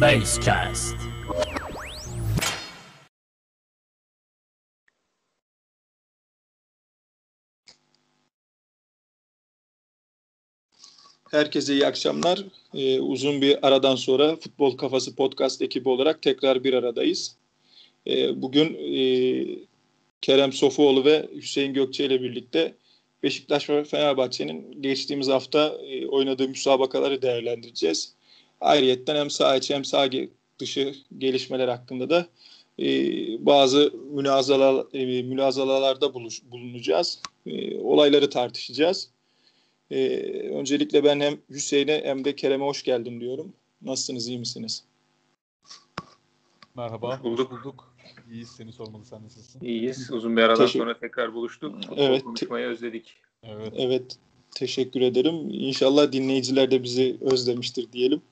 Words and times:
Basecast. 0.00 0.96
Herkese 11.30 11.72
iyi 11.72 11.86
akşamlar. 11.86 12.44
Ee, 12.74 13.00
uzun 13.00 13.42
bir 13.42 13.66
aradan 13.66 13.96
sonra 13.96 14.36
Futbol 14.36 14.76
Kafası 14.76 15.16
Podcast 15.16 15.62
ekibi 15.62 15.88
olarak 15.88 16.22
tekrar 16.22 16.64
bir 16.64 16.74
aradayız. 16.74 17.36
Ee, 18.06 18.42
bugün 18.42 18.74
e, 18.74 19.00
Kerem 20.20 20.52
Sofuoğlu 20.52 21.04
ve 21.04 21.28
Hüseyin 21.34 21.74
Gökçe 21.74 22.04
ile 22.04 22.22
birlikte 22.22 22.74
Beşiktaş 23.22 23.70
ve 23.70 23.84
Fenerbahçe'nin 23.84 24.82
geçtiğimiz 24.82 25.28
hafta 25.28 25.68
e, 25.68 26.06
oynadığı 26.06 26.48
müsabakaları 26.48 27.22
değerlendireceğiz. 27.22 28.15
Ayrıyeten 28.60 29.16
hem 29.16 29.30
sağ 29.30 29.56
içi 29.56 29.74
hem 29.74 29.84
sağ 29.84 30.10
dışı 30.58 30.94
gelişmeler 31.18 31.68
hakkında 31.68 32.10
da 32.10 32.26
e, 32.78 32.86
bazı 33.46 33.92
münazala, 34.10 34.86
e, 34.92 35.22
münazalalarda 35.22 36.14
buluş, 36.14 36.42
bulunacağız. 36.50 37.22
E, 37.46 37.78
olayları 37.78 38.30
tartışacağız. 38.30 39.10
E, 39.90 40.18
öncelikle 40.50 41.04
ben 41.04 41.20
hem 41.20 41.38
Hüseyin'e 41.50 42.02
hem 42.04 42.24
de 42.24 42.36
Kerem'e 42.36 42.64
hoş 42.64 42.82
geldin 42.82 43.20
diyorum. 43.20 43.52
Nasılsınız, 43.82 44.28
iyi 44.28 44.38
misiniz? 44.38 44.84
Merhaba, 46.74 47.16
hoş 47.16 47.24
bulduk. 47.24 47.50
Bulduk. 47.50 47.94
İyiyiz, 48.30 48.48
seni 48.48 48.72
sormalı. 48.72 49.04
Sen 49.04 49.24
nasılsın? 49.24 49.60
İyiyiz. 49.60 50.10
Uzun 50.12 50.36
bir 50.36 50.42
aradan 50.42 50.66
Teşekkür... 50.66 50.78
sonra 50.78 50.98
tekrar 50.98 51.34
buluştuk. 51.34 51.74
Evet. 51.96 52.24
Konuşmayı 52.24 52.66
özledik. 52.66 53.14
Evet. 53.42 53.72
Evet. 53.76 54.18
Teşekkür 54.54 55.00
ederim. 55.00 55.34
İnşallah 55.50 56.12
dinleyiciler 56.12 56.70
de 56.70 56.82
bizi 56.82 57.16
özlemiştir 57.20 57.92
diyelim. 57.92 58.22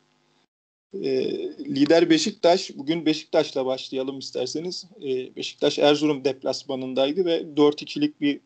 Ee, 1.02 1.24
lider 1.58 2.10
Beşiktaş. 2.10 2.70
Bugün 2.76 3.06
Beşiktaş'la 3.06 3.66
başlayalım 3.66 4.18
isterseniz. 4.18 4.86
Ee, 5.02 5.36
Beşiktaş 5.36 5.78
Erzurum 5.78 6.24
deplasmanındaydı 6.24 7.24
ve 7.24 7.42
4-2'lik 7.56 8.20
bir 8.20 8.40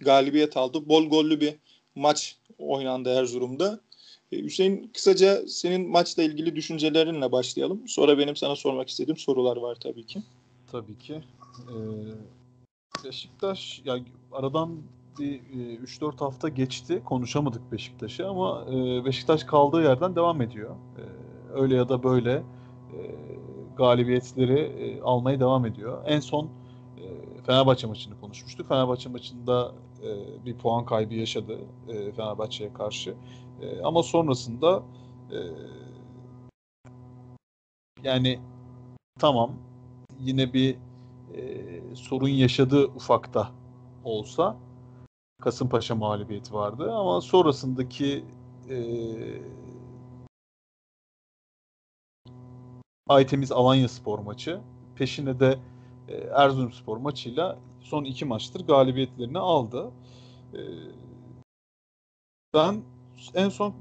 galibiyet 0.00 0.56
aldı. 0.56 0.88
Bol 0.88 1.06
gollü 1.06 1.40
bir 1.40 1.54
maç 1.94 2.36
oynandı 2.58 3.08
Erzurum'da. 3.08 3.80
Ee, 4.32 4.42
Hüseyin 4.42 4.90
kısaca 4.94 5.48
senin 5.48 5.90
maçla 5.90 6.22
ilgili 6.22 6.56
düşüncelerinle 6.56 7.32
başlayalım. 7.32 7.88
Sonra 7.88 8.18
benim 8.18 8.36
sana 8.36 8.56
sormak 8.56 8.88
istediğim 8.88 9.16
sorular 9.16 9.56
var 9.56 9.78
tabii 9.82 10.06
ki. 10.06 10.22
Tabii 10.72 10.98
ki. 10.98 11.22
Beşiktaş 13.04 13.82
ya 13.84 13.98
aradan 14.32 14.82
bir 15.18 15.40
3-4 15.40 16.14
e, 16.14 16.16
hafta 16.18 16.48
geçti. 16.48 17.02
Konuşamadık 17.04 17.72
Beşiktaş'ı 17.72 18.28
ama 18.28 18.66
e, 18.70 19.04
Beşiktaş 19.04 19.44
kaldığı 19.44 19.82
yerden 19.82 20.16
devam 20.16 20.42
ediyor. 20.42 20.76
Öyle 21.54 21.74
ya 21.74 21.88
da 21.88 22.02
böyle 22.02 22.32
e, 22.32 23.16
galibiyetleri 23.76 24.60
e, 24.60 25.00
almaya 25.02 25.40
devam 25.40 25.66
ediyor. 25.66 26.02
En 26.06 26.20
son 26.20 26.48
e, 26.98 27.42
Fenerbahçe 27.46 27.86
maçını 27.86 28.20
konuşmuştuk. 28.20 28.68
Fenerbahçe 28.68 29.08
maçında 29.08 29.72
e, 30.02 30.44
bir 30.44 30.54
puan 30.54 30.84
kaybı 30.84 31.14
yaşadı 31.14 31.58
e, 31.88 32.12
Fenerbahçe'ye 32.12 32.72
karşı. 32.72 33.14
E, 33.62 33.82
ama 33.82 34.02
sonrasında 34.02 34.82
e, 35.30 35.38
yani 38.02 38.38
tamam 39.18 39.52
yine 40.20 40.52
bir 40.52 40.76
e, 41.34 41.60
sorun 41.94 42.28
yaşadı 42.28 42.86
ufakta 42.86 43.50
olsa 44.04 44.56
Kasımpaşa 45.42 45.94
mağlubiyeti 45.94 46.54
vardı 46.54 46.92
ama 46.92 47.20
sonrasındaki 47.20 48.24
e, 48.70 48.76
Aytemiz 53.08 53.52
Alanya 53.52 53.88
Spor 53.88 54.18
maçı 54.18 54.60
peşine 54.96 55.40
de 55.40 55.58
e, 56.08 56.14
Erzurum 56.14 56.72
Spor 56.72 56.96
maçıyla 56.96 57.58
son 57.80 58.04
iki 58.04 58.24
maçtır 58.24 58.66
galibiyetlerini 58.66 59.38
aldı. 59.38 59.90
E, 60.54 60.60
ben 62.54 62.82
en 63.34 63.48
son 63.48 63.74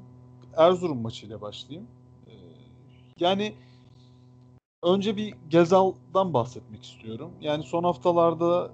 Erzurum 0.58 1.02
maçıyla 1.02 1.42
başlayayım. 1.42 1.88
E, 2.28 2.34
yani 3.20 3.54
Önce 4.84 5.18
bir 5.18 5.34
Gezal'dan 5.50 6.34
bahsetmek 6.34 6.84
istiyorum. 6.84 7.32
Yani 7.42 7.64
son 7.64 7.84
haftalarda 7.84 8.72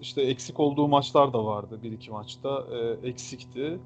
işte 0.00 0.22
eksik 0.22 0.60
olduğu 0.60 0.88
maçlar 0.88 1.32
da 1.32 1.44
vardı. 1.44 1.78
Bir 1.82 1.92
iki 1.92 2.10
maçta 2.10 2.66
eksikti. 3.02 3.78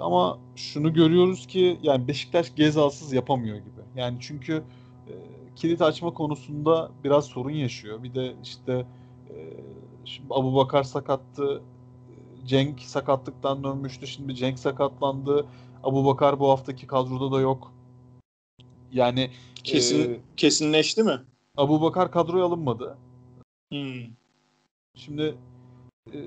Ama 0.00 0.38
şunu 0.56 0.94
görüyoruz 0.94 1.46
ki 1.46 1.78
yani 1.82 2.08
Beşiktaş 2.08 2.54
Gezal'sız 2.54 3.12
yapamıyor 3.12 3.56
gibi. 3.56 3.75
Yani 3.96 4.16
çünkü 4.20 4.62
e, 5.08 5.12
kilit 5.56 5.82
açma 5.82 6.14
konusunda 6.14 6.90
biraz 7.04 7.24
sorun 7.24 7.50
yaşıyor. 7.50 8.02
Bir 8.02 8.14
de 8.14 8.34
işte 8.42 8.86
e, 9.30 9.34
şimdi 10.04 10.26
Abu 10.30 10.54
Bakar 10.54 10.82
sakattı. 10.82 11.62
Cenk 12.46 12.80
sakatlıktan 12.80 13.64
dönmüştü. 13.64 14.06
Şimdi 14.06 14.34
Cenk 14.34 14.58
sakatlandı. 14.58 15.46
Abu 15.84 16.04
Bakar 16.06 16.40
bu 16.40 16.50
haftaki 16.50 16.86
kadroda 16.86 17.36
da 17.36 17.40
yok. 17.40 17.72
Yani 18.92 19.30
Kesin 19.64 20.14
e, 20.14 20.20
kesinleşti 20.36 21.02
mi? 21.02 21.20
Abu 21.56 21.82
Bakar 21.82 22.10
kadroya 22.10 22.44
alınmadı. 22.44 22.96
Hmm. 23.72 24.02
Şimdi 24.94 25.34
e, 26.12 26.18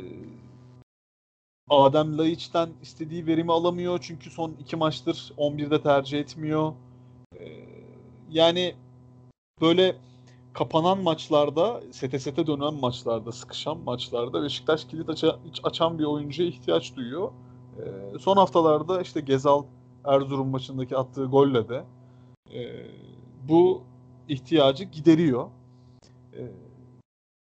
Adem 1.70 2.18
Laiç'ten 2.18 2.70
istediği 2.82 3.28
verimi 3.28 3.52
alamıyor 3.52 4.00
çünkü 4.02 4.30
son 4.30 4.56
iki 4.62 4.76
maçtır 4.76 5.34
11'de 5.38 5.82
tercih 5.82 6.20
etmiyor. 6.20 6.74
Yani 8.32 8.76
böyle 9.62 9.96
kapanan 10.54 11.04
maçlarda, 11.04 11.82
sete 11.92 12.20
sete 12.20 12.48
dönen 12.48 12.74
maçlarda, 12.74 13.32
sıkışan 13.32 13.78
maçlarda 13.78 14.44
Beşiktaş 14.44 14.86
kilit 14.86 15.10
aça, 15.10 15.40
açan 15.64 16.00
bir 16.00 16.04
oyuncuya 16.04 16.50
ihtiyaç 16.50 16.96
duyuyor. 16.96 17.32
E, 17.78 18.20
son 18.20 18.38
haftalarda 18.38 19.02
işte 19.02 19.22
Gezal 19.22 19.64
Erzurum 20.06 20.48
maçındaki 20.48 20.98
attığı 20.98 21.26
golle 21.26 21.70
de 21.70 21.84
e, 22.54 22.86
bu 23.48 23.82
ihtiyacı 24.28 24.84
gideriyor. 24.84 25.50
E, 26.34 26.42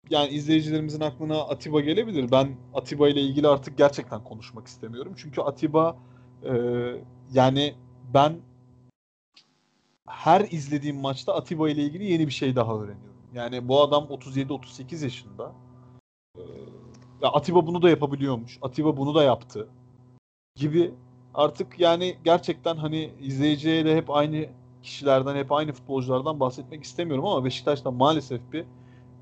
yani 0.10 0.30
izleyicilerimizin 0.30 1.02
aklına 1.02 1.42
Atiba 1.42 1.82
gelebilir. 1.82 2.32
Ben 2.32 2.56
Atiba 2.74 3.10
ile 3.10 3.22
ilgili 3.22 3.48
artık 3.48 3.78
gerçekten 3.78 4.24
konuşmak 4.24 4.68
istemiyorum. 4.68 5.14
Çünkü 5.18 5.42
Atiba 5.42 5.98
e, 6.44 6.54
yani 7.34 7.76
ben 8.14 8.34
her 10.08 10.42
izlediğim 10.52 11.00
maçta 11.00 11.36
Atiba 11.36 11.70
ile 11.70 11.84
ilgili 11.84 12.12
yeni 12.12 12.28
bir 12.28 12.32
şey 12.32 12.56
daha 12.56 12.74
öğreniyorum. 12.74 13.16
Yani 13.34 13.68
bu 13.68 13.82
adam 13.82 14.04
37-38 14.04 15.04
yaşında. 15.04 15.52
Ee, 16.38 16.42
Atiba 17.22 17.68
bunu 17.68 17.82
da 17.82 17.90
yapabiliyormuş. 17.90 18.58
Atiba 18.62 18.98
bunu 18.98 19.16
da 19.16 19.24
yaptı. 19.24 19.68
Gibi 20.56 20.94
artık 21.34 21.80
yani 21.80 22.18
gerçekten 22.24 22.76
hani 22.76 23.12
izleyiciye 23.22 23.86
de 23.86 23.96
hep 23.96 24.10
aynı 24.10 24.46
kişilerden 24.84 25.36
hep 25.36 25.52
aynı 25.52 25.74
futbolculardan 25.74 26.40
bahsetmek 26.40 26.84
istemiyorum 26.84 27.26
ama 27.26 27.46
Beşiktaş'ta 27.46 27.92
maalesef 27.92 28.42
bir 28.54 28.66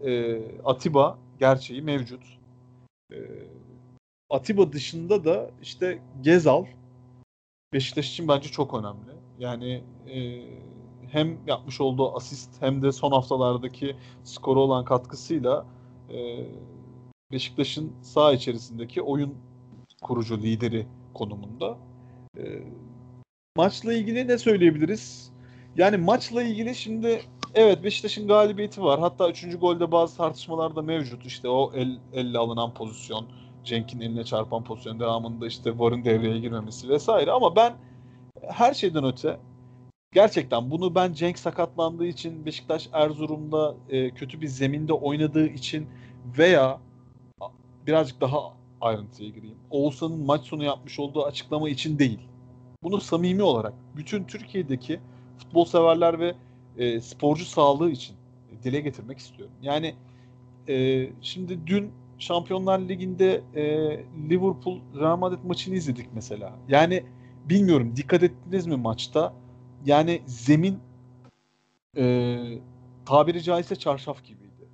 e, 0.05 0.41
Atiba 0.65 1.17
gerçeği 1.39 1.81
mevcut. 1.81 2.23
E, 3.11 3.17
Atiba 4.29 4.73
dışında 4.73 5.25
da 5.25 5.51
işte 5.61 5.99
Gezal 6.21 6.65
Beşiktaş 7.73 8.11
için 8.11 8.27
bence 8.27 8.49
çok 8.49 8.73
önemli. 8.73 9.11
Yani 9.39 9.83
e, 10.07 10.43
hem 11.13 11.37
yapmış 11.47 11.81
olduğu 11.81 12.15
asist 12.15 12.61
hem 12.61 12.81
de 12.81 12.91
son 12.91 13.11
haftalardaki 13.11 13.95
skoru 14.23 14.59
olan 14.59 14.85
katkısıyla 14.85 15.65
e, 16.09 16.45
Beşiktaş'ın 17.31 17.91
sağ 18.01 18.33
içerisindeki 18.33 19.01
oyun 19.01 19.35
kurucu 20.01 20.37
lideri 20.37 20.87
konumunda. 21.13 21.77
E, 22.37 22.43
maçla 23.57 23.93
ilgili 23.93 24.27
ne 24.27 24.37
söyleyebiliriz? 24.37 25.31
Yani 25.77 25.97
maçla 25.97 26.43
ilgili 26.43 26.75
şimdi 26.75 27.21
evet 27.55 27.83
Beşiktaş'ın 27.83 28.27
galibiyeti 28.27 28.83
var. 28.83 28.99
Hatta 28.99 29.29
3. 29.29 29.59
golde 29.59 29.91
bazı 29.91 30.17
tartışmalar 30.17 30.75
da 30.75 30.81
mevcut. 30.81 31.25
İşte 31.25 31.49
o 31.49 31.71
el, 31.75 31.99
elle 32.13 32.37
alınan 32.37 32.73
pozisyon, 32.73 33.25
Cenk'in 33.63 34.01
eline 34.01 34.23
çarpan 34.23 34.63
pozisyon 34.63 34.99
devamında 34.99 35.47
işte 35.47 35.79
VAR'ın 35.79 36.05
devreye 36.05 36.39
girmemesi 36.39 36.89
vesaire. 36.89 37.31
Ama 37.31 37.55
ben 37.55 37.73
her 38.47 38.73
şeyden 38.73 39.05
öte 39.05 39.39
gerçekten 40.13 40.71
bunu 40.71 40.95
ben 40.95 41.13
Cenk 41.13 41.39
sakatlandığı 41.39 42.05
için 42.05 42.45
Beşiktaş 42.45 42.89
Erzurum'da 42.93 43.75
e, 43.89 44.11
kötü 44.11 44.41
bir 44.41 44.47
zeminde 44.47 44.93
oynadığı 44.93 45.47
için 45.47 45.87
veya 46.37 46.79
birazcık 47.87 48.21
daha 48.21 48.37
ayrıntıya 48.81 49.29
gireyim. 49.29 49.57
Oğuzhan'ın 49.69 50.25
maç 50.25 50.41
sonu 50.41 50.63
yapmış 50.63 50.99
olduğu 50.99 51.25
açıklama 51.25 51.69
için 51.69 51.99
değil. 51.99 52.19
Bunu 52.83 53.01
samimi 53.01 53.43
olarak 53.43 53.73
bütün 53.95 54.23
Türkiye'deki 54.23 54.99
futbol 55.37 55.65
severler 55.65 56.19
ve 56.19 56.35
e, 56.77 57.01
sporcu 57.01 57.45
sağlığı 57.45 57.91
için 57.91 58.15
dile 58.63 58.79
getirmek 58.79 59.17
istiyorum. 59.17 59.55
Yani 59.61 59.95
e, 60.69 61.07
şimdi 61.21 61.67
dün 61.67 61.91
Şampiyonlar 62.19 62.79
Ligi'nde 62.79 63.41
e, 63.55 63.63
Liverpool 64.29 64.79
Real 64.99 65.17
Madrid 65.17 65.39
maçını 65.47 65.75
izledik 65.75 66.07
mesela. 66.13 66.53
Yani 66.69 67.03
bilmiyorum 67.45 67.93
dikkat 67.95 68.23
ettiniz 68.23 68.67
mi 68.67 68.75
maçta? 68.75 69.33
Yani 69.85 70.21
zemin 70.25 70.79
e, 71.97 72.37
tabiri 73.05 73.43
caizse 73.43 73.75
çarşaf 73.75 74.23
gibiydi. 74.23 74.67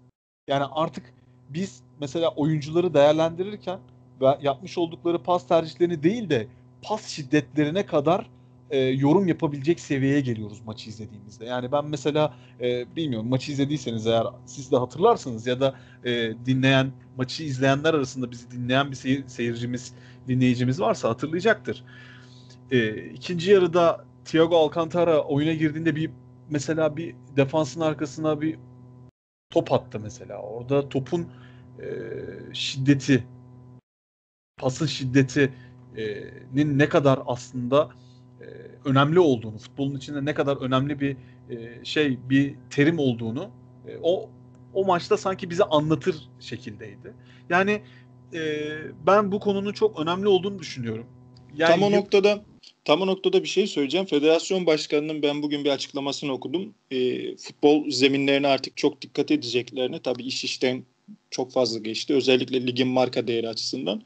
Yani 0.47 0.63
artık 0.71 1.13
biz 1.49 1.81
mesela 1.99 2.29
oyuncuları 2.29 2.93
değerlendirirken 2.93 3.79
ve 4.21 4.37
yapmış 4.41 4.77
oldukları 4.77 5.23
pas 5.23 5.47
tercihlerini 5.47 6.03
değil 6.03 6.29
de 6.29 6.47
pas 6.81 7.07
şiddetlerine 7.07 7.85
kadar 7.85 8.29
e, 8.69 8.79
yorum 8.79 9.27
yapabilecek 9.27 9.79
seviyeye 9.79 10.21
geliyoruz 10.21 10.61
maçı 10.65 10.89
izlediğimizde. 10.89 11.45
Yani 11.45 11.71
ben 11.71 11.85
mesela 11.85 12.33
e, 12.61 12.95
bilmiyorum 12.95 13.29
maçı 13.29 13.51
izlediyseniz 13.51 14.07
eğer 14.07 14.27
siz 14.45 14.71
de 14.71 14.77
hatırlarsınız 14.77 15.47
ya 15.47 15.59
da 15.59 15.75
e, 16.05 16.33
dinleyen 16.45 16.91
maçı 17.17 17.43
izleyenler 17.43 17.93
arasında 17.93 18.31
bizi 18.31 18.51
dinleyen 18.51 18.91
bir 18.91 18.95
seyir, 18.95 19.27
seyircimiz 19.27 19.93
dinleyicimiz 20.27 20.79
varsa 20.79 21.09
hatırlayacaktır. 21.09 21.83
E, 22.71 23.05
ikinci 23.05 23.51
yarıda 23.51 24.05
Thiago 24.29 24.57
Alcantara 24.57 25.23
oyuna 25.23 25.53
girdiğinde 25.53 25.95
bir 25.95 26.11
mesela 26.49 26.97
bir 26.97 27.15
defansın 27.37 27.81
arkasına 27.81 28.41
bir 28.41 28.59
top 29.49 29.73
attı 29.73 29.99
mesela. 29.99 30.41
Orada 30.41 30.89
topun 30.89 31.27
e, 31.81 31.87
şiddeti 32.53 33.23
pasın 34.57 34.85
şiddetinin 34.85 36.79
ne 36.79 36.89
kadar 36.89 37.19
aslında 37.25 37.89
e, 38.41 38.45
önemli 38.85 39.19
olduğunu, 39.19 39.57
futbolun 39.57 39.95
içinde 39.95 40.25
ne 40.25 40.33
kadar 40.33 40.57
önemli 40.57 40.99
bir 40.99 41.17
e, 41.49 41.85
şey, 41.85 42.19
bir 42.29 42.55
terim 42.69 42.99
olduğunu 42.99 43.49
e, 43.87 43.97
o 44.01 44.29
o 44.73 44.85
maçta 44.85 45.17
sanki 45.17 45.49
bize 45.49 45.63
anlatır 45.63 46.29
şekildeydi. 46.39 47.13
Yani 47.49 47.81
e, 48.33 48.41
ben 49.07 49.31
bu 49.31 49.39
konunun 49.39 49.73
çok 49.73 49.99
önemli 49.99 50.27
olduğunu 50.27 50.59
düşünüyorum. 50.59 51.05
Yani 51.53 51.79
tam 51.79 51.83
o 51.83 51.91
noktada 51.91 52.48
tam 52.89 53.01
o 53.01 53.07
noktada 53.07 53.43
bir 53.43 53.47
şey 53.47 53.67
söyleyeceğim. 53.67 54.05
Federasyon 54.05 54.65
başkanının 54.65 55.21
ben 55.21 55.41
bugün 55.41 55.63
bir 55.63 55.69
açıklamasını 55.69 56.31
okudum. 56.31 56.73
E, 56.91 57.35
futbol 57.37 57.89
zeminlerine 57.89 58.47
artık 58.47 58.77
çok 58.77 59.01
dikkat 59.01 59.31
edeceklerini 59.31 59.99
tabii 59.99 60.23
iş 60.23 60.43
işten 60.43 60.83
çok 61.31 61.51
fazla 61.51 61.79
geçti. 61.79 62.13
Özellikle 62.13 62.67
ligin 62.67 62.87
marka 62.87 63.27
değeri 63.27 63.49
açısından. 63.49 64.01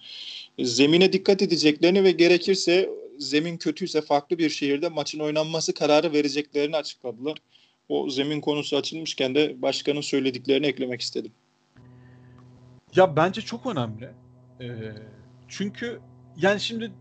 Zemine 0.60 1.14
dikkat 1.14 1.42
edeceklerini 1.42 2.04
ve 2.04 2.12
gerekirse 2.12 2.90
zemin 3.18 3.58
kötüyse 3.58 4.02
farklı 4.02 4.38
bir 4.38 4.50
şehirde 4.50 4.90
maçın 4.90 5.20
oynanması 5.20 5.74
kararı 5.74 6.14
vereceklerini 6.14 6.76
açıkladılar. 6.76 7.38
O 7.90 8.10
zemin 8.10 8.42
konusu 8.42 8.78
açılmışken 8.78 9.36
de 9.36 9.62
başkanın 9.62 10.02
söylediklerini 10.02 10.66
eklemek 10.66 11.02
istedim. 11.02 11.32
Ya 12.96 13.16
bence 13.16 13.42
çok 13.42 13.66
önemli. 13.66 14.10
Ee, 14.62 14.66
çünkü 15.48 16.00
yani 16.38 16.60
şimdi 16.60 16.92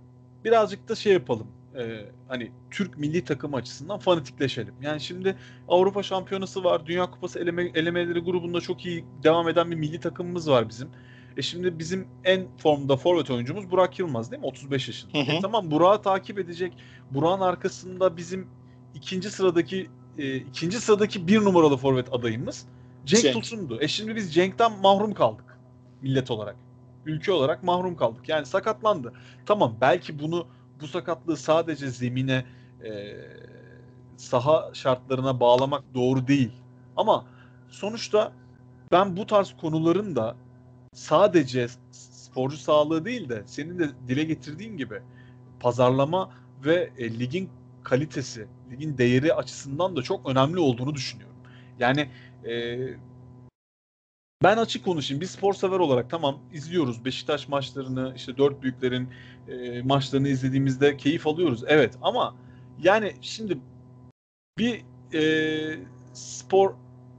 birazcık 0.45 0.89
da 0.89 0.95
şey 0.95 1.13
yapalım. 1.13 1.62
Ee, 1.79 2.05
hani 2.29 2.53
Türk 2.71 2.99
milli 2.99 3.25
takım 3.25 3.55
açısından 3.55 3.99
fanatikleşelim. 3.99 4.75
Yani 4.83 5.01
şimdi 5.01 5.37
Avrupa 5.69 6.03
Şampiyonası 6.03 6.65
var, 6.65 6.87
Dünya 6.87 7.11
Kupası 7.11 7.39
eleme, 7.39 7.63
elemeleri 7.75 8.21
grubunda 8.21 8.61
çok 8.61 8.87
iyi 8.87 9.05
devam 9.23 9.49
eden 9.49 9.71
bir 9.71 9.77
milli 9.77 10.01
takımımız 10.01 10.51
var 10.51 10.69
bizim. 10.69 10.89
E 11.37 11.43
şimdi 11.43 11.79
bizim 11.79 12.09
en 12.25 12.47
formda 12.59 12.97
forvet 12.97 13.31
oyuncumuz 13.31 13.71
Burak 13.71 13.99
Yılmaz 13.99 14.31
değil 14.31 14.41
mi? 14.41 14.47
35 14.47 14.89
yaşında. 14.89 15.19
Hı 15.19 15.23
hı. 15.23 15.33
E 15.33 15.41
tamam 15.41 15.71
Burak'ı 15.71 16.03
takip 16.03 16.39
edecek. 16.39 16.73
Burak'ın 17.11 17.41
arkasında 17.41 18.17
bizim 18.17 18.47
ikinci 18.95 19.31
sıradaki 19.31 19.91
e, 20.19 20.37
ikinci 20.37 20.81
sıradaki 20.81 21.29
bir 21.29 21.45
numaralı 21.45 21.77
forvet 21.77 22.13
adayımız 22.13 22.67
Cenk, 23.05 23.23
Cenk. 23.23 23.35
Tosun'du. 23.35 23.79
E 23.81 23.89
şimdi 23.89 24.17
biz 24.17 24.35
Cenk'ten 24.35 24.73
mahrum 24.81 25.15
kaldık 25.15 25.59
millet 26.03 26.31
olarak. 26.31 26.57
Ülke 27.07 27.33
olarak 27.33 27.63
mahrum 27.63 27.97
kaldık. 27.97 28.29
Yani 28.29 28.47
sakatlandı. 28.47 29.13
Tamam 29.47 29.77
belki 29.81 30.19
bunu 30.19 30.47
bu 30.83 30.89
sakatlığı 30.89 31.37
sadece 31.37 31.91
zemine 31.91 32.45
e, 32.85 33.15
saha 34.17 34.71
şartlarına 34.75 35.41
bağlamak 35.41 35.85
doğru 35.95 36.27
değil. 36.27 36.53
Ama 36.97 37.27
sonuçta 37.69 38.33
ben 38.93 39.17
bu 39.17 39.27
tarz 39.27 39.57
konuların 39.61 40.17
da 40.17 40.37
sadece 40.95 41.67
sporcu 41.91 42.57
sağlığı 42.57 43.05
değil 43.05 43.29
de 43.29 43.43
senin 43.47 43.79
de 43.79 43.91
dile 44.09 44.25
getirdiğin 44.25 44.77
gibi 44.77 45.01
pazarlama 45.61 46.31
ve 46.65 46.91
e, 46.99 47.19
ligin 47.19 47.51
kalitesi, 47.83 48.47
ligin 48.71 48.99
değeri 48.99 49.35
açısından 49.35 49.97
da 49.97 50.03
çok 50.03 50.31
önemli 50.31 50.59
olduğunu 50.59 50.95
düşünüyorum. 50.95 51.37
Yani 51.79 52.09
e, 52.45 52.79
ben 54.43 54.57
açık 54.57 54.85
konuşayım. 54.85 55.21
Bir 55.21 55.27
spor 55.27 55.55
sever 55.55 55.79
olarak 55.79 56.11
tamam 56.11 56.39
izliyoruz 56.53 57.05
Beşiktaş 57.05 57.49
maçlarını, 57.49 58.13
işte 58.17 58.37
dört 58.37 58.63
büyüklerin 58.63 59.09
e, 59.49 59.83
maçlarını 59.83 60.29
izlediğimizde 60.29 60.97
keyif 60.97 61.27
alıyoruz. 61.27 61.65
Evet 61.67 61.99
ama 62.03 62.37
yani 62.83 63.13
şimdi 63.21 63.59
bir 64.59 64.85
e, 65.15 65.79
spor 66.13 66.75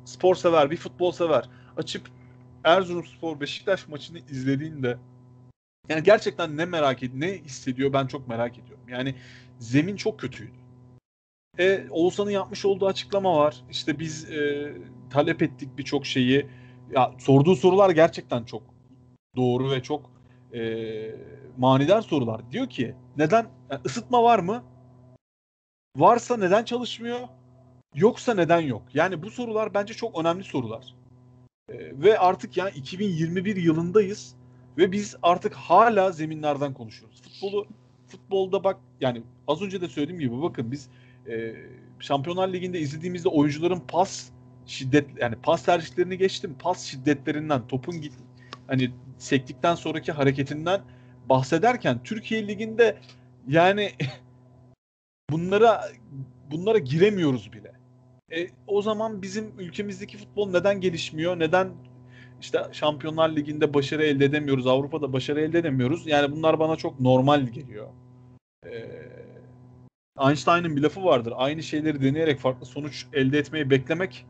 spor 0.06 0.36
sever, 0.36 0.72
bir 0.72 0.78
futbol 0.78 1.12
sever 1.12 1.50
açıp 1.78 2.10
Erzurumspor 2.64 3.40
Beşiktaş 3.40 3.88
maçını 3.88 4.20
izlediğinde 4.20 4.98
yani 5.90 6.04
gerçekten 6.04 6.58
ne 6.58 6.66
merak 6.66 7.04
ediyor, 7.04 7.22
ne 7.22 7.38
hissediyor 7.38 7.94
ben 7.94 8.08
çok 8.08 8.28
merak 8.28 8.58
ediyorum. 8.58 8.90
Yani 8.90 9.16
zemin 9.60 9.96
çok 9.96 10.20
kötüydü. 10.20 10.54
E, 11.60 11.86
Oğuzhan'ın 11.90 12.32
yapmış 12.32 12.66
olduğu 12.66 12.88
açıklama 12.88 13.38
var. 13.38 13.56
İşte 13.72 14.00
biz 14.00 14.32
e, 14.32 14.74
talep 15.10 15.42
ettik 15.42 15.70
birçok 15.78 16.06
şeyi. 16.06 16.48
Ya 16.96 17.12
sorduğu 17.18 17.56
sorular 17.56 17.90
gerçekten 17.90 18.44
çok 18.44 18.64
doğru 19.36 19.72
ve 19.72 19.84
çok 19.84 20.10
e, 20.54 20.62
manidar 21.58 22.02
sorular. 22.02 22.52
Diyor 22.52 22.70
ki 22.70 22.96
neden 23.18 23.48
yani 23.72 23.82
ısıtma 23.86 24.24
var 24.24 24.40
mı? 24.40 24.64
Varsa 25.98 26.38
neden 26.38 26.64
çalışmıyor? 26.64 27.20
Yoksa 27.96 28.34
neden 28.34 28.60
yok? 28.60 28.82
Yani 28.94 29.24
bu 29.24 29.30
sorular 29.30 29.74
bence 29.74 29.94
çok 29.94 30.20
önemli 30.20 30.44
sorular. 30.44 30.96
E, 31.70 31.74
ve 32.02 32.20
artık 32.20 32.58
yani 32.58 32.72
2021 32.76 33.56
yılındayız 33.56 34.36
ve 34.78 34.92
biz 34.92 35.16
artık 35.24 35.54
hala 35.54 36.12
zeminlerden 36.12 36.74
konuşuyoruz. 36.74 37.22
Futbolu 37.22 37.68
futbolda 38.08 38.64
bak 38.64 38.78
yani 39.02 39.24
az 39.48 39.62
önce 39.62 39.82
de 39.82 39.88
söylediğim 39.88 40.20
gibi 40.20 40.42
bakın 40.42 40.72
biz 40.72 40.90
e, 41.28 41.56
Şampiyonlar 42.00 42.54
Ligi'nde 42.54 42.80
izlediğimizde 42.80 43.30
oyuncuların 43.30 43.80
pas 43.88 44.30
şiddet 44.66 45.08
yani 45.22 45.36
pas 45.44 45.64
tercihlerini 45.64 46.18
geçtim. 46.18 46.56
Pas 46.60 46.84
şiddetlerinden 46.84 47.68
topun 47.68 48.02
git 48.02 48.14
hani 48.68 48.92
sektikten 49.18 49.76
sonraki 49.76 50.12
hareketinden 50.12 50.82
bahsederken 51.30 52.04
Türkiye 52.04 52.48
Ligi'nde 52.48 52.98
yani 53.48 53.92
bunlara 55.30 55.82
bunlara 56.52 56.78
giremiyoruz 56.78 57.54
bile. 57.54 57.72
E, 58.32 58.48
o 58.68 58.82
zaman 58.82 59.22
bizim 59.22 59.60
ülkemizdeki 59.60 60.18
futbol 60.18 60.50
neden 60.50 60.82
gelişmiyor? 60.82 61.40
Neden 61.40 61.70
işte 62.42 62.60
Şampiyonlar 62.72 63.36
Ligi'nde 63.36 63.74
başarı 63.74 64.04
elde 64.04 64.26
edemiyoruz, 64.26 64.68
Avrupa'da 64.68 65.14
başarı 65.14 65.42
elde 65.42 65.60
edemiyoruz? 65.60 66.08
Yani 66.08 66.32
bunlar 66.32 66.60
bana 66.60 66.76
çok 66.76 67.00
normal 67.00 67.48
geliyor. 67.48 67.88
Ee, 68.66 69.14
Einstein'ın 70.20 70.76
bir 70.76 70.82
lafı 70.82 71.04
vardır. 71.04 71.34
Aynı 71.36 71.64
şeyleri 71.64 72.02
deneyerek 72.02 72.40
farklı 72.40 72.66
sonuç 72.66 73.06
elde 73.14 73.38
etmeyi 73.38 73.70
beklemek 73.70 74.26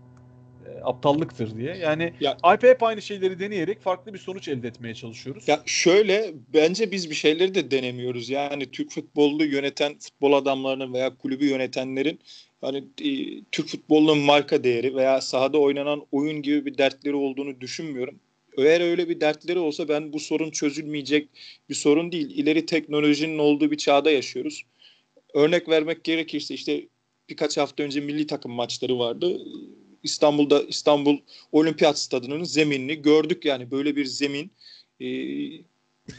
aptallıktır 0.84 1.58
diye. 1.58 1.76
Yani 1.76 2.14
ya, 2.20 2.38
Alp 2.44 2.64
hep 2.64 2.84
aynı 2.84 3.02
şeyleri 3.02 3.40
deneyerek 3.40 3.82
farklı 3.82 4.14
bir 4.14 4.20
sonuç 4.20 4.48
elde 4.48 4.68
etmeye 4.68 4.94
çalışıyoruz. 4.96 5.48
Ya 5.48 5.64
şöyle 5.66 6.34
bence 6.54 6.92
biz 6.92 7.10
bir 7.10 7.16
şeyleri 7.16 7.56
de 7.56 7.72
denemiyoruz. 7.72 8.30
Yani 8.30 8.72
Türk 8.72 8.92
futbolunu 8.92 9.44
yöneten 9.44 10.00
futbol 10.00 10.34
adamlarının 10.34 10.94
veya 10.94 11.18
kulübü 11.18 11.46
yönetenlerin 11.46 12.20
hani 12.62 12.78
e, 12.78 13.42
Türk 13.52 13.68
futbolunun 13.68 14.18
marka 14.18 14.64
değeri 14.64 14.96
veya 14.96 15.22
sahada 15.22 15.58
oynanan 15.58 16.06
oyun 16.12 16.42
gibi 16.42 16.66
bir 16.66 16.78
dertleri 16.78 17.16
olduğunu 17.16 17.62
düşünmüyorum. 17.62 18.20
Eğer 18.58 18.82
öyle 18.82 19.10
bir 19.10 19.22
dertleri 19.22 19.60
olsa 19.60 19.88
ben 19.88 20.14
bu 20.14 20.20
sorun 20.20 20.52
çözülmeyecek 20.52 21.30
bir 21.70 21.76
sorun 21.76 22.12
değil. 22.12 22.38
İleri 22.38 22.66
teknolojinin 22.66 23.38
olduğu 23.38 23.72
bir 23.72 23.78
çağda 23.78 24.12
yaşıyoruz. 24.12 24.64
Örnek 25.34 25.70
vermek 25.70 26.04
gerekirse 26.04 26.54
işte 26.54 26.88
birkaç 27.30 27.58
hafta 27.58 27.84
önce 27.84 28.00
milli 28.02 28.28
takım 28.28 28.52
maçları 28.52 29.00
vardı. 29.00 29.42
İstanbul'da 30.04 30.64
İstanbul 30.64 31.18
Olimpiyat 31.52 32.00
Stadı'nın 32.00 32.44
zeminini 32.44 33.02
gördük 33.02 33.46
yani 33.46 33.72
böyle 33.72 33.96
bir 33.96 34.06
zemin 34.06 34.52
e, 35.02 35.08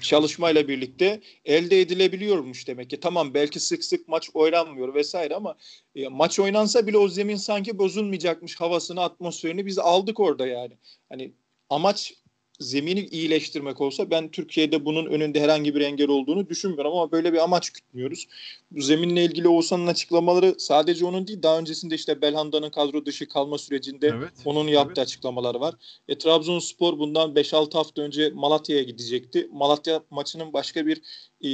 çalışmayla 0.00 0.68
birlikte 0.68 1.20
elde 1.44 1.80
edilebiliyormuş 1.80 2.68
demek 2.68 2.90
ki. 2.90 3.00
Tamam 3.00 3.34
belki 3.34 3.60
sık 3.60 3.84
sık 3.84 4.08
maç 4.08 4.30
oynanmıyor 4.34 4.94
vesaire 4.94 5.34
ama 5.34 5.56
e, 5.94 6.08
maç 6.08 6.40
oynansa 6.40 6.86
bile 6.86 6.98
o 6.98 7.08
zemin 7.08 7.36
sanki 7.36 7.78
bozulmayacakmış 7.78 8.60
havasını, 8.60 9.02
atmosferini 9.02 9.66
biz 9.66 9.78
aldık 9.78 10.20
orada 10.20 10.46
yani. 10.46 10.78
Hani 11.08 11.32
amaç 11.70 12.14
zemini 12.60 13.00
iyileştirmek 13.06 13.80
olsa 13.80 14.10
ben 14.10 14.28
Türkiye'de 14.28 14.84
bunun 14.84 15.06
önünde 15.06 15.40
herhangi 15.40 15.74
bir 15.74 15.80
engel 15.80 16.08
olduğunu 16.08 16.48
düşünmüyorum 16.48 16.92
ama 16.92 17.12
böyle 17.12 17.32
bir 17.32 17.38
amaç 17.38 17.70
gütmüyoruz. 17.70 18.26
Bu 18.70 18.82
zeminle 18.82 19.24
ilgili 19.24 19.48
Oğuzhan'ın 19.48 19.86
açıklamaları 19.86 20.54
sadece 20.58 21.06
onun 21.06 21.26
değil 21.26 21.42
daha 21.42 21.58
öncesinde 21.58 21.94
işte 21.94 22.22
Belhanda'nın 22.22 22.70
kadro 22.70 23.06
dışı 23.06 23.28
kalma 23.28 23.58
sürecinde 23.58 24.08
evet, 24.08 24.32
onun 24.44 24.68
yaptığı 24.68 25.00
evet. 25.00 25.08
açıklamaları 25.08 25.60
var. 25.60 25.74
E, 26.08 26.18
Trabzonspor 26.18 26.98
bundan 26.98 27.34
5-6 27.34 27.72
hafta 27.72 28.02
önce 28.02 28.30
Malatya'ya 28.34 28.82
gidecekti. 28.82 29.48
Malatya 29.52 30.02
maçının 30.10 30.52
başka 30.52 30.86
bir 30.86 31.02
e, 31.44 31.48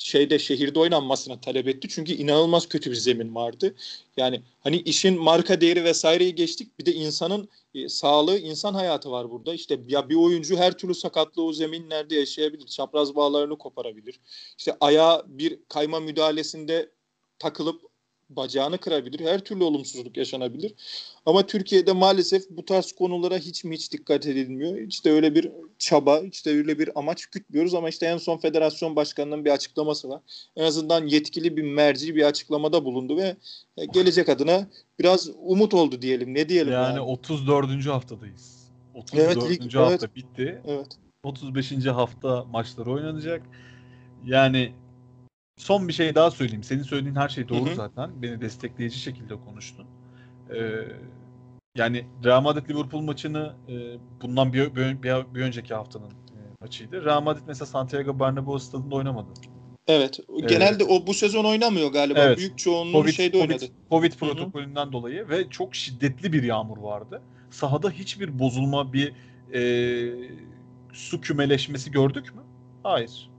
şeyde 0.00 0.38
şehirde 0.38 0.78
oynanmasına 0.78 1.40
talep 1.40 1.68
etti. 1.68 1.88
Çünkü 1.88 2.12
inanılmaz 2.12 2.68
kötü 2.68 2.90
bir 2.90 2.96
zemin 2.96 3.34
vardı. 3.34 3.74
Yani 4.16 4.42
hani 4.60 4.76
işin 4.76 5.22
marka 5.22 5.60
değeri 5.60 5.84
vesaireyi 5.84 6.34
geçtik. 6.34 6.78
Bir 6.78 6.86
de 6.86 6.92
insanın 6.92 7.48
e, 7.74 7.88
sağlığı, 7.88 8.38
insan 8.38 8.74
hayatı 8.74 9.10
var 9.10 9.30
burada. 9.30 9.54
İşte 9.54 9.80
ya 9.88 10.08
bir 10.08 10.14
oyuncu 10.14 10.56
her 10.56 10.78
türlü 10.78 10.94
sakatlığı 10.94 11.42
o 11.42 11.52
zeminlerde 11.52 12.14
yaşayabilir. 12.14 12.66
Çapraz 12.66 13.16
bağlarını 13.16 13.58
koparabilir. 13.58 14.20
İşte 14.58 14.76
ayağa 14.80 15.22
bir 15.26 15.58
kayma 15.68 16.00
müdahalesinde 16.00 16.90
takılıp 17.38 17.89
bacağını 18.36 18.78
kırabilir. 18.78 19.26
Her 19.26 19.40
türlü 19.40 19.64
olumsuzluk 19.64 20.16
yaşanabilir. 20.16 20.74
Ama 21.26 21.46
Türkiye'de 21.46 21.92
maalesef 21.92 22.50
bu 22.50 22.64
tarz 22.64 22.92
konulara 22.92 23.36
hiç 23.36 23.64
mi 23.64 23.74
hiç 23.74 23.92
dikkat 23.92 24.26
edilmiyor. 24.26 24.76
İşte 24.78 25.12
öyle 25.12 25.34
bir 25.34 25.50
çaba, 25.78 26.20
işte 26.20 26.50
öyle 26.50 26.78
bir 26.78 26.98
amaç 26.98 27.26
gütmüyoruz 27.26 27.74
ama 27.74 27.88
işte 27.88 28.06
en 28.06 28.16
son 28.16 28.38
federasyon 28.38 28.96
başkanının 28.96 29.44
bir 29.44 29.50
açıklaması 29.50 30.08
var. 30.08 30.20
En 30.56 30.64
azından 30.64 31.06
yetkili 31.06 31.56
bir 31.56 31.62
merci 31.62 32.16
bir 32.16 32.22
açıklamada 32.22 32.84
bulundu 32.84 33.16
ve 33.16 33.36
e, 33.76 33.84
gelecek 33.84 34.28
adına 34.28 34.66
biraz 34.98 35.30
umut 35.42 35.74
oldu 35.74 36.02
diyelim. 36.02 36.34
Ne 36.34 36.48
diyelim 36.48 36.72
yani? 36.72 36.86
Yani 36.86 37.00
34. 37.00 37.86
haftadayız. 37.86 38.60
34. 38.94 39.36
Evet, 39.36 39.50
lig, 39.50 39.74
hafta 39.74 40.06
evet. 40.06 40.16
bitti. 40.16 40.62
Evet. 40.66 40.86
35. 41.24 41.86
hafta 41.86 42.44
maçları 42.44 42.90
oynanacak. 42.90 43.42
Yani 44.24 44.72
son 45.60 45.88
bir 45.88 45.92
şey 45.92 46.14
daha 46.14 46.30
söyleyeyim. 46.30 46.62
Senin 46.62 46.82
söylediğin 46.82 47.16
her 47.16 47.28
şey 47.28 47.48
doğru 47.48 47.66
Hı-hı. 47.66 47.74
zaten. 47.74 48.22
Beni 48.22 48.40
destekleyici 48.40 48.98
şekilde 48.98 49.34
konuştun. 49.36 49.86
Ee, 50.54 50.58
yani 51.76 52.06
Real 52.24 52.40
Madrid 52.40 52.70
Liverpool 52.70 53.00
maçını 53.00 53.54
e, 53.68 53.74
bundan 54.22 54.52
bir, 54.52 54.76
bir, 54.76 55.02
bir, 55.02 55.34
bir 55.34 55.40
önceki 55.40 55.74
haftanın 55.74 56.10
e, 56.10 56.38
maçıydı. 56.60 57.04
Real 57.04 57.22
Madrid 57.22 57.42
mesela 57.46 57.66
Santiago 57.66 58.10
Bernabéu 58.10 58.60
stadında 58.60 58.94
oynamadı. 58.94 59.28
Evet. 59.86 60.20
Genelde 60.48 60.84
evet. 60.84 61.02
o 61.02 61.06
bu 61.06 61.14
sezon 61.14 61.44
oynamıyor 61.44 61.92
galiba. 61.92 62.20
Evet. 62.20 62.38
Büyük 62.38 62.58
çoğunluğu 62.58 62.92
COVID, 62.92 63.12
şeyde 63.12 63.38
COVID, 63.38 63.50
oynadı. 63.50 63.64
Covid 63.90 64.12
protokolünden 64.12 64.84
Hı-hı. 64.84 64.92
dolayı 64.92 65.28
ve 65.28 65.50
çok 65.50 65.74
şiddetli 65.74 66.32
bir 66.32 66.42
yağmur 66.42 66.78
vardı. 66.78 67.22
Sahada 67.50 67.90
hiçbir 67.90 68.38
bozulma, 68.38 68.92
bir 68.92 69.12
e, 69.54 69.62
su 70.92 71.20
kümeleşmesi 71.20 71.90
gördük 71.90 72.34
mü? 72.34 72.42
Hayır. 72.82 73.30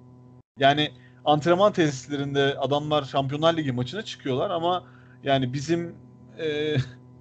Yani 0.59 0.91
antrenman 1.25 1.73
tesislerinde 1.73 2.57
adamlar 2.57 3.03
Şampiyonlar 3.03 3.57
Ligi 3.57 3.71
maçına 3.71 4.01
çıkıyorlar 4.01 4.49
ama 4.49 4.83
yani 5.23 5.53
bizim 5.53 5.95
e, 6.39 6.75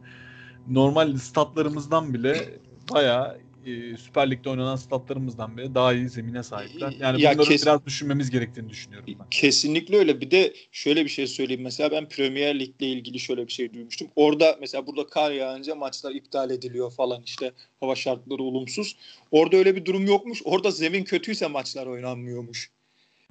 normal 0.71 1.17
statlarımızdan 1.17 2.15
bile 2.15 2.59
bayağı 2.95 3.39
e, 3.67 3.97
Süper 3.97 4.31
Lig'de 4.31 4.51
oynanan 4.51 4.77
statlarımızdan 4.77 5.57
bile 5.57 5.75
daha 5.75 5.93
iyi 5.95 6.09
zemine 6.09 6.43
sahipler. 6.43 6.95
Yani 7.01 7.23
ya 7.23 7.33
bunları 7.35 7.49
kes- 7.49 7.63
biraz 7.63 7.87
düşünmemiz 7.87 8.31
gerektiğini 8.31 8.69
düşünüyorum 8.69 9.15
ben. 9.21 9.27
Kesinlikle 9.31 9.97
öyle. 9.97 10.21
Bir 10.21 10.31
de 10.31 10.55
şöyle 10.73 11.05
bir 11.05 11.11
şey 11.11 11.27
söyleyeyim. 11.27 11.63
Mesela 11.63 11.91
ben 11.91 12.09
Premier 12.09 12.61
Lig'le 12.61 12.83
ilgili 12.83 13.21
şöyle 13.21 13.47
bir 13.47 13.53
şey 13.53 13.75
duymuştum. 13.75 14.09
Orada 14.17 14.57
mesela 14.61 14.87
burada 14.87 15.07
kar 15.07 15.31
yağınca 15.31 15.75
maçlar 15.75 16.13
iptal 16.13 16.51
ediliyor 16.51 16.91
falan 16.91 17.23
işte 17.27 17.53
hava 17.81 17.95
şartları 17.95 18.43
olumsuz. 18.43 18.97
Orada 19.31 19.57
öyle 19.57 19.77
bir 19.77 19.85
durum 19.85 20.07
yokmuş. 20.07 20.43
Orada 20.45 20.71
zemin 20.71 21.05
kötüyse 21.05 21.47
maçlar 21.47 21.87
oynanmıyormuş. 21.87 22.71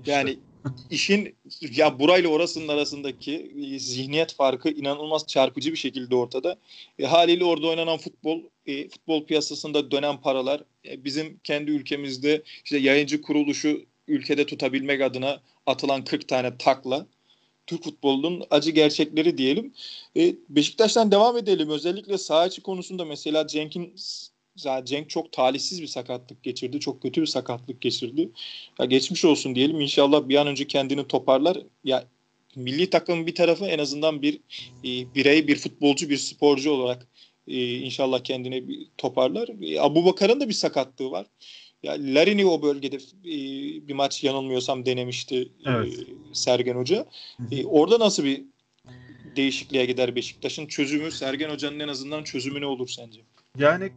Yani 0.06 0.38
işin 0.90 1.36
ya 1.76 2.00
burayla 2.00 2.30
orasının 2.30 2.68
arasındaki 2.68 3.52
e, 3.76 3.80
zihniyet 3.80 4.34
farkı 4.34 4.70
inanılmaz 4.70 5.28
çarpıcı 5.28 5.72
bir 5.72 5.78
şekilde 5.78 6.16
ortada. 6.16 6.58
E, 7.00 7.06
haliyle 7.06 7.46
orada 7.46 7.68
oynanan 7.68 7.98
futbol, 7.98 8.42
e, 8.66 8.90
futbol 8.90 9.26
piyasasında 9.26 9.92
dönen 9.92 10.22
paralar 10.22 10.64
e, 10.86 11.04
bizim 11.04 11.40
kendi 11.44 11.72
ülkemizde 11.72 12.44
işte 12.66 12.78
yayıncı 12.78 13.22
kuruluşu 13.22 13.86
ülkede 14.08 14.46
tutabilmek 14.46 15.02
adına 15.02 15.42
atılan 15.66 16.04
40 16.04 16.28
tane 16.28 16.58
takla 16.58 17.08
Türk 17.68 17.84
futbolunun 17.84 18.44
acı 18.50 18.72
gerçekleri 18.72 19.38
diyelim. 19.38 19.74
E, 20.18 20.36
Beşiktaş'tan 20.50 21.12
devam 21.12 21.38
edelim. 21.38 21.70
Özellikle 21.70 22.18
sağ 22.18 22.48
içi 22.48 22.62
konusunda 22.62 23.06
mesela 23.06 23.48
Cenk'in 23.48 23.94
Zaten 24.60 24.86
Cenk 24.86 25.10
çok 25.10 25.32
talihsiz 25.32 25.82
bir 25.82 25.88
sakatlık 25.88 26.44
geçirdi. 26.44 26.80
Çok 26.80 27.02
kötü 27.02 27.22
bir 27.22 27.28
sakatlık 27.28 27.82
geçirdi. 27.82 28.30
Ya 28.80 28.86
geçmiş 28.86 29.26
olsun 29.26 29.56
diyelim. 29.56 29.82
İnşallah 29.82 30.30
bir 30.30 30.36
an 30.36 30.48
önce 30.48 30.68
kendini 30.68 31.08
toparlar. 31.08 31.58
Ya 31.84 32.04
milli 32.56 32.90
takımın 32.90 33.28
bir 33.28 33.36
tarafı 33.36 33.66
en 33.66 33.80
azından 33.80 34.22
bir 34.22 34.36
e, 34.84 35.16
birey, 35.16 35.48
bir 35.48 35.56
futbolcu, 35.56 36.10
bir 36.10 36.18
sporcu 36.18 36.72
olarak 36.72 37.08
e, 37.48 37.78
inşallah 37.78 38.20
kendini 38.20 38.68
bir 38.68 38.88
toparlar. 38.98 39.50
E, 39.62 39.80
Abu 39.80 40.06
Bakar'ın 40.06 40.40
da 40.40 40.50
bir 40.50 40.54
sakatlığı 40.54 41.12
var. 41.12 41.26
Ya 41.84 41.94
Larini 42.00 42.46
o 42.46 42.62
bölgede 42.62 42.96
e, 42.96 43.38
bir 43.88 43.94
maç 43.94 44.24
yanılmıyorsam 44.24 44.86
denemişti 44.86 45.36
e, 45.66 45.70
evet. 45.70 45.94
e, 45.94 46.04
Sergen 46.34 46.76
Hoca. 46.76 47.06
E, 47.52 47.66
orada 47.66 48.00
nasıl 48.00 48.24
bir 48.24 48.44
değişikliğe 49.36 49.86
gider 49.86 50.16
Beşiktaş'ın 50.16 50.68
çözümü 50.68 51.12
Sergen 51.12 51.50
Hoca'nın 51.50 51.80
en 51.80 51.88
azından 51.88 52.24
çözümü 52.24 52.62
ne 52.62 52.66
olur 52.66 52.88
sence? 52.88 53.22
Yani 53.58 53.92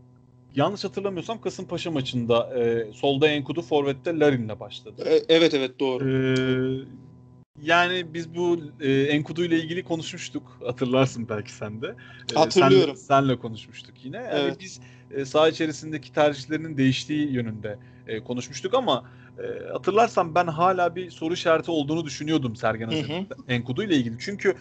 yanlış 0.54 0.84
hatırlamıyorsam 0.84 1.40
Kasımpaşa 1.40 1.90
maçında 1.90 2.58
e, 2.60 2.92
solda 2.92 3.28
Enkudu 3.28 3.62
forvette 3.62 4.18
Larin'le 4.18 4.60
başladı. 4.60 5.04
E, 5.06 5.20
evet 5.28 5.54
evet 5.54 5.80
doğru. 5.80 6.08
E, 6.08 7.02
yani 7.62 8.14
biz 8.14 8.34
bu 8.34 8.60
e, 8.80 8.92
Enkudu 8.92 9.44
ile 9.44 9.58
ilgili 9.58 9.82
konuşmuştuk. 9.82 10.58
Hatırlarsın 10.64 11.28
belki 11.28 11.52
sen 11.52 11.82
de. 11.82 11.94
E, 12.34 12.38
Hatırlıyorum. 12.38 12.96
Sen, 12.96 13.04
senle 13.04 13.38
konuşmuştuk 13.38 13.94
yine. 14.04 14.16
Yani 14.16 14.28
evet. 14.32 14.56
biz 14.60 14.80
e, 15.10 15.24
saha 15.24 15.48
içerisindeki 15.48 16.12
tercihlerinin 16.12 16.76
değiştiği 16.76 17.32
yönünde 17.32 17.78
e, 18.06 18.20
konuşmuştuk 18.24 18.74
ama 18.74 19.10
e, 19.38 19.72
hatırlarsan 19.72 20.34
ben 20.34 20.46
hala 20.46 20.96
bir 20.96 21.10
soru 21.10 21.34
işareti 21.34 21.70
olduğunu 21.70 22.04
düşünüyordum 22.04 22.56
Sergen 22.56 22.86
Hoca'nın 22.86 23.26
Enkudu 23.48 23.82
ile 23.82 23.96
ilgili. 23.96 24.16
Çünkü 24.18 24.54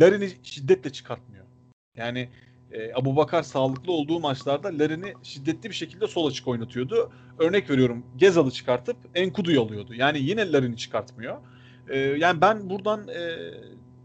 Larin'i 0.00 0.30
şiddetle 0.42 0.92
çıkartmıyor. 0.92 1.44
Yani 1.96 2.28
e, 2.72 2.94
Abu 2.94 3.16
Bakar 3.16 3.42
sağlıklı 3.42 3.92
olduğu 3.92 4.20
maçlarda 4.20 4.68
Larin'i 4.68 5.14
şiddetli 5.22 5.70
bir 5.70 5.74
şekilde 5.74 6.06
sol 6.06 6.26
açık 6.26 6.48
oynatıyordu. 6.48 7.10
Örnek 7.38 7.70
veriyorum 7.70 8.06
Gezal'ı 8.16 8.50
çıkartıp 8.50 8.96
Enkudu'yu 9.14 9.62
alıyordu. 9.62 9.94
Yani 9.94 10.18
yine 10.18 10.52
Larin'i 10.52 10.76
çıkartmıyor. 10.76 11.36
E, 11.88 11.98
yani 11.98 12.40
ben 12.40 12.70
buradan 12.70 13.08
e, 13.08 13.36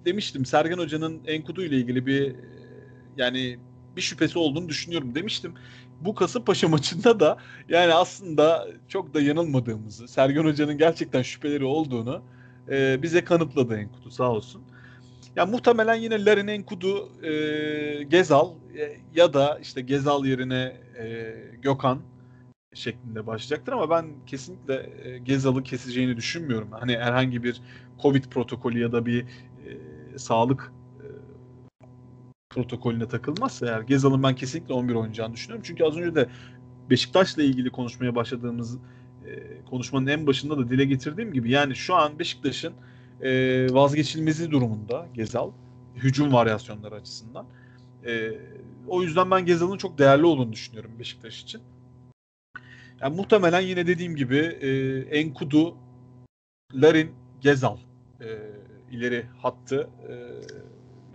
demiştim 0.05 0.45
Sergen 0.45 0.77
Hoca'nın 0.77 1.21
Enkudu 1.27 1.63
ile 1.63 1.75
ilgili 1.75 2.05
bir 2.05 2.35
yani 3.17 3.59
bir 3.95 4.01
şüphesi 4.01 4.39
olduğunu 4.39 4.69
düşünüyorum 4.69 5.15
demiştim. 5.15 5.53
Bu 6.01 6.15
Kasımpaşa 6.15 6.67
maçında 6.69 7.19
da 7.19 7.37
yani 7.69 7.93
aslında 7.93 8.67
çok 8.87 9.13
da 9.13 9.21
yanılmadığımızı, 9.21 10.07
Sergen 10.07 10.43
Hoca'nın 10.43 10.77
gerçekten 10.77 11.21
şüpheleri 11.21 11.65
olduğunu 11.65 12.21
e, 12.69 13.01
bize 13.01 13.23
kanıtladı 13.23 13.77
Enkudu 13.77 14.11
sağ 14.11 14.31
olsun. 14.31 14.61
Ya 15.35 15.45
muhtemelen 15.45 15.95
yine 15.95 16.25
Larin 16.25 16.47
Enkudu, 16.47 17.09
e, 17.23 18.03
Gezal 18.03 18.49
e, 18.77 18.97
ya 19.15 19.33
da 19.33 19.59
işte 19.61 19.81
Gezal 19.81 20.25
yerine 20.25 20.77
e, 20.99 21.35
Gökhan 21.61 21.99
şeklinde 22.73 23.27
başlayacaktır 23.27 23.73
ama 23.73 23.89
ben 23.89 24.05
kesinlikle 24.27 24.89
e, 25.03 25.17
Gezal'ı 25.17 25.63
keseceğini 25.63 26.17
düşünmüyorum. 26.17 26.71
Hani 26.71 26.97
herhangi 26.97 27.43
bir 27.43 27.61
Covid 28.01 28.23
protokolü 28.23 28.79
ya 28.79 28.91
da 28.91 29.05
bir 29.05 29.21
e, 29.21 29.27
sağlık 30.17 30.73
e, 30.99 31.05
protokolüne 32.49 33.07
takılmazsa 33.07 33.65
eğer 33.67 33.81
Gezal'ın 33.81 34.23
ben 34.23 34.35
kesinlikle 34.35 34.73
11 34.73 34.95
oynayacağını 34.95 35.33
düşünüyorum. 35.33 35.63
Çünkü 35.67 35.83
az 35.83 35.97
önce 35.97 36.15
de 36.15 36.29
Beşiktaş'la 36.89 37.43
ilgili 37.43 37.69
konuşmaya 37.69 38.15
başladığımız 38.15 38.77
e, 39.25 39.61
konuşmanın 39.69 40.07
en 40.07 40.27
başında 40.27 40.57
da 40.57 40.69
dile 40.69 40.85
getirdiğim 40.85 41.33
gibi 41.33 41.51
yani 41.51 41.75
şu 41.75 41.95
an 41.95 42.19
Beşiktaş'ın 42.19 42.73
e, 43.21 43.67
vazgeçilmezi 43.73 44.51
durumunda 44.51 45.07
Gezal. 45.13 45.51
Hücum 45.95 46.33
varyasyonları 46.33 46.95
açısından. 46.95 47.45
E, 48.05 48.31
o 48.87 49.03
yüzden 49.03 49.31
ben 49.31 49.45
Gezal'ın 49.45 49.77
çok 49.77 49.97
değerli 49.97 50.25
olduğunu 50.25 50.53
düşünüyorum 50.53 50.91
Beşiktaş 50.99 51.41
için. 51.41 51.61
Yani 53.01 53.15
muhtemelen 53.15 53.61
yine 53.61 53.87
dediğim 53.87 54.15
gibi 54.15 54.37
e, 54.37 54.69
Enkudu, 55.19 55.77
Larin, 56.73 57.11
Gezal 57.41 57.77
e, 58.21 58.27
ileri 58.91 59.25
hattı 59.41 59.89
e, 60.09 60.13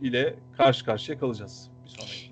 ile 0.06 0.34
karşı 0.56 0.84
karşıya 0.84 1.18
kalacağız. 1.18 1.70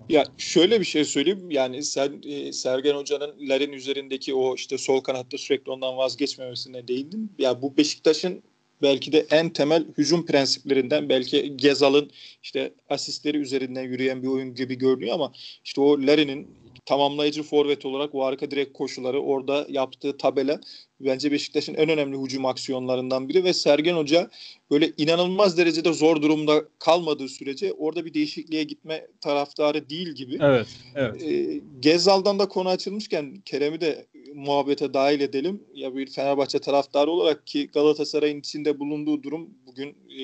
Ya 0.08 0.24
şöyle 0.36 0.80
bir 0.80 0.84
şey 0.84 1.04
söyleyeyim 1.04 1.50
yani 1.50 1.82
sen 1.82 2.22
e, 2.24 2.52
Sergen 2.52 2.94
Hoca'nın 2.94 3.34
Larin 3.48 3.72
üzerindeki 3.72 4.34
o 4.34 4.54
işte 4.54 4.78
sol 4.78 5.00
kanatta 5.00 5.38
sürekli 5.38 5.72
ondan 5.72 5.96
vazgeçmemesine 5.96 6.88
değindin. 6.88 7.32
Ya 7.38 7.62
bu 7.62 7.76
Beşiktaş'ın 7.76 8.42
belki 8.82 9.12
de 9.12 9.26
en 9.30 9.50
temel 9.50 9.84
hücum 9.98 10.26
prensiplerinden 10.26 11.08
belki 11.08 11.56
Gezal'ın 11.56 12.10
işte 12.42 12.72
asistleri 12.90 13.38
üzerinden 13.38 13.82
yürüyen 13.82 14.22
bir 14.22 14.28
oyun 14.28 14.54
gibi 14.54 14.78
görünüyor 14.78 15.14
ama 15.14 15.32
işte 15.64 15.80
o 15.80 16.02
Larin'in 16.06 16.48
tamamlayıcı 16.86 17.42
forvet 17.42 17.86
olarak 17.86 18.14
o 18.14 18.24
arka 18.24 18.50
direk 18.50 18.74
koşuları 18.74 19.20
orada 19.20 19.66
yaptığı 19.68 20.16
tabela 20.18 20.60
bence 21.00 21.32
Beşiktaş'ın 21.32 21.74
en 21.74 21.88
önemli 21.88 22.18
hücum 22.18 22.46
aksiyonlarından 22.46 23.28
biri 23.28 23.44
ve 23.44 23.52
Sergen 23.52 23.94
Hoca 23.94 24.30
böyle 24.70 24.92
inanılmaz 24.96 25.58
derecede 25.58 25.92
zor 25.92 26.22
durumda 26.22 26.64
kalmadığı 26.78 27.28
sürece 27.28 27.72
orada 27.72 28.04
bir 28.04 28.14
değişikliğe 28.14 28.62
gitme 28.62 29.06
taraftarı 29.20 29.90
değil 29.90 30.08
gibi. 30.08 30.38
Evet, 30.40 30.66
evet. 30.94 31.22
E, 31.22 31.60
Gezal'dan 31.80 32.38
da 32.38 32.48
konu 32.48 32.68
açılmışken 32.68 33.36
Kerem'i 33.44 33.80
de 33.80 34.06
muhabbete 34.34 34.94
dahil 34.94 35.20
edelim. 35.20 35.62
Ya 35.74 35.96
bir 35.96 36.10
Fenerbahçe 36.10 36.58
taraftarı 36.58 37.10
olarak 37.10 37.46
ki 37.46 37.66
Galatasaray'ın 37.66 38.40
içinde 38.40 38.78
bulunduğu 38.78 39.22
durum 39.22 39.50
bugün 39.66 39.96
e, 40.18 40.22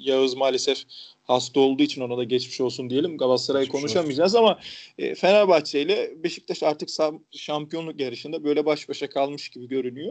Yağız 0.00 0.34
maalesef 0.36 0.84
hasta 1.30 1.60
olduğu 1.60 1.82
için 1.82 2.00
ona 2.00 2.16
da 2.16 2.24
geçmiş 2.24 2.60
olsun 2.60 2.90
diyelim. 2.90 3.18
Galatasaray'ı 3.18 3.68
konuşamayacağız 3.68 4.34
olsun. 4.34 4.44
ama 4.44 4.58
e, 4.98 5.14
Fenerbahçe 5.14 5.82
ile 5.82 6.14
Beşiktaş 6.24 6.62
artık 6.62 6.88
şampiyonluk 7.30 8.00
yarışında 8.00 8.44
böyle 8.44 8.66
baş 8.66 8.88
başa 8.88 9.08
kalmış 9.08 9.48
gibi 9.48 9.68
görünüyor. 9.68 10.09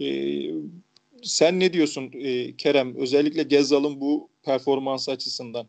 E, 0.00 0.06
sen 1.22 1.60
ne 1.60 1.72
diyorsun 1.72 2.10
e, 2.14 2.56
Kerem? 2.56 2.96
Özellikle 2.96 3.42
Gezal'ın 3.42 4.00
bu 4.00 4.30
performansı 4.44 5.10
açısından. 5.10 5.66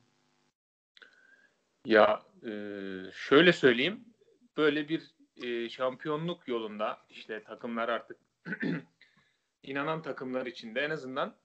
Ya 1.86 2.22
e, 2.44 2.52
şöyle 3.14 3.54
söyleyeyim. 3.54 4.00
Böyle 4.58 4.90
bir 4.90 5.12
e, 5.44 5.70
şampiyonluk 5.70 6.48
yolunda 6.48 6.98
işte 7.10 7.44
takımlar 7.44 7.90
artık 7.90 8.18
inanan 9.64 10.02
takımlar 10.02 10.46
içinde 10.46 10.82
en 10.82 10.90
azından 10.90 11.36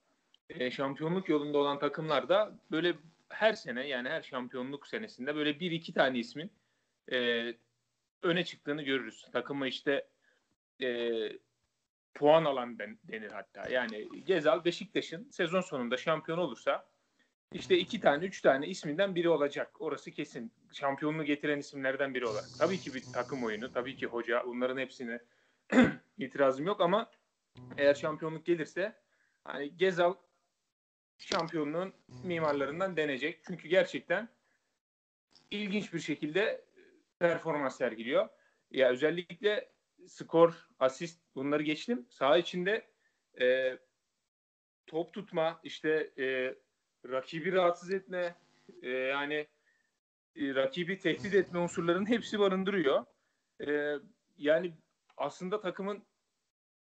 e, 0.50 0.70
şampiyonluk 0.70 1.28
yolunda 1.28 1.58
olan 1.58 1.78
takımlarda 1.78 2.58
böyle 2.70 2.94
her 3.28 3.52
sene 3.52 3.88
yani 3.88 4.08
her 4.08 4.22
şampiyonluk 4.22 4.86
senesinde 4.86 5.34
böyle 5.34 5.60
bir 5.60 5.70
iki 5.70 5.92
tane 5.92 6.18
ismin 6.18 6.50
e, 7.12 7.46
öne 8.22 8.44
çıktığını 8.44 8.82
görürüz. 8.82 9.26
Takımı 9.32 9.68
işte 9.68 10.06
e, 10.82 10.88
puan 12.14 12.44
alan 12.44 12.78
denir 12.78 13.30
hatta. 13.30 13.68
Yani 13.68 14.24
Gezal 14.24 14.64
Beşiktaş'ın 14.64 15.30
sezon 15.30 15.60
sonunda 15.60 15.96
şampiyon 15.96 16.38
olursa 16.38 16.86
işte 17.52 17.78
iki 17.78 18.00
tane, 18.00 18.24
üç 18.24 18.40
tane 18.40 18.66
isminden 18.66 19.14
biri 19.14 19.28
olacak. 19.28 19.80
Orası 19.80 20.10
kesin. 20.10 20.52
Şampiyonluğu 20.72 21.24
getiren 21.24 21.58
isimlerden 21.58 22.14
biri 22.14 22.26
olarak. 22.26 22.48
Tabii 22.58 22.78
ki 22.78 22.94
bir 22.94 23.02
takım 23.14 23.44
oyunu, 23.44 23.72
tabii 23.72 23.96
ki 23.96 24.06
hoca. 24.06 24.44
Bunların 24.46 24.78
hepsine 24.78 25.20
itirazım 26.18 26.66
yok 26.66 26.80
ama 26.80 27.10
eğer 27.76 27.94
şampiyonluk 27.94 28.46
gelirse 28.46 28.96
hani 29.44 29.76
Gezal 29.76 30.14
şampiyonluğun 31.18 31.92
mimarlarından 32.24 32.96
denecek. 32.96 33.40
Çünkü 33.46 33.68
gerçekten 33.68 34.28
ilginç 35.50 35.94
bir 35.94 36.00
şekilde 36.00 36.64
performans 37.18 37.76
sergiliyor. 37.76 38.28
Ya 38.70 38.88
özellikle 38.88 39.71
skor, 40.08 40.68
asist 40.78 41.20
bunları 41.34 41.62
geçtim. 41.62 42.06
Saha 42.10 42.38
içinde 42.38 42.90
e, 43.40 43.78
top 44.86 45.14
tutma, 45.14 45.60
işte 45.62 46.12
e, 46.18 46.54
rakibi 47.08 47.52
rahatsız 47.52 47.90
etme, 47.92 48.36
e, 48.82 48.88
yani 48.88 49.46
e, 50.36 50.54
rakibi 50.54 50.98
tehdit 50.98 51.34
etme 51.34 51.58
unsurlarının 51.58 52.06
hepsi 52.06 52.38
barındırıyor. 52.38 53.04
E, 53.66 53.94
yani 54.36 54.76
aslında 55.16 55.60
takımın 55.60 56.06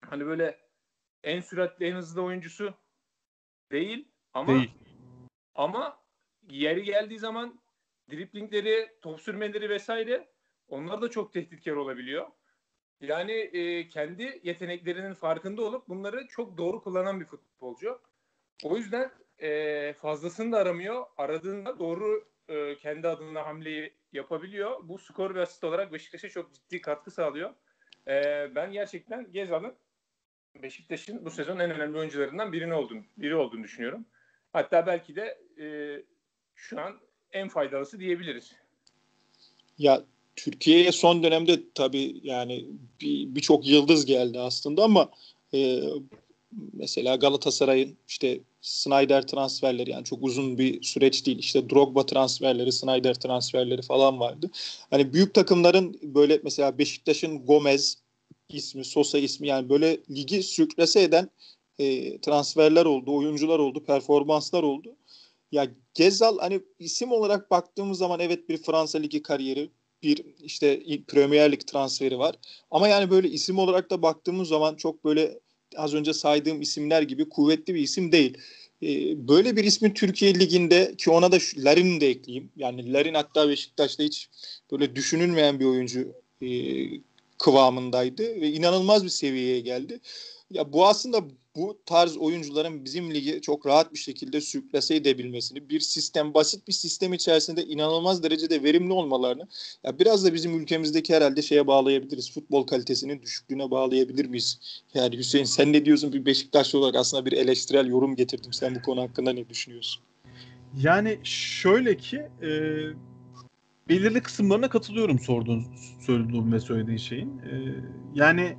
hani 0.02 0.26
böyle 0.26 0.60
en 1.24 1.42
süratli, 1.42 1.86
en 1.86 1.96
hızlı 1.96 2.22
oyuncusu 2.22 2.74
değil 3.72 4.12
ama 4.34 4.48
değil. 4.48 4.72
ama 5.56 6.04
yeri 6.50 6.84
geldiği 6.84 7.20
zaman 7.20 7.62
driplingleri, 8.12 8.98
top 9.02 9.22
sürmeleri 9.22 9.70
vesaire 9.70 10.34
onlar 10.68 11.02
da 11.02 11.10
çok 11.10 11.34
tehditkar 11.34 11.72
olabiliyor. 11.72 12.28
Yani 13.02 13.32
e, 13.32 13.88
kendi 13.88 14.40
yeteneklerinin 14.44 15.14
farkında 15.14 15.62
olup 15.62 15.90
bunları 15.90 16.28
çok 16.28 16.58
doğru 16.58 16.82
kullanan 16.82 17.20
bir 17.20 17.26
futbolcu. 17.26 18.02
O 18.64 18.78
yüzden 18.78 19.12
e, 19.40 19.94
fazlasını 19.94 20.52
da 20.52 20.58
aramıyor. 20.58 21.06
Aradığında 21.18 21.80
doğru 21.80 22.28
e, 22.48 22.78
kendi 22.78 23.08
adına 23.08 23.46
hamleyi 23.46 23.94
yapabiliyor. 24.14 24.80
Bu 24.84 24.98
skor 24.98 25.36
ve 25.36 25.42
asist 25.42 25.64
olarak 25.64 25.94
Beşiktaş'a 25.94 26.30
çok 26.30 26.54
ciddi 26.54 26.82
katkı 26.82 27.12
sağlıyor. 27.12 27.54
E, 28.08 28.48
ben 28.56 28.72
gerçekten 28.72 29.32
Gezal'ın 29.32 29.76
Beşiktaş'ın 30.62 31.26
bu 31.26 31.32
sezon 31.32 31.60
en 31.60 31.72
önemli 31.72 31.98
oyuncularından 31.98 32.52
birini 32.52 32.74
olduğunu, 32.74 33.04
biri 33.18 33.36
olduğunu 33.36 33.64
düşünüyorum. 33.64 34.06
Hatta 34.54 34.88
belki 34.88 35.16
de 35.16 35.40
e, 35.60 35.66
şu 36.56 36.82
an 36.82 37.00
en 37.32 37.50
faydalısı 37.50 38.00
diyebiliriz. 38.00 38.56
Ya 39.78 40.04
Türkiye'ye 40.36 40.92
son 40.92 41.24
dönemde 41.24 41.60
tabii 41.76 42.22
yani 42.24 42.66
birçok 43.02 43.64
bir 43.64 43.70
yıldız 43.70 44.06
geldi 44.06 44.40
aslında 44.40 44.84
ama 44.84 45.10
e, 45.54 45.84
mesela 46.74 47.16
Galatasaray'ın 47.16 47.98
işte 48.08 48.40
Snyder 48.62 49.28
transferleri 49.28 49.90
yani 49.90 50.04
çok 50.04 50.24
uzun 50.24 50.58
bir 50.58 50.84
süreç 50.84 51.26
değil. 51.26 51.40
İşte 51.40 51.70
Drogba 51.70 52.06
transferleri, 52.06 52.72
Snyder 52.72 53.14
transferleri 53.14 53.82
falan 53.82 54.20
vardı. 54.20 54.52
Hani 54.90 55.14
büyük 55.14 55.34
takımların 55.34 56.00
böyle 56.04 56.40
mesela 56.44 56.78
Beşiktaş'ın 56.78 57.46
Gomez 57.46 57.98
ismi, 58.50 58.86
Sosa 58.86 59.18
ismi 59.18 59.48
yani 59.48 59.70
böyle 59.70 60.00
ligi 60.10 60.44
sürklese 60.44 61.02
eden 61.02 61.30
e, 61.80 62.18
transferler 62.22 62.86
oldu, 62.86 63.16
oyuncular 63.16 63.60
oldu, 63.60 63.84
performanslar 63.84 64.64
oldu. 64.64 64.96
Ya 65.52 65.68
Gezal 65.94 66.40
hani 66.40 66.62
isim 66.80 67.12
olarak 67.12 67.52
baktığımız 67.52 67.98
zaman 67.98 68.20
evet 68.20 68.50
bir 68.50 68.58
Fransa 68.58 69.00
Ligi 69.00 69.22
kariyeri, 69.22 69.70
bir 70.04 70.26
işte 70.44 70.82
Premier 71.08 71.52
Lig 71.52 71.68
transferi 71.68 72.20
var. 72.20 72.36
Ama 72.72 72.88
yani 72.88 73.10
böyle 73.10 73.30
isim 73.30 73.60
olarak 73.60 73.90
da 73.90 74.02
baktığımız 74.02 74.48
zaman 74.48 74.76
çok 74.76 75.06
böyle 75.06 75.40
az 75.76 75.94
önce 75.94 76.14
saydığım 76.14 76.62
isimler 76.62 77.02
gibi 77.02 77.30
kuvvetli 77.30 77.76
bir 77.76 77.82
isim 77.82 78.12
değil. 78.12 78.38
Ee, 78.84 79.28
böyle 79.28 79.56
bir 79.56 79.64
ismi 79.64 79.94
Türkiye 79.94 80.40
Ligi'nde 80.40 80.96
ki 80.98 81.12
ona 81.12 81.32
da 81.32 81.38
Larin'i 81.58 82.02
de 82.02 82.10
ekleyeyim. 82.10 82.52
Yani 82.56 82.94
Larin 82.94 83.14
hatta 83.14 83.50
Beşiktaş'ta 83.50 84.04
hiç 84.04 84.30
böyle 84.72 84.96
düşünülmeyen 84.96 85.60
bir 85.60 85.66
oyuncu 85.66 86.14
e, 86.42 86.48
kıvamındaydı 87.38 88.24
ve 88.24 88.52
inanılmaz 88.52 89.04
bir 89.04 89.10
seviyeye 89.10 89.60
geldi. 89.60 90.00
Ya 90.50 90.74
bu 90.74 90.88
aslında 90.88 91.24
bu 91.56 91.80
tarz 91.86 92.18
oyuncuların 92.18 92.86
bizim 92.86 93.14
ligi 93.14 93.42
çok 93.42 93.66
rahat 93.66 93.94
bir 93.94 93.98
şekilde 93.98 94.42
sürklase 94.42 94.96
edebilmesini, 94.96 95.70
bir 95.70 95.80
sistem, 95.80 96.34
basit 96.34 96.68
bir 96.68 96.74
sistem 96.74 97.14
içerisinde 97.14 97.66
inanılmaz 97.66 98.24
derecede 98.24 98.64
verimli 98.64 98.94
olmalarını 98.94 99.48
ya 99.84 100.00
biraz 100.00 100.26
da 100.26 100.34
bizim 100.34 100.60
ülkemizdeki 100.60 101.16
herhalde 101.16 101.42
şeye 101.42 101.68
bağlayabiliriz. 101.68 102.32
Futbol 102.34 102.68
kalitesinin 102.68 103.22
düşüklüğüne 103.22 103.72
bağlayabilir 103.72 104.26
miyiz? 104.26 104.60
Yani 104.94 105.18
Hüseyin 105.18 105.46
sen 105.46 105.74
ne 105.74 105.86
diyorsun 105.86 106.14
bir 106.14 106.26
Beşiktaşlı 106.26 106.80
olarak 106.80 106.96
aslında 106.96 107.26
bir 107.26 107.32
eleştirel 107.32 107.88
yorum 107.88 108.16
getirdim. 108.16 108.54
Sen 108.54 108.76
bu 108.76 108.82
konu 108.82 109.02
hakkında 109.02 109.34
ne 109.34 109.50
düşünüyorsun? 109.50 110.04
Yani 110.78 111.20
şöyle 111.24 111.98
ki 111.98 112.18
e, 112.18 112.50
belirli 113.90 114.22
kısımlarına 114.22 114.70
katılıyorum 114.70 115.20
sorduğun, 115.20 115.66
söylediğin 116.00 116.52
ve 116.52 116.60
söylediğin 116.60 116.98
şeyin. 116.98 117.38
E, 117.38 117.76
yani 118.16 118.58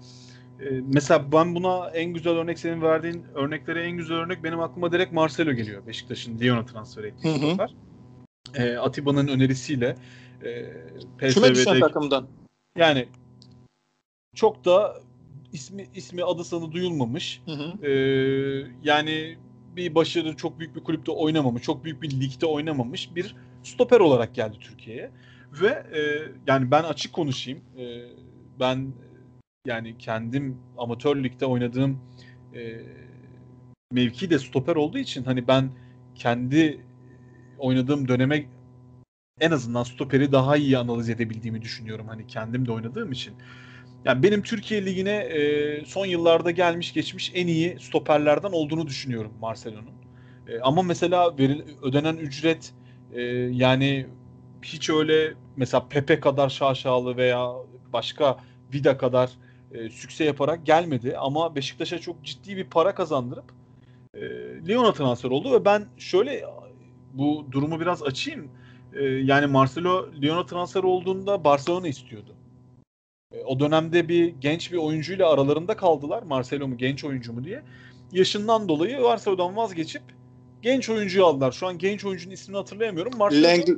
mesela 0.71 1.33
ben 1.33 1.55
buna 1.55 1.91
en 1.91 2.15
güzel 2.15 2.33
örnek 2.33 2.59
senin 2.59 2.83
verdiğin 2.83 3.25
örneklere 3.35 3.83
en 3.83 3.97
güzel 3.97 4.17
örnek 4.17 4.45
benim 4.45 4.61
aklıma 4.61 4.93
direkt 4.93 5.13
Marcelo 5.13 5.53
geliyor. 5.53 5.87
Beşiktaş'ın 5.87 6.41
Lyon'a 6.41 6.67
transfer 6.67 7.05
ettiği 7.05 7.37
stoper. 7.39 7.75
E, 8.55 8.77
Atiba'nın 8.77 9.29
önerisiyle 9.29 9.97
e, 10.45 10.73
PSV'de 11.19 11.81
takımdan. 11.81 12.27
Yani 12.77 13.09
çok 14.35 14.65
da 14.65 14.97
ismi 15.53 15.89
ismi 15.95 16.25
adı 16.25 16.45
sanı 16.45 16.73
duyulmamış. 16.73 17.43
Hı 17.45 17.53
hı. 17.53 17.87
E, 17.87 17.93
yani 18.83 19.39
bir 19.77 19.95
başarı 19.95 20.37
çok 20.37 20.59
büyük 20.59 20.77
bir 20.77 20.85
kulüpte 20.85 21.13
oynamamış, 21.13 21.63
çok 21.63 21.85
büyük 21.85 22.03
bir 22.03 22.21
ligde 22.21 22.47
oynamamış 22.47 23.15
bir 23.15 23.37
stoper 23.63 24.01
olarak 24.01 24.35
geldi 24.35 24.57
Türkiye'ye. 24.61 25.11
Ve 25.53 25.69
e, 25.69 26.01
yani 26.47 26.71
ben 26.71 26.83
açık 26.83 27.13
konuşayım. 27.13 27.61
E, 27.79 28.03
ben 28.61 28.93
yani 29.67 29.99
kendim 29.99 30.59
amatör 30.79 31.25
ligde 31.25 31.47
oynadığım 31.47 31.99
e, 32.55 32.81
mevki 33.93 34.31
de 34.31 34.39
stoper 34.39 34.77
olduğu 34.77 34.99
için 34.99 35.25
hani 35.25 35.49
ben 35.49 35.71
kendi 36.15 36.81
oynadığım 37.59 38.09
döneme 38.09 38.45
en 39.41 39.51
azından 39.51 39.83
stoperi 39.83 40.33
daha 40.33 40.57
iyi 40.57 40.79
analiz 40.79 41.11
edebildiğimi 41.11 41.63
düşünüyorum. 41.63 42.09
Hani 42.09 42.27
kendim 42.27 42.67
de 42.67 42.73
oynadığım 42.73 43.13
için. 43.13 43.35
Yani 44.05 44.23
benim 44.23 44.43
Türkiye 44.43 44.87
Ligi'ne 44.87 45.11
e, 45.11 45.85
son 45.85 46.07
yıllarda 46.07 46.51
gelmiş 46.51 46.93
geçmiş 46.93 47.33
en 47.35 47.47
iyi 47.47 47.77
stoperlerden 47.81 48.53
olduğunu 48.53 48.87
düşünüyorum 48.87 49.33
Marcelo'nun. 49.41 49.95
E, 50.49 50.61
ama 50.61 50.83
mesela 50.83 51.39
veril, 51.39 51.63
ödenen 51.83 52.17
ücret 52.17 52.73
e, 53.13 53.23
yani 53.53 54.07
hiç 54.63 54.91
öyle 54.91 55.35
mesela 55.57 55.89
Pepe 55.89 56.21
kadar 56.21 56.49
şaşalı 56.49 57.17
veya 57.17 57.53
başka 57.93 58.39
Vida 58.73 58.99
kadar 58.99 59.31
e, 59.75 59.91
sükse 59.91 60.25
yaparak 60.25 60.67
gelmedi 60.67 61.17
ama 61.19 61.57
Beşiktaş'a 61.57 61.99
çok 61.99 62.25
ciddi 62.25 62.57
bir 62.57 62.65
para 62.65 62.95
kazandırıp 62.95 63.45
e, 64.15 64.21
Lyon'a 64.69 64.93
transfer 64.93 65.31
oldu 65.31 65.53
ve 65.53 65.65
ben 65.65 65.87
şöyle 65.99 66.45
bu 67.13 67.47
durumu 67.51 67.81
biraz 67.81 68.03
açayım. 68.03 68.49
E, 68.93 69.05
yani 69.05 69.47
Marcelo 69.47 70.09
Lyon'a 70.23 70.47
transfer 70.47 70.83
olduğunda 70.83 71.45
Barcelona 71.45 71.89
istiyordu. 71.89 72.35
E, 73.33 73.45
o 73.45 73.61
dönemde 73.61 74.09
bir 74.09 74.27
genç 74.27 74.73
bir 74.73 74.77
oyuncuyla 74.77 75.31
aralarında 75.31 75.77
kaldılar. 75.77 76.23
Marcelo 76.23 76.69
mu 76.69 76.77
genç 76.77 77.05
oyuncu 77.05 77.33
mu 77.33 77.45
diye. 77.45 77.63
Yaşından 78.13 78.69
dolayı 78.69 79.03
Barcelona'dan 79.03 79.57
vazgeçip 79.57 80.03
genç 80.63 80.91
oyuncuyu 80.91 81.27
aldılar. 81.27 81.53
Şu 81.53 81.67
an 81.67 81.79
genç 81.79 82.05
oyuncunun 82.05 82.35
ismini 82.35 82.57
hatırlayamıyorum. 82.57 83.19
Marcelo 83.19 83.43
Lang 83.43 83.69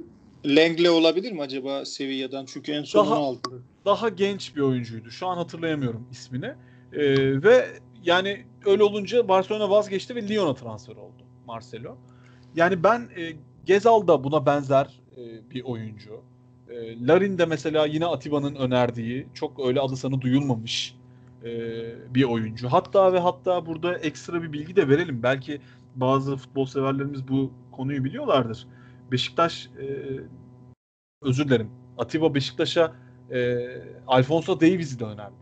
Langley 0.47 0.91
olabilir 0.91 1.33
mi 1.33 1.43
acaba 1.43 1.85
Sevilla'dan? 1.85 2.45
Çünkü 2.45 2.73
en 2.73 2.83
son 2.83 3.07
Daha- 3.07 3.19
onu 3.19 3.25
aldı. 3.25 3.63
Daha 3.85 4.09
genç 4.09 4.57
bir 4.57 4.61
oyuncuydu. 4.61 5.11
Şu 5.11 5.27
an 5.27 5.37
hatırlayamıyorum 5.37 6.07
ismini. 6.11 6.47
Ee, 6.93 7.43
ve 7.43 7.67
yani 8.05 8.45
öyle 8.67 8.83
olunca 8.83 9.29
Barcelona 9.29 9.71
vazgeçti 9.71 10.15
ve 10.15 10.29
Lyon'a 10.29 10.55
transfer 10.55 10.97
oldu 10.97 11.23
Marcelo. 11.47 11.97
Yani 12.57 12.83
ben 12.83 13.09
e, 13.17 13.33
Gezal 13.67 14.07
da 14.07 14.25
buna 14.25 14.47
benzer 14.47 15.01
e, 15.17 15.51
bir 15.51 15.63
oyuncu. 15.65 16.21
E, 16.71 17.07
Larin 17.07 17.39
de 17.39 17.47
mesela 17.47 17.87
yine 17.87 18.07
Atiba'nın 18.07 18.55
önerdiği 18.55 19.27
çok 19.35 19.67
öyle 19.67 19.81
adı 19.81 19.97
sanı 19.97 20.21
duyulmamış 20.21 20.95
e, 21.45 21.51
bir 22.15 22.25
oyuncu. 22.25 22.69
Hatta 22.69 23.13
ve 23.13 23.19
hatta 23.19 23.67
burada 23.67 23.99
ekstra 23.99 24.43
bir 24.43 24.53
bilgi 24.53 24.77
de 24.77 24.89
verelim. 24.89 25.23
Belki 25.23 25.61
bazı 25.97 26.37
futbol 26.37 26.67
severlerimiz 26.67 27.29
bu 27.29 27.51
konuyu 27.73 28.05
biliyorlardır. 28.05 28.67
Beşiktaş 29.13 29.67
e, 29.67 29.87
özür 31.23 31.49
dilerim. 31.49 31.71
Atiba 31.99 32.35
Beşiktaş'a 32.35 32.93
e, 33.31 33.67
Alfonso 34.07 34.61
Davies'i 34.61 35.01
de 35.01 35.05
önerdi. 35.05 35.35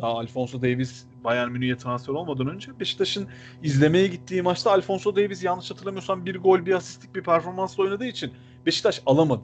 Daha 0.00 0.10
Alfonso 0.10 0.62
Davies 0.62 1.04
Bayern 1.24 1.50
Münih'e 1.50 1.76
transfer 1.76 2.14
olmadan 2.14 2.46
önce 2.46 2.80
Beşiktaş'ın 2.80 3.28
izlemeye 3.62 4.06
gittiği 4.06 4.42
maçta 4.42 4.72
Alfonso 4.72 5.16
Davies 5.16 5.44
yanlış 5.44 5.70
hatırlamıyorsam 5.70 6.26
bir 6.26 6.36
gol 6.36 6.66
bir 6.66 6.74
asistlik 6.74 7.14
bir 7.14 7.22
performansla 7.22 7.82
oynadığı 7.82 8.06
için 8.06 8.32
Beşiktaş 8.66 9.02
alamadı. 9.06 9.42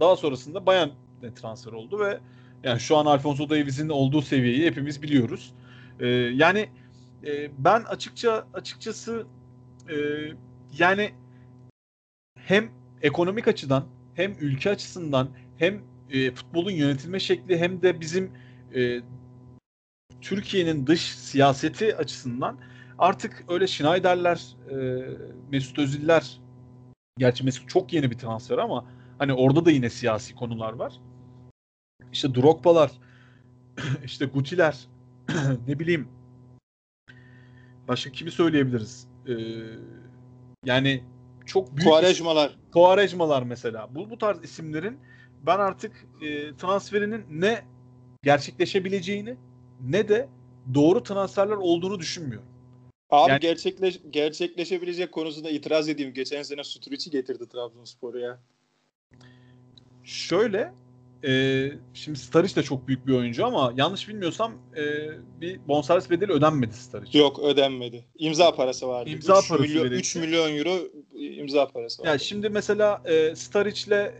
Daha 0.00 0.16
sonrasında 0.16 0.66
Bayern'e 0.66 1.34
transfer 1.34 1.72
oldu 1.72 2.00
ve 2.00 2.20
yani 2.64 2.80
şu 2.80 2.96
an 2.96 3.06
Alfonso 3.06 3.50
Davies'in 3.50 3.88
olduğu 3.88 4.22
seviyeyi 4.22 4.66
hepimiz 4.66 5.02
biliyoruz. 5.02 5.54
E, 6.00 6.06
yani 6.08 6.68
e, 7.26 7.50
ben 7.58 7.80
açıkça 7.80 8.46
açıkçası 8.54 9.26
e, 9.88 9.96
yani 10.78 11.10
hem 12.38 12.70
ekonomik 13.06 13.48
açıdan 13.48 13.84
hem 14.14 14.36
ülke 14.40 14.70
açısından 14.70 15.28
hem 15.58 15.82
e, 16.10 16.30
futbolun 16.30 16.70
yönetilme 16.70 17.20
şekli 17.20 17.58
hem 17.58 17.82
de 17.82 18.00
bizim 18.00 18.32
e, 18.74 19.00
Türkiye'nin 20.20 20.86
dış 20.86 21.00
siyaseti 21.00 21.96
açısından 21.96 22.58
artık 22.98 23.44
öyle 23.48 23.66
Schneider'ler, 23.66 24.56
e, 24.70 24.76
Mesut 25.50 25.78
Özil'ler 25.78 26.40
gerçi 27.18 27.44
Mesut 27.44 27.68
çok 27.68 27.92
yeni 27.92 28.10
bir 28.10 28.18
transfer 28.18 28.58
ama 28.58 28.84
hani 29.18 29.32
orada 29.32 29.64
da 29.64 29.70
yine 29.70 29.90
siyasi 29.90 30.34
konular 30.34 30.72
var. 30.72 31.00
İşte 32.12 32.34
Drogba'lar, 32.34 32.90
işte 34.04 34.26
Guti'ler, 34.26 34.86
ne 35.68 35.78
bileyim 35.78 36.08
başka 37.88 38.10
kimi 38.12 38.30
söyleyebiliriz? 38.30 39.08
E, 39.28 39.32
yani 40.64 41.04
çok 41.46 41.76
büyük 41.76 41.88
Kuarejmalar. 41.90 42.56
Kovarejmalar 42.72 43.42
mesela. 43.42 43.94
Bu, 43.94 44.10
bu 44.10 44.18
tarz 44.18 44.44
isimlerin 44.44 44.98
ben 45.46 45.58
artık 45.58 46.06
e, 46.22 46.56
transferinin 46.56 47.24
ne 47.30 47.64
gerçekleşebileceğini 48.22 49.36
ne 49.80 50.08
de 50.08 50.28
doğru 50.74 51.02
transferler 51.02 51.56
olduğunu 51.56 51.98
düşünmüyorum. 51.98 52.48
Abi 53.10 53.30
Yani- 53.30 53.40
gerçekleş, 53.40 54.00
gerçekleşebilecek 54.10 55.12
konusunda 55.12 55.50
itiraz 55.50 55.88
edeyim. 55.88 56.14
Geçen 56.14 56.42
sene 56.42 56.64
Sturic'i 56.64 57.10
getirdi 57.10 57.48
Trabzonspor'a 57.48 58.18
ya. 58.18 58.38
Şöyle 60.04 60.72
e, 61.26 61.32
şimdi 61.94 62.18
Staric 62.18 62.56
de 62.56 62.62
çok 62.62 62.88
büyük 62.88 63.06
bir 63.06 63.12
oyuncu 63.12 63.46
ama 63.46 63.72
yanlış 63.76 64.08
bilmiyorsam 64.08 64.52
e, 64.76 64.82
bir 65.40 65.60
bonservis 65.68 66.10
bedeli 66.10 66.32
ödenmedi 66.32 66.74
Staric. 66.74 67.18
Yok 67.18 67.38
ödenmedi. 67.38 68.04
İmza 68.18 68.54
parası 68.54 68.88
vardı. 68.88 69.10
İmza 69.10 69.38
3 69.40 69.48
parası 69.48 69.62
milyon, 69.68 69.84
verildi. 69.84 70.00
3 70.00 70.16
milyon 70.16 70.56
euro 70.56 70.78
imza 71.14 71.68
parası 71.68 72.02
vardı. 72.02 72.10
Yani 72.10 72.20
şimdi 72.20 72.48
mesela 72.48 73.02
e, 73.04 73.36
Staric'le 73.36 73.92
e, 73.92 74.14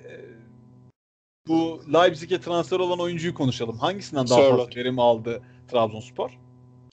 bu 1.48 1.82
Leipzig'e 1.94 2.40
transfer 2.40 2.78
olan 2.78 2.98
oyuncuyu 3.00 3.34
konuşalım. 3.34 3.78
Hangisinden 3.78 4.28
daha 4.28 4.38
Sörloth. 4.38 4.64
fazla 4.66 4.80
verim 4.80 4.98
aldı 4.98 5.42
Trabzonspor? 5.70 6.30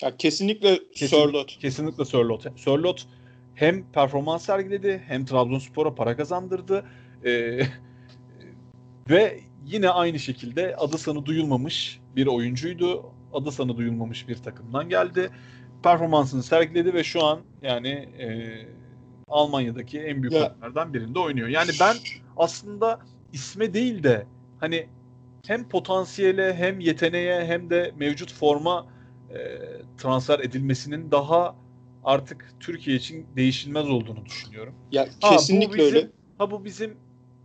Ya 0.02 0.17
kesinlikle 0.17 0.80
Kesin- 0.95 1.08
Sörloth. 1.08 1.60
Kesinlikle 1.60 2.06
Sörloth. 2.06 2.47
Sörloth 2.58 3.04
hem 3.56 3.91
performans 3.91 4.45
sergiledi 4.45 5.04
hem 5.08 5.26
Trabzonspor'a 5.26 5.95
para 5.95 6.17
kazandırdı. 6.17 6.86
Ee, 7.26 7.60
ve 9.10 9.39
yine 9.65 9.89
aynı 9.89 10.19
şekilde 10.19 10.76
adı 10.76 10.97
sanı 10.97 11.26
duyulmamış 11.26 11.99
bir 12.15 12.28
oyuncuydu. 12.28 13.06
Adı 13.34 13.52
sanı 13.52 13.78
duyulmamış 13.78 14.28
bir 14.28 14.36
takımdan 14.36 14.89
geldi. 14.89 15.30
Performansını 15.84 16.43
sergiledi 16.43 16.93
ve 16.93 17.04
şu 17.04 17.23
an 17.23 17.39
yani 17.62 17.89
e, 17.89 18.28
Almanya'daki 19.30 19.99
en 19.99 20.21
büyük 20.23 20.34
takımlardan 20.39 20.93
birinde 20.93 21.19
oynuyor. 21.19 21.47
Yani 21.47 21.71
ben 21.80 21.95
aslında 22.38 22.99
isme 23.34 23.73
değil 23.73 24.04
de 24.04 24.26
hani 24.60 24.88
hem 25.45 25.69
potansiyele 25.69 26.54
hem 26.54 26.80
yeteneğe 26.80 27.45
hem 27.45 27.69
de 27.69 27.93
mevcut 27.97 28.34
forma 28.34 28.88
e, 29.30 29.38
transfer 29.97 30.39
edilmesinin 30.39 31.12
daha 31.12 31.56
artık 32.04 32.54
Türkiye 32.60 32.95
için 32.95 33.28
değişilmez 33.36 33.89
olduğunu 33.89 34.26
düşünüyorum. 34.26 34.73
Ya 34.91 35.02
Ha, 35.21 35.32
bu 35.32 35.38
kesinlikle 35.38 35.78
bizim- 35.78 35.95
öyle. 35.95 36.08
Ha 36.38 36.52
bu 36.52 36.65
bizim 36.65 36.97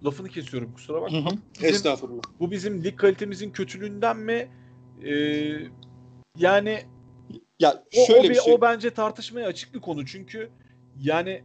lafını 0.05 0.29
kesiyorum 0.29 0.73
kusura 0.73 0.97
Hı 0.99 1.03
bakma. 1.03 1.31
hı. 1.31 1.37
Bizim- 1.55 1.67
Estağfurullah. 1.75 2.23
Bu 2.41 2.51
bizim 2.51 2.85
lig 2.85 2.97
kalitemizin 2.97 3.51
kötülüğünden 3.51 4.17
mi? 4.17 4.49
E, 5.05 5.13
yani 6.37 6.83
Ya 7.61 7.85
o, 7.97 8.07
şöyle 8.07 8.21
o, 8.21 8.25
bir 8.25 8.29
bir- 8.29 8.41
şey. 8.41 8.55
o 8.55 8.61
bence 8.61 8.91
tartışmaya 8.91 9.47
açık 9.49 9.75
bir 9.75 9.81
konu 9.81 10.07
çünkü 10.07 10.51
yani 11.01 11.43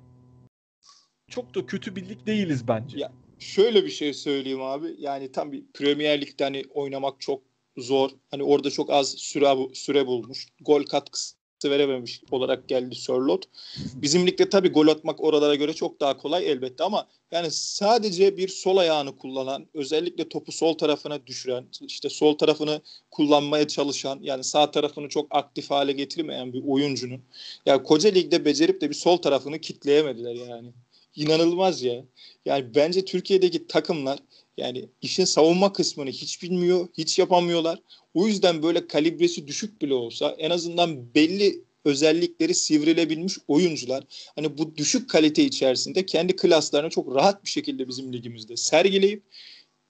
çok 1.27 1.55
da 1.55 1.65
kötü 1.65 1.95
bir 1.95 2.09
lig 2.09 2.25
değiliz 2.25 2.67
bence. 2.67 2.99
Ya, 2.99 3.11
Şöyle 3.39 3.83
bir 3.83 3.89
şey 3.89 4.13
söyleyeyim 4.13 4.61
abi. 4.61 4.95
Yani 4.99 5.31
tam 5.31 5.51
bir 5.51 5.63
Premier 5.73 6.21
Lig'de 6.21 6.43
hani 6.43 6.63
oynamak 6.73 7.21
çok 7.21 7.43
zor. 7.77 8.09
Hani 8.31 8.43
orada 8.43 8.69
çok 8.71 8.89
az 8.89 9.11
süre 9.17 9.47
süre 9.73 10.07
bulmuş. 10.07 10.47
Gol 10.61 10.83
katkısı 10.83 11.35
verememiş 11.69 12.21
olarak 12.31 12.67
geldi 12.67 12.95
Sörloth. 12.95 13.47
Bizim 13.95 14.27
ligde 14.27 14.49
tabii 14.49 14.69
gol 14.69 14.87
atmak 14.87 15.23
oralara 15.23 15.55
göre 15.55 15.73
çok 15.73 15.99
daha 15.99 16.17
kolay 16.17 16.51
elbette 16.51 16.83
ama 16.83 17.07
yani 17.31 17.51
sadece 17.51 18.37
bir 18.37 18.47
sol 18.47 18.77
ayağını 18.77 19.17
kullanan, 19.17 19.67
özellikle 19.73 20.29
topu 20.29 20.51
sol 20.51 20.73
tarafına 20.73 21.27
düşüren, 21.27 21.65
işte 21.81 22.09
sol 22.09 22.37
tarafını 22.37 22.81
kullanmaya 23.11 23.67
çalışan, 23.67 24.19
yani 24.21 24.43
sağ 24.43 24.71
tarafını 24.71 25.09
çok 25.09 25.27
aktif 25.29 25.71
hale 25.71 25.91
getirmeyen 25.91 26.53
bir 26.53 26.63
oyuncunun 26.67 27.21
ya 27.65 27.83
koca 27.83 28.09
ligde 28.09 28.45
becerip 28.45 28.81
de 28.81 28.89
bir 28.89 28.95
sol 28.95 29.17
tarafını 29.17 29.59
kitleyemediler 29.59 30.35
yani. 30.35 30.73
İnanılmaz 31.15 31.83
ya. 31.83 32.05
Yani 32.45 32.75
bence 32.75 33.05
Türkiye'deki 33.05 33.67
takımlar 33.67 34.19
yani 34.57 34.85
işin 35.01 35.25
savunma 35.25 35.73
kısmını 35.73 36.09
hiç 36.09 36.43
bilmiyor, 36.43 36.87
hiç 36.97 37.19
yapamıyorlar. 37.19 37.79
O 38.13 38.27
yüzden 38.27 38.63
böyle 38.63 38.87
kalibresi 38.87 39.47
düşük 39.47 39.81
bile 39.81 39.93
olsa 39.93 40.35
en 40.37 40.49
azından 40.49 41.15
belli 41.15 41.61
özellikleri 41.85 42.53
sivrilebilmiş 42.53 43.37
oyuncular 43.47 44.03
hani 44.35 44.57
bu 44.57 44.77
düşük 44.77 45.09
kalite 45.09 45.43
içerisinde 45.43 46.05
kendi 46.05 46.35
klaslarını 46.35 46.89
çok 46.89 47.15
rahat 47.15 47.43
bir 47.43 47.49
şekilde 47.49 47.87
bizim 47.87 48.13
ligimizde 48.13 48.57
sergileyip 48.57 49.23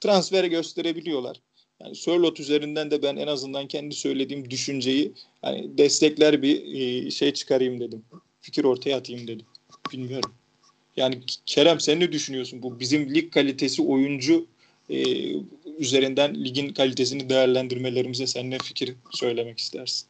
transfer 0.01 0.43
gösterebiliyorlar. 0.43 1.41
Yani 1.81 1.95
Sörloth 1.95 2.39
üzerinden 2.39 2.91
de 2.91 3.01
ben 3.01 3.15
en 3.15 3.27
azından 3.27 3.67
kendi 3.67 3.95
söylediğim 3.95 4.49
düşünceyi 4.49 5.13
hani 5.41 5.77
destekler 5.77 6.41
bir 6.41 6.75
e, 6.75 7.11
şey 7.11 7.33
çıkarayım 7.33 7.79
dedim. 7.79 8.05
Fikir 8.41 8.63
ortaya 8.63 8.97
atayım 8.97 9.27
dedim. 9.27 9.45
Bilmiyorum. 9.93 10.33
Yani 10.95 11.21
Kerem 11.45 11.79
sen 11.79 11.99
ne 11.99 12.11
düşünüyorsun? 12.11 12.63
Bu 12.63 12.79
bizim 12.79 13.15
lig 13.15 13.33
kalitesi 13.33 13.81
oyuncu 13.81 14.47
e, 14.89 14.97
üzerinden 15.77 16.35
ligin 16.43 16.73
kalitesini 16.73 17.29
değerlendirmelerimize 17.29 18.27
sen 18.27 18.51
ne 18.51 18.57
fikir 18.57 18.95
söylemek 19.11 19.59
istersin? 19.59 20.07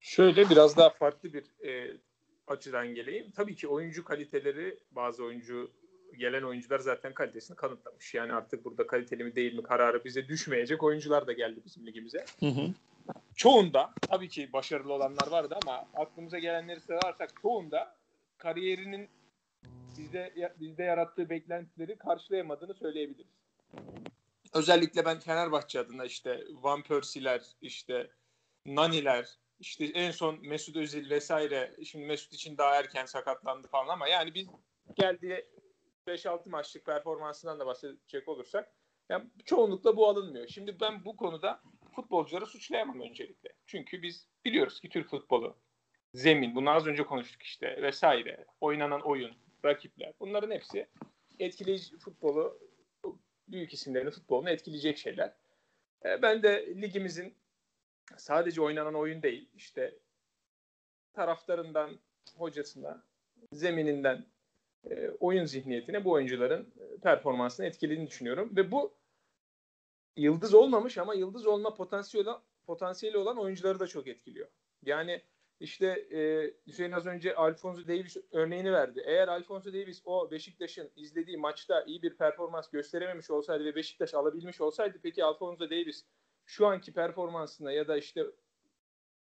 Şöyle 0.00 0.50
biraz 0.50 0.76
daha 0.76 0.90
farklı 0.90 1.32
bir 1.32 1.68
e, 1.68 1.96
açıdan 2.46 2.94
geleyim. 2.94 3.26
Tabii 3.36 3.56
ki 3.56 3.68
oyuncu 3.68 4.04
kaliteleri 4.04 4.78
bazı 4.90 5.24
oyuncu 5.24 5.70
gelen 6.18 6.42
oyuncular 6.42 6.78
zaten 6.78 7.14
kalitesini 7.14 7.56
kanıtlamış. 7.56 8.14
Yani 8.14 8.32
artık 8.32 8.64
burada 8.64 8.86
kaliteli 8.86 9.24
mi 9.24 9.36
değil 9.36 9.54
mi 9.54 9.62
kararı 9.62 10.04
bize 10.04 10.28
düşmeyecek 10.28 10.82
oyuncular 10.82 11.26
da 11.26 11.32
geldi 11.32 11.60
bizim 11.64 11.86
ligimize. 11.86 12.24
Hı 12.40 12.46
hı. 12.46 12.70
Çoğunda 13.36 13.90
tabii 14.10 14.28
ki 14.28 14.52
başarılı 14.52 14.92
olanlar 14.92 15.28
vardı 15.30 15.56
ama 15.62 15.84
aklımıza 15.94 16.38
gelenleri 16.38 16.80
sayarsak 16.80 17.30
çoğunda 17.42 17.94
kariyerinin 18.38 19.08
bizde 19.98 20.52
bizde 20.60 20.82
yarattığı 20.82 21.30
beklentileri 21.30 21.98
karşılayamadığını 21.98 22.74
söyleyebiliriz. 22.74 23.32
Özellikle 24.54 25.04
ben 25.04 25.18
Fenerbahçe 25.18 25.80
adına 25.80 26.04
işte 26.04 26.44
Van 26.50 26.82
Persie'ler, 26.82 27.42
işte 27.60 28.10
Nani'ler, 28.66 29.28
işte 29.60 29.84
en 29.84 30.10
son 30.10 30.46
Mesut 30.46 30.76
Özil 30.76 31.10
vesaire. 31.10 31.76
Şimdi 31.84 32.06
Mesut 32.06 32.32
için 32.32 32.58
daha 32.58 32.74
erken 32.74 33.04
sakatlandı 33.06 33.68
falan 33.68 33.88
ama 33.88 34.08
yani 34.08 34.34
biz 34.34 34.48
geldiği 34.94 35.46
5-6 36.06 36.48
maçlık 36.48 36.84
performansından 36.86 37.60
da 37.60 37.66
bahsedecek 37.66 38.28
olursak 38.28 38.72
yani 39.08 39.24
çoğunlukla 39.44 39.96
bu 39.96 40.08
alınmıyor. 40.08 40.48
Şimdi 40.48 40.80
ben 40.80 41.04
bu 41.04 41.16
konuda 41.16 41.62
futbolcuları 41.96 42.46
suçlayamam 42.46 43.00
öncelikle. 43.00 43.52
Çünkü 43.66 44.02
biz 44.02 44.28
biliyoruz 44.44 44.80
ki 44.80 44.88
Türk 44.88 45.08
futbolu 45.08 45.56
zemin, 46.14 46.54
bunu 46.54 46.70
az 46.70 46.86
önce 46.86 47.02
konuştuk 47.02 47.42
işte 47.42 47.82
vesaire, 47.82 48.44
oynanan 48.60 49.00
oyun, 49.00 49.36
rakipler 49.66 50.12
bunların 50.20 50.50
hepsi 50.50 50.86
etkileyici 51.38 51.98
futbolu 51.98 52.58
büyük 53.48 53.72
isimlerin 53.72 54.10
futbolunu 54.10 54.50
etkileyecek 54.50 54.98
şeyler. 54.98 55.34
E, 56.04 56.22
ben 56.22 56.42
de 56.42 56.66
ligimizin 56.82 57.34
sadece 58.16 58.62
oynanan 58.62 58.94
oyun 58.94 59.22
değil, 59.22 59.48
işte 59.54 59.98
taraftarından 61.12 61.98
hocasına, 62.36 63.04
zemininden 63.52 64.26
e, 64.90 65.10
oyun 65.20 65.44
zihniyetine 65.44 66.04
bu 66.04 66.10
oyuncuların 66.10 66.72
e, 66.80 67.00
performansını 67.00 67.66
etkilediğini 67.66 68.06
düşünüyorum. 68.06 68.56
Ve 68.56 68.70
bu 68.70 68.94
yıldız 70.16 70.54
olmamış 70.54 70.98
ama 70.98 71.14
yıldız 71.14 71.46
olma 71.46 71.74
potansiyeli, 71.74 72.30
potansiyeli 72.66 73.18
olan 73.18 73.38
oyuncuları 73.38 73.80
da 73.80 73.86
çok 73.86 74.06
etkiliyor. 74.06 74.48
Yani 74.82 75.22
işte 75.60 75.86
e, 75.86 76.50
Hüseyin 76.66 76.92
az 76.92 77.06
önce 77.06 77.34
Alfonso 77.34 77.88
Davis 77.88 78.16
örneğini 78.32 78.72
verdi. 78.72 79.02
Eğer 79.06 79.28
Alfonso 79.28 79.72
Davis 79.72 80.02
o 80.04 80.30
Beşiktaş'ın 80.30 80.90
izlediği 80.96 81.36
maçta 81.36 81.82
iyi 81.82 82.02
bir 82.02 82.16
performans 82.16 82.70
gösterememiş 82.70 83.30
olsaydı 83.30 83.64
ve 83.64 83.74
Beşiktaş 83.74 84.14
alabilmiş 84.14 84.60
olsaydı 84.60 84.98
peki 85.02 85.24
Alfonso 85.24 85.70
Davis 85.70 86.04
şu 86.46 86.66
anki 86.66 86.92
performansına 86.92 87.72
ya 87.72 87.88
da 87.88 87.96
işte 87.96 88.24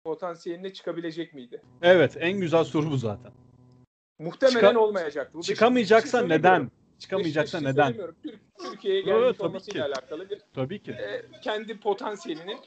potansiyeline 0.05 0.73
çıkabilecek 0.73 1.35
miydi? 1.35 1.63
Evet 1.83 2.17
en 2.21 2.41
güzel 2.41 2.65
soru 2.65 2.91
bu 2.91 2.97
zaten. 2.97 3.33
Muhtemelen 4.19 4.71
Çıka- 4.71 4.79
olmayacaktı. 4.79 5.39
Bu 5.39 5.43
çıkamayacaksa 5.43 6.23
neden? 6.23 6.71
Çıkamayacaksa 6.99 7.59
Beşiktaş 7.59 7.75
neden? 7.75 7.87
Söylemiyorum. 7.87 8.17
Türkiye'ye 8.59 9.01
gelmiş 9.01 9.23
evet, 9.25 9.41
olmasıyla 9.41 9.87
ki. 9.87 9.93
alakalı 9.93 10.31
bir 10.31 10.41
tabii 10.55 10.83
ki. 10.83 10.93
E, 10.93 11.23
kendi 11.43 11.81
potansiyelinin 11.81 12.59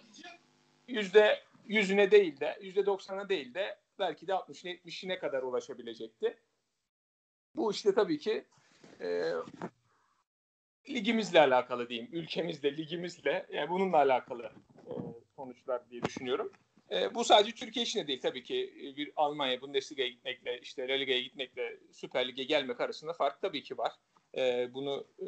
yüzde 0.88 1.40
yüzüne 1.68 2.12
değil 2.12 2.40
de 2.40 2.58
yüzde 2.62 2.86
doksana 2.86 3.30
değil 3.30 3.54
de 3.54 3.78
belki 4.00 4.28
de 4.28 4.32
60'ine 4.32 4.80
70'ine 4.80 5.20
kadar 5.20 5.44
ulaşabilecekti. 5.44 6.38
Bu 7.56 7.72
işte 7.72 7.94
tabii 7.94 8.20
ki 8.20 8.46
e, 9.02 9.32
ligimizle 10.90 11.40
alakalı 11.40 11.90
diyeyim. 11.90 12.10
Ülkemizle, 12.12 12.78
ligimizle 12.78 13.46
yani 13.52 13.70
bununla 13.70 13.98
alakalı 13.98 14.52
e, 14.88 14.92
sonuçlar 15.36 15.90
diye 15.90 16.04
düşünüyorum. 16.04 16.52
E, 16.92 17.16
bu 17.16 17.24
sadece 17.24 17.56
Türkiye 17.56 17.84
için 17.84 18.00
de 18.00 18.08
değil 18.08 18.22
tabii 18.22 18.44
ki 18.44 18.74
e, 18.84 18.98
bir 18.98 19.12
Almanya 19.16 19.62
Bundesliga'ya 19.62 20.10
gitmekle 20.10 20.60
işte 20.60 20.88
La 20.88 20.94
Liga'ya 20.94 21.22
gitmekle 21.22 21.78
Süper 21.92 22.28
Lig'e 22.28 22.44
gelmek 22.44 22.82
arasında 22.82 23.14
fark 23.14 23.42
tabii 23.42 23.64
ki 23.64 23.78
var. 23.78 23.92
E, 24.38 24.74
bunu 24.74 25.08
e, 25.20 25.28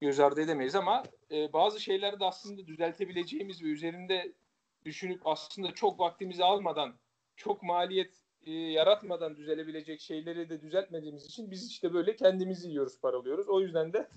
göz 0.00 0.20
ardı 0.20 0.40
edemeyiz 0.40 0.74
ama 0.74 1.02
e, 1.30 1.52
bazı 1.52 1.80
şeyleri 1.80 2.20
de 2.20 2.24
aslında 2.24 2.66
düzeltebileceğimiz 2.66 3.62
ve 3.62 3.66
üzerinde 3.68 4.32
düşünüp 4.84 5.26
aslında 5.26 5.74
çok 5.74 6.00
vaktimizi 6.00 6.44
almadan, 6.44 6.94
çok 7.36 7.62
maliyet 7.62 8.14
e, 8.46 8.52
yaratmadan 8.52 9.36
düzelebilecek 9.36 10.00
şeyleri 10.00 10.48
de 10.48 10.62
düzeltmediğimiz 10.62 11.26
için 11.26 11.50
biz 11.50 11.70
işte 11.70 11.94
böyle 11.94 12.16
kendimizi 12.16 12.68
yiyoruz, 12.68 13.00
paralıyoruz. 13.00 13.48
O 13.48 13.60
yüzden 13.60 13.92
de 13.92 14.08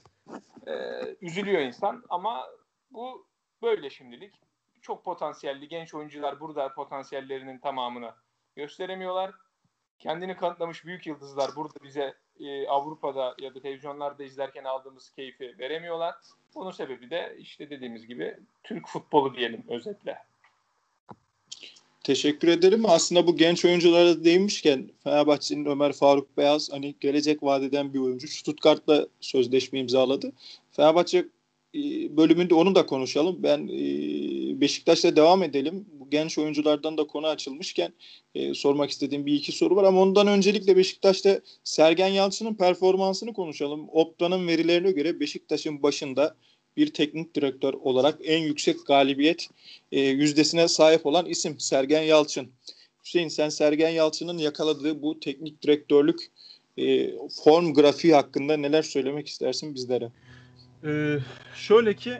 e, 0.67 0.73
üzülüyor 1.21 1.61
insan 1.61 2.03
ama 2.09 2.47
bu 2.91 3.27
böyle 3.61 3.89
şimdilik. 3.89 4.33
Çok 4.81 5.05
potansiyelli 5.05 5.67
genç 5.67 5.93
oyuncular 5.93 6.39
burada 6.39 6.73
potansiyellerinin 6.73 7.59
tamamını 7.59 8.11
gösteremiyorlar. 8.55 9.31
Kendini 9.99 10.37
kanıtlamış 10.37 10.85
büyük 10.85 11.07
yıldızlar 11.07 11.51
burada 11.55 11.83
bize 11.83 12.13
e, 12.39 12.67
Avrupa'da 12.67 13.35
ya 13.39 13.55
da 13.55 13.61
televizyonlarda 13.61 14.23
izlerken 14.23 14.63
aldığımız 14.63 15.09
keyfi 15.09 15.55
veremiyorlar. 15.59 16.15
Bunun 16.55 16.71
sebebi 16.71 17.09
de 17.09 17.35
işte 17.39 17.69
dediğimiz 17.69 18.07
gibi 18.07 18.37
Türk 18.63 18.87
futbolu 18.87 19.35
diyelim 19.35 19.63
özetle. 19.69 20.17
Teşekkür 22.07 22.47
ederim. 22.47 22.83
Aslında 22.85 23.27
bu 23.27 23.37
genç 23.37 23.65
oyunculara 23.65 24.23
değinmişken 24.23 24.89
Fenerbahçe'nin 25.03 25.65
Ömer 25.65 25.93
Faruk 25.93 26.37
Beyaz 26.37 26.69
hani 26.71 26.95
gelecek 26.99 27.43
vadeden 27.43 27.93
bir 27.93 27.99
oyuncu. 27.99 28.27
Stuttgart'la 28.27 29.07
sözleşme 29.21 29.79
imzaladı. 29.79 30.31
Fenerbahçe 30.71 31.17
e, 31.75 31.79
bölümünde 32.17 32.55
onu 32.55 32.75
da 32.75 32.85
konuşalım. 32.85 33.43
Ben 33.43 33.67
e, 33.67 34.61
Beşiktaş'ta 34.61 35.15
devam 35.15 35.43
edelim. 35.43 35.85
Bu 35.99 36.09
genç 36.09 36.37
oyunculardan 36.37 36.97
da 36.97 37.07
konu 37.07 37.27
açılmışken 37.27 37.93
e, 38.35 38.53
sormak 38.53 38.89
istediğim 38.89 39.25
bir 39.25 39.33
iki 39.33 39.51
soru 39.51 39.75
var 39.75 39.83
ama 39.83 40.01
ondan 40.01 40.27
öncelikle 40.27 40.77
Beşiktaş'ta 40.77 41.41
Sergen 41.63 42.07
Yalçın'ın 42.07 42.53
performansını 42.53 43.33
konuşalım. 43.33 43.87
Opta'nın 43.91 44.47
verilerine 44.47 44.91
göre 44.91 45.19
Beşiktaş'ın 45.19 45.83
başında 45.83 46.35
bir 46.77 46.93
teknik 46.93 47.35
direktör 47.35 47.73
olarak 47.73 48.19
en 48.23 48.41
yüksek 48.43 48.87
galibiyet 48.87 49.49
e, 49.91 50.01
yüzdesine 50.01 50.67
sahip 50.67 51.05
olan 51.05 51.25
isim 51.25 51.59
Sergen 51.59 52.01
Yalçın. 52.01 52.47
Hüseyin 53.05 53.27
sen 53.27 53.49
Sergen 53.49 53.89
Yalçın'ın 53.89 54.37
yakaladığı 54.37 55.01
bu 55.01 55.19
teknik 55.19 55.61
direktörlük 55.61 56.19
e, 56.77 57.11
form 57.43 57.73
grafiği 57.73 58.13
hakkında 58.13 58.57
neler 58.57 58.81
söylemek 58.81 59.27
istersin 59.27 59.75
bizlere? 59.75 60.11
Ee, 60.83 61.17
şöyle 61.55 61.93
ki 61.93 62.13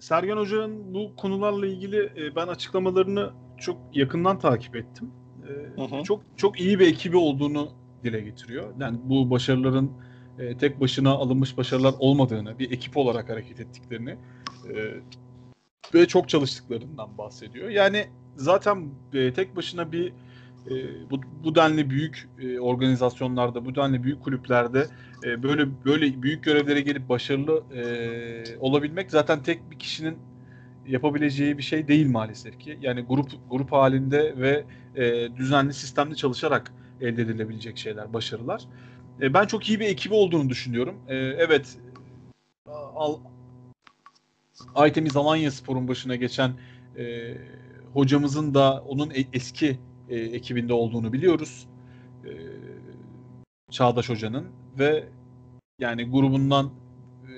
Sergen 0.00 0.36
Hoca'nın 0.36 0.94
bu 0.94 1.16
konularla 1.16 1.66
ilgili 1.66 2.12
e, 2.16 2.36
ben 2.36 2.46
açıklamalarını 2.46 3.30
çok 3.58 3.76
yakından 3.92 4.38
takip 4.38 4.76
ettim. 4.76 5.10
E, 5.48 5.80
hı 5.80 5.96
hı. 5.96 6.02
Çok 6.02 6.22
çok 6.36 6.60
iyi 6.60 6.78
bir 6.78 6.86
ekibi 6.86 7.16
olduğunu 7.16 7.72
dile 8.04 8.20
getiriyor. 8.20 8.74
Yani 8.80 8.98
bu 9.04 9.30
başarıların 9.30 9.90
e, 10.38 10.56
tek 10.56 10.80
başına 10.80 11.10
alınmış 11.10 11.56
başarılar 11.56 11.94
olmadığını, 11.98 12.58
bir 12.58 12.70
ekip 12.70 12.96
olarak 12.96 13.28
hareket 13.28 13.60
ettiklerini 13.60 14.16
e, 14.68 14.94
ve 15.94 16.06
çok 16.06 16.28
çalıştıklarından 16.28 17.18
bahsediyor. 17.18 17.68
Yani 17.68 18.06
zaten 18.36 18.88
e, 19.12 19.32
tek 19.32 19.56
başına 19.56 19.92
bir 19.92 20.12
e, 20.70 20.74
bu, 21.10 21.20
bu 21.44 21.54
denli 21.54 21.90
büyük 21.90 22.28
e, 22.38 22.60
organizasyonlarda, 22.60 23.64
bu 23.64 23.74
denli 23.74 24.02
büyük 24.02 24.22
kulüplerde 24.22 24.86
e, 25.24 25.42
böyle 25.42 25.66
böyle 25.84 26.22
büyük 26.22 26.44
görevlere 26.44 26.80
gelip 26.80 27.08
başarılı 27.08 27.62
e, 27.74 28.58
olabilmek 28.58 29.10
zaten 29.10 29.42
tek 29.42 29.70
bir 29.70 29.78
kişinin 29.78 30.16
yapabileceği 30.86 31.58
bir 31.58 31.62
şey 31.62 31.88
değil 31.88 32.10
maalesef 32.10 32.58
ki. 32.58 32.78
Yani 32.82 33.02
grup 33.02 33.30
grup 33.50 33.72
halinde 33.72 34.34
ve 34.36 34.64
e, 34.96 35.36
düzenli 35.36 35.74
sistemli 35.74 36.16
çalışarak 36.16 36.72
elde 37.00 37.22
edilebilecek 37.22 37.78
şeyler, 37.78 38.12
başarılar. 38.12 38.64
E, 39.20 39.34
ben 39.34 39.46
çok 39.46 39.68
iyi 39.68 39.80
bir 39.80 39.86
ekibi 39.86 40.14
olduğunu 40.14 40.48
düşünüyorum. 40.48 41.00
E, 41.08 41.16
evet 41.16 41.78
al, 42.94 43.18
Aytemiz 44.74 45.16
Alanya 45.16 45.50
Spor'un 45.50 45.88
başına 45.88 46.16
geçen 46.16 46.52
e, 46.98 47.34
hocamızın 47.92 48.54
da 48.54 48.84
onun 48.88 49.10
e, 49.10 49.24
eski 49.32 49.78
e, 50.08 50.16
ekibinde 50.16 50.72
olduğunu 50.72 51.12
biliyoruz. 51.12 51.66
E, 52.24 52.30
Çağdaş 53.70 54.08
Hoca'nın 54.08 54.46
ve 54.78 55.08
yani 55.78 56.10
grubundan 56.10 56.66
e, 56.66 57.32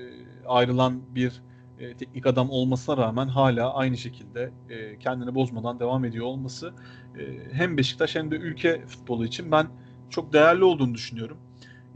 ayrılan 0.47 1.01
bir 1.15 1.43
e, 1.79 1.95
teknik 1.95 2.27
adam 2.27 2.51
olmasına 2.51 2.97
rağmen 2.97 3.29
hala 3.29 3.75
aynı 3.75 3.97
şekilde 3.97 4.51
e, 4.71 4.99
kendini 4.99 5.35
bozmadan 5.35 5.81
devam 5.81 6.05
ediyor 6.05 6.27
olması 6.27 6.73
e, 7.19 7.53
hem 7.53 7.77
Beşiktaş 7.77 8.15
hem 8.17 8.31
de 8.31 8.37
ülke 8.37 8.87
futbolu 8.87 9.25
için 9.25 9.53
ben 9.53 9.67
çok 10.11 10.33
değerli 10.33 10.65
olduğunu 10.65 10.95
düşünüyorum. 10.95 11.39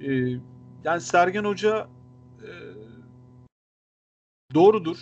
E, 0.03 0.39
yani 0.85 1.01
Sergen 1.01 1.45
Hoca 1.45 1.89
e, 2.43 2.51
doğrudur. 4.55 4.97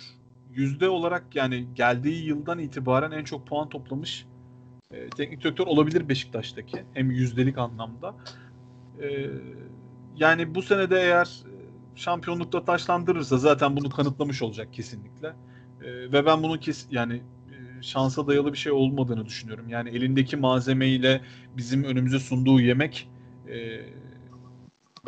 Yüzde 0.53 0.89
olarak 0.89 1.35
yani 1.35 1.67
geldiği 1.75 2.25
yıldan 2.25 2.59
itibaren 2.59 3.11
en 3.11 3.23
çok 3.23 3.47
puan 3.47 3.69
toplamış 3.69 4.25
e, 4.91 5.09
teknik 5.09 5.43
direktör 5.43 5.67
olabilir 5.67 6.09
Beşiktaş'taki. 6.09 6.83
Hem 6.93 7.11
yüzdelik 7.11 7.57
anlamda. 7.57 8.15
E, 9.01 9.29
yani 10.15 10.55
bu 10.55 10.61
senede 10.61 11.01
eğer 11.01 11.29
şampiyonlukta 11.95 12.65
taşlandırırsa 12.65 13.37
zaten 13.37 13.77
bunu 13.77 13.89
kanıtlamış 13.89 14.41
olacak 14.41 14.73
kesinlikle. 14.73 15.27
E, 15.81 16.11
ve 16.11 16.25
ben 16.25 16.43
bunu 16.43 16.59
kes 16.59 16.85
yani 16.91 17.13
e, 17.51 17.81
şansa 17.81 18.27
dayalı 18.27 18.53
bir 18.53 18.57
şey 18.57 18.71
olmadığını 18.71 19.25
düşünüyorum. 19.25 19.69
Yani 19.69 19.89
elindeki 19.89 20.37
malzemeyle 20.37 21.21
bizim 21.57 21.83
önümüze 21.83 22.19
sunduğu 22.19 22.59
yemek 22.61 23.09
e, 23.47 23.79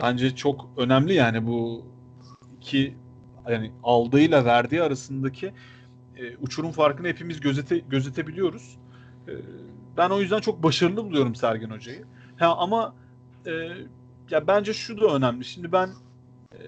bence 0.01 0.35
çok 0.35 0.69
önemli 0.77 1.13
yani 1.13 1.47
bu 1.47 1.85
iki 2.61 2.95
yani 3.49 3.71
aldığıyla 3.83 4.45
verdiği 4.45 4.83
arasındaki 4.83 5.53
e, 6.17 6.37
uçurum 6.37 6.71
farkını 6.71 7.07
hepimiz 7.07 7.39
gözete 7.39 7.79
gözetebiliyoruz. 7.79 8.77
E, 9.27 9.31
ben 9.97 10.09
o 10.09 10.21
yüzden 10.21 10.39
çok 10.39 10.63
başarılı 10.63 11.05
buluyorum 11.05 11.35
Sergen 11.35 11.69
Hoca'yı. 11.69 12.03
Ha 12.37 12.55
ama 12.57 12.95
e, 13.45 13.51
ya 14.29 14.47
bence 14.47 14.73
şu 14.73 15.01
da 15.01 15.15
önemli. 15.15 15.45
Şimdi 15.45 15.71
ben 15.71 15.89
e, 16.53 16.59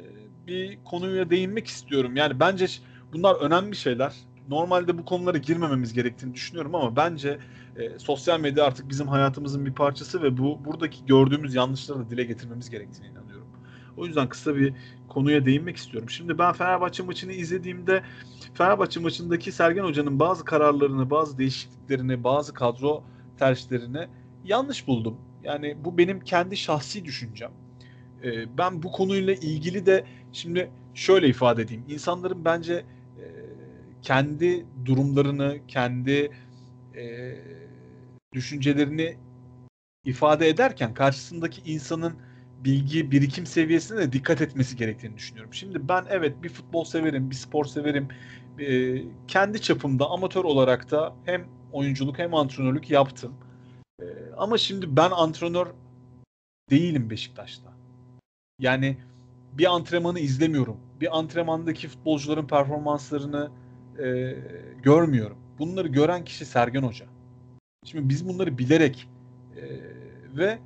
bir 0.47 0.77
konuya 0.85 1.29
değinmek 1.29 1.67
istiyorum. 1.67 2.15
Yani 2.15 2.39
bence 2.39 2.67
bunlar 3.13 3.35
önemli 3.35 3.75
şeyler. 3.75 4.13
Normalde 4.49 4.97
bu 4.97 5.05
konulara 5.05 5.37
girmememiz 5.37 5.93
gerektiğini 5.93 6.33
düşünüyorum 6.33 6.75
ama 6.75 6.95
bence 6.95 7.39
e, 7.75 7.99
sosyal 7.99 8.39
medya 8.39 8.65
artık 8.65 8.89
bizim 8.89 9.07
hayatımızın 9.07 9.65
bir 9.65 9.73
parçası 9.73 10.23
ve 10.23 10.37
bu 10.37 10.65
buradaki 10.65 11.05
gördüğümüz 11.05 11.55
yanlışları 11.55 11.99
da 11.99 12.09
dile 12.09 12.23
getirmemiz 12.23 12.69
gerektiğine 12.69 13.11
inanıyorum. 13.11 13.47
O 13.97 14.05
yüzden 14.05 14.29
kısa 14.29 14.55
bir 14.55 14.73
konuya 15.09 15.45
değinmek 15.45 15.77
istiyorum. 15.77 16.09
Şimdi 16.09 16.37
ben 16.37 16.53
Fenerbahçe 16.53 17.03
maçını 17.03 17.31
izlediğimde 17.31 18.03
Fenerbahçe 18.53 18.99
maçındaki 18.99 19.51
Sergen 19.51 19.83
Hoca'nın 19.83 20.19
bazı 20.19 20.45
kararlarını, 20.45 21.09
bazı 21.09 21.37
değişikliklerini, 21.37 22.23
bazı 22.23 22.53
kadro 22.53 23.03
tercihlerini 23.39 24.07
yanlış 24.45 24.87
buldum. 24.87 25.17
Yani 25.43 25.77
bu 25.85 25.97
benim 25.97 26.19
kendi 26.19 26.57
şahsi 26.57 27.05
düşüncem. 27.05 27.51
Ee, 28.23 28.57
ben 28.57 28.83
bu 28.83 28.91
konuyla 28.91 29.33
ilgili 29.33 29.85
de 29.85 30.05
şimdi 30.31 30.71
şöyle 30.93 31.27
ifade 31.27 31.61
edeyim. 31.61 31.83
İnsanların 31.89 32.45
bence 32.45 32.85
kendi 34.03 34.65
durumlarını, 34.85 35.57
kendi 35.67 36.31
e, 36.95 37.35
düşüncelerini 38.33 39.17
ifade 40.05 40.47
ederken 40.49 40.93
karşısındaki 40.93 41.71
insanın 41.71 42.13
bilgi, 42.63 43.11
birikim 43.11 43.45
seviyesine 43.45 43.97
de 43.97 44.13
dikkat 44.13 44.41
etmesi 44.41 44.75
gerektiğini 44.75 45.17
düşünüyorum. 45.17 45.53
Şimdi 45.53 45.87
ben 45.89 46.05
evet 46.09 46.43
bir 46.43 46.49
futbol 46.49 46.83
severim, 46.83 47.29
bir 47.29 47.35
spor 47.35 47.65
severim. 47.65 48.07
E, 48.59 48.97
kendi 49.27 49.61
çapımda 49.61 50.09
amatör 50.09 50.43
olarak 50.43 50.91
da 50.91 51.15
hem 51.25 51.45
oyunculuk 51.71 52.19
hem 52.19 52.35
antrenörlük 52.35 52.89
yaptım. 52.89 53.33
E, 54.01 54.05
ama 54.37 54.57
şimdi 54.57 54.95
ben 54.95 55.11
antrenör 55.11 55.67
değilim 56.69 57.09
Beşiktaş'ta. 57.09 57.73
Yani 58.59 58.97
bir 59.53 59.75
antrenmanı 59.75 60.19
izlemiyorum. 60.19 60.77
Bir 61.01 61.17
antrenmandaki 61.17 61.87
futbolcuların 61.87 62.47
performanslarını 62.47 63.51
e, 63.99 64.35
görmüyorum. 64.83 65.37
Bunları 65.59 65.87
gören 65.87 66.25
kişi 66.25 66.45
Sergen 66.45 66.83
Hoca. 66.83 67.05
Şimdi 67.85 68.09
biz 68.09 68.27
bunları 68.27 68.57
bilerek 68.57 69.07
e, 69.55 69.63
ve 70.37 70.59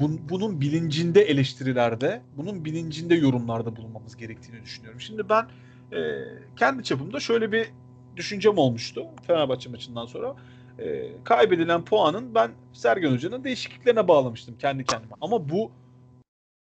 bun, 0.00 0.20
bunun 0.28 0.60
bilincinde 0.60 1.22
eleştirilerde, 1.22 2.22
bunun 2.36 2.64
bilincinde 2.64 3.14
yorumlarda 3.14 3.76
bulunmamız 3.76 4.16
gerektiğini 4.16 4.62
düşünüyorum. 4.62 5.00
Şimdi 5.00 5.28
ben 5.28 5.46
e, 5.92 6.24
kendi 6.56 6.84
çapımda 6.84 7.20
şöyle 7.20 7.52
bir 7.52 7.70
düşüncem 8.16 8.58
olmuştu 8.58 9.06
Fenerbahçe 9.26 9.70
maçından 9.70 10.06
sonra. 10.06 10.36
E, 10.78 11.12
kaybedilen 11.24 11.84
puanın 11.84 12.34
ben 12.34 12.50
Sergen 12.72 13.12
Hoca'nın 13.12 13.44
değişikliklerine 13.44 14.08
bağlamıştım 14.08 14.58
kendi 14.58 14.84
kendime. 14.84 15.14
Ama 15.20 15.48
bu 15.48 15.70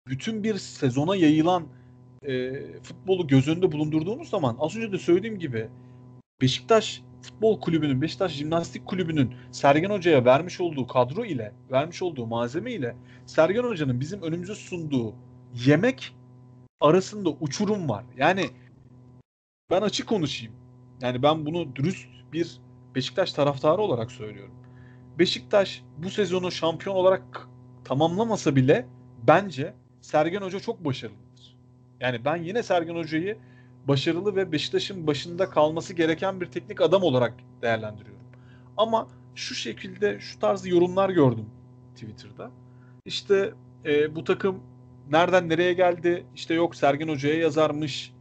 bütün 0.06 0.44
bir 0.44 0.58
sezona 0.58 1.16
yayılan 1.16 1.66
e, 2.26 2.52
futbolu 2.82 3.26
göz 3.26 3.48
önünde 3.48 3.72
bulundurduğumuz 3.72 4.28
zaman 4.30 4.56
az 4.60 4.76
önce 4.76 4.92
de 4.92 4.98
söylediğim 4.98 5.38
gibi 5.38 5.68
Beşiktaş 6.40 7.02
Futbol 7.22 7.60
Kulübü'nün, 7.60 8.02
Beşiktaş 8.02 8.32
Jimnastik 8.32 8.86
Kulübü'nün 8.86 9.34
Sergen 9.52 9.90
Hoca'ya 9.90 10.24
vermiş 10.24 10.60
olduğu 10.60 10.86
kadro 10.86 11.24
ile, 11.24 11.52
vermiş 11.70 12.02
olduğu 12.02 12.26
malzeme 12.26 12.72
ile 12.72 12.96
Sergen 13.26 13.62
Hoca'nın 13.62 14.00
bizim 14.00 14.22
önümüze 14.22 14.54
sunduğu 14.54 15.14
yemek 15.54 16.14
arasında 16.80 17.30
uçurum 17.30 17.88
var. 17.88 18.04
Yani 18.16 18.44
ben 19.70 19.82
açık 19.82 20.06
konuşayım. 20.06 20.54
Yani 21.00 21.22
ben 21.22 21.46
bunu 21.46 21.76
dürüst 21.76 22.08
bir 22.32 22.60
Beşiktaş 22.94 23.32
taraftarı 23.32 23.82
olarak 23.82 24.12
söylüyorum. 24.12 24.54
Beşiktaş 25.18 25.82
bu 25.98 26.10
sezonu 26.10 26.50
şampiyon 26.50 26.96
olarak 26.96 27.48
tamamlamasa 27.84 28.56
bile 28.56 28.86
bence 29.22 29.74
Sergen 30.00 30.40
Hoca 30.42 30.60
çok 30.60 30.84
başarılıdır. 30.84 31.29
Yani 32.00 32.24
ben 32.24 32.36
yine 32.36 32.62
Sergen 32.62 32.94
Hoca'yı 32.94 33.38
başarılı 33.88 34.36
ve 34.36 34.52
Beşiktaş'ın 34.52 35.06
başında 35.06 35.50
kalması 35.50 35.94
gereken 35.94 36.40
bir 36.40 36.46
teknik 36.46 36.80
adam 36.80 37.02
olarak 37.02 37.34
değerlendiriyorum. 37.62 38.20
Ama 38.76 39.08
şu 39.34 39.54
şekilde 39.54 40.20
şu 40.20 40.38
tarzı 40.38 40.70
yorumlar 40.70 41.10
gördüm 41.10 41.46
Twitter'da. 41.94 42.50
İşte 43.04 43.52
e, 43.84 44.14
bu 44.14 44.24
takım 44.24 44.60
nereden 45.10 45.48
nereye 45.48 45.72
geldi? 45.72 46.24
İşte 46.34 46.54
yok 46.54 46.76
Sergen 46.76 47.08
Hoca'ya 47.08 47.34
yazarmış. 47.34 48.12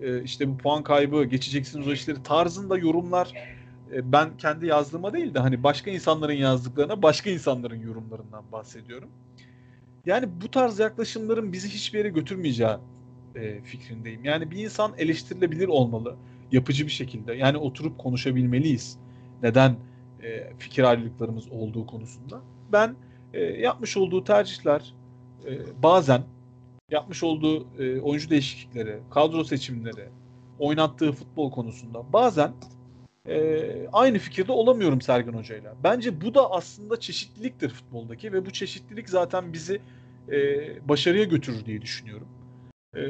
E, 0.00 0.22
işte 0.22 0.48
bu 0.48 0.56
puan 0.56 0.82
kaybı 0.82 1.24
geçeceksiniz 1.24 1.88
o 1.88 1.92
işleri 1.92 2.22
tarzında 2.22 2.78
yorumlar 2.78 3.32
e, 3.92 4.12
ben 4.12 4.36
kendi 4.36 4.66
yazdığıma 4.66 5.12
değil 5.12 5.34
de 5.34 5.38
hani 5.38 5.62
başka 5.62 5.90
insanların 5.90 6.32
yazdıklarına 6.32 7.02
başka 7.02 7.30
insanların 7.30 7.80
yorumlarından 7.80 8.44
bahsediyorum. 8.52 9.08
Yani 10.06 10.28
bu 10.42 10.50
tarz 10.50 10.78
yaklaşımların 10.78 11.52
bizi 11.52 11.68
hiçbir 11.68 11.98
yere 11.98 12.08
götürmeyeceği 12.08 12.76
e, 13.34 13.60
fikrindeyim. 13.60 14.24
Yani 14.24 14.50
bir 14.50 14.64
insan 14.64 14.92
eleştirilebilir 14.98 15.68
olmalı 15.68 16.16
yapıcı 16.52 16.86
bir 16.86 16.92
şekilde. 16.92 17.34
Yani 17.34 17.58
oturup 17.58 17.98
konuşabilmeliyiz. 17.98 18.98
Neden 19.42 19.76
e, 20.22 20.52
fikir 20.58 20.84
ayrılıklarımız 20.84 21.48
olduğu 21.48 21.86
konusunda. 21.86 22.40
Ben 22.72 22.96
e, 23.32 23.40
yapmış 23.40 23.96
olduğu 23.96 24.24
tercihler 24.24 24.94
e, 25.46 25.82
bazen 25.82 26.22
yapmış 26.90 27.22
olduğu 27.22 27.66
e, 27.78 28.00
oyuncu 28.00 28.30
değişiklikleri, 28.30 28.98
kadro 29.10 29.44
seçimleri, 29.44 30.08
oynattığı 30.58 31.12
futbol 31.12 31.50
konusunda 31.50 32.12
bazen 32.12 32.52
e, 33.28 33.88
aynı 33.92 34.18
fikirde 34.18 34.52
olamıyorum 34.52 35.00
Sergen 35.00 35.32
Hoca'yla. 35.32 35.74
Bence 35.84 36.20
bu 36.20 36.34
da 36.34 36.50
aslında 36.50 37.00
çeşitliliktir 37.00 37.68
futboldaki 37.68 38.32
ve 38.32 38.46
bu 38.46 38.50
çeşitlilik 38.50 39.08
zaten 39.08 39.52
bizi 39.52 39.80
e, 40.32 40.38
başarıya 40.88 41.24
götürür 41.24 41.66
diye 41.66 41.82
düşünüyorum. 41.82 42.28
E, 42.96 43.02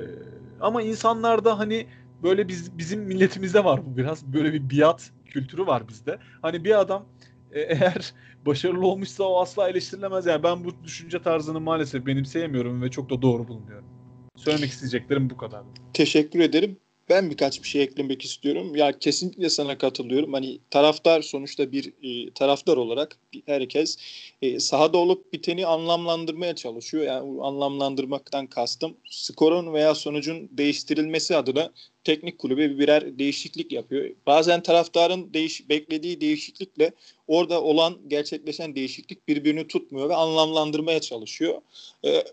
ama 0.61 0.83
insanlarda 0.83 1.59
hani 1.59 1.87
böyle 2.23 2.49
biz 2.49 2.79
bizim 2.79 3.01
milletimizde 3.01 3.65
var 3.65 3.87
bu 3.87 3.97
biraz 3.97 4.33
böyle 4.33 4.53
bir 4.53 4.71
biat 4.71 5.11
kültürü 5.27 5.67
var 5.67 5.89
bizde. 5.89 6.19
Hani 6.43 6.65
bir 6.65 6.81
adam 6.81 7.07
e, 7.53 7.61
eğer 7.75 8.15
başarılı 8.47 8.87
olmuşsa 8.87 9.25
o 9.25 9.41
asla 9.41 9.69
eleştirilemez. 9.69 10.27
Yani 10.27 10.43
ben 10.43 10.65
bu 10.65 10.85
düşünce 10.85 11.23
tarzını 11.23 11.61
maalesef 11.61 12.07
benimseyemiyorum 12.07 12.83
ve 12.83 12.91
çok 12.91 13.11
da 13.11 13.23
doğru 13.23 13.49
bulmuyorum. 13.49 13.89
Söylemek 14.37 14.71
isteyeceklerim 14.71 15.31
bu 15.31 15.37
kadar. 15.37 15.63
Teşekkür 15.93 16.41
ederim 16.41 16.77
ben 17.09 17.31
birkaç 17.31 17.63
bir 17.63 17.69
şey 17.69 17.83
eklemek 17.83 18.25
istiyorum. 18.25 18.77
Ya 18.77 18.99
kesinlikle 18.99 19.51
sana 19.51 19.79
katılıyorum. 19.79 20.33
Hani 20.33 20.59
taraftar 20.71 21.23
sonuçta 21.23 21.73
bir 21.73 21.93
e, 22.03 22.31
taraftar 22.31 22.77
olarak 22.77 23.19
herkes 23.47 23.97
e, 24.43 24.61
sahada 24.61 24.99
olup 24.99 25.33
biteni 25.33 25.67
anlamlandırmaya 25.67 26.55
çalışıyor. 26.55 27.05
Yani 27.05 27.43
anlamlandırmaktan 27.43 28.47
kastım 28.47 28.97
skorun 29.11 29.73
veya 29.73 29.95
sonucun 29.95 30.49
değiştirilmesi 30.53 31.37
adına 31.37 31.73
teknik 32.05 32.39
kulübe 32.39 32.79
birer 32.79 33.19
değişiklik 33.19 33.73
yapıyor. 33.73 34.11
Bazen 34.27 34.63
taraftarın 34.63 35.35
değiş 35.35 35.69
beklediği 35.69 36.21
değişiklikle 36.21 36.93
orada 37.27 37.63
olan 37.63 37.99
gerçekleşen 38.09 38.75
değişiklik 38.77 39.29
birbirini 39.29 39.69
tutmuyor 39.69 40.09
ve 40.09 40.15
anlamlandırmaya 40.15 41.01
çalışıyor. 41.01 41.61
E, 42.05 42.25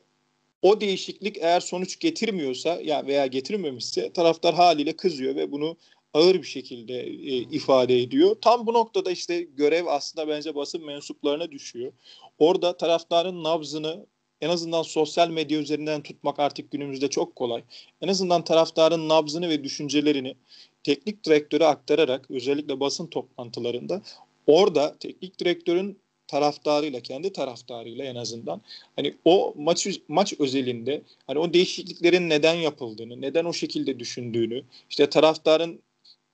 o 0.61 0.81
değişiklik 0.81 1.37
eğer 1.37 1.59
sonuç 1.59 1.99
getirmiyorsa 1.99 2.79
ya 2.83 3.07
veya 3.07 3.25
getirmemişse 3.25 4.13
taraftar 4.13 4.55
haliyle 4.55 4.95
kızıyor 4.95 5.35
ve 5.35 5.51
bunu 5.51 5.77
ağır 6.13 6.35
bir 6.35 6.47
şekilde 6.47 7.03
e, 7.03 7.37
ifade 7.37 7.99
ediyor. 8.01 8.35
Tam 8.41 8.67
bu 8.67 8.73
noktada 8.73 9.11
işte 9.11 9.41
görev 9.41 9.85
aslında 9.85 10.27
bence 10.27 10.55
basın 10.55 10.85
mensuplarına 10.85 11.51
düşüyor. 11.51 11.91
Orada 12.39 12.77
taraftarın 12.77 13.43
nabzını 13.43 14.05
en 14.41 14.49
azından 14.49 14.83
sosyal 14.83 15.29
medya 15.29 15.59
üzerinden 15.59 16.03
tutmak 16.03 16.39
artık 16.39 16.71
günümüzde 16.71 17.09
çok 17.09 17.35
kolay. 17.35 17.63
En 18.01 18.07
azından 18.07 18.43
taraftarın 18.43 19.09
nabzını 19.09 19.49
ve 19.49 19.63
düşüncelerini 19.63 20.35
teknik 20.83 21.25
direktöre 21.25 21.65
aktararak 21.65 22.31
özellikle 22.31 22.79
basın 22.79 23.07
toplantılarında 23.07 24.01
orada 24.47 24.95
teknik 24.99 25.39
direktörün 25.39 25.99
taraftarıyla, 26.31 26.99
kendi 26.99 27.33
taraftarıyla 27.33 28.05
en 28.05 28.15
azından. 28.15 28.61
Hani 28.95 29.13
o 29.25 29.53
maç 29.57 29.87
maç 30.07 30.33
özelinde 30.39 31.01
hani 31.27 31.39
o 31.39 31.53
değişikliklerin 31.53 32.29
neden 32.29 32.55
yapıldığını, 32.55 33.21
neden 33.21 33.45
o 33.45 33.53
şekilde 33.53 33.99
düşündüğünü, 33.99 34.63
işte 34.89 35.09
taraftarın 35.09 35.79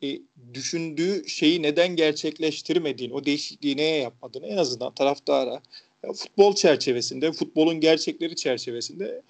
e, 0.03 0.19
düşündüğü 0.53 1.29
şeyi 1.29 1.61
neden 1.61 1.95
gerçekleştirmediğini, 1.95 3.13
o 3.13 3.25
değişikliği 3.25 3.77
neye 3.77 3.97
yapmadığını 3.97 4.47
en 4.47 4.57
azından 4.57 4.93
taraftara 4.93 5.61
ya, 6.03 6.13
futbol 6.13 6.55
çerçevesinde, 6.55 7.31
futbolun 7.31 7.79
gerçekleri 7.79 8.35
çerçevesinde 8.35 9.21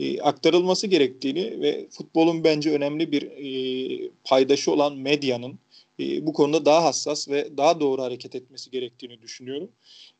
e, 0.00 0.20
aktarılması 0.20 0.86
gerektiğini 0.86 1.60
ve 1.62 1.86
futbolun 1.90 2.44
bence 2.44 2.70
önemli 2.70 3.12
bir 3.12 3.22
e, 3.22 4.10
paydaşı 4.24 4.72
olan 4.72 4.96
medyanın 4.96 5.58
e, 6.00 6.26
bu 6.26 6.32
konuda 6.32 6.64
daha 6.64 6.84
hassas 6.84 7.28
ve 7.28 7.56
daha 7.56 7.80
doğru 7.80 8.02
hareket 8.02 8.34
etmesi 8.34 8.70
gerektiğini 8.70 9.22
düşünüyorum. 9.22 9.70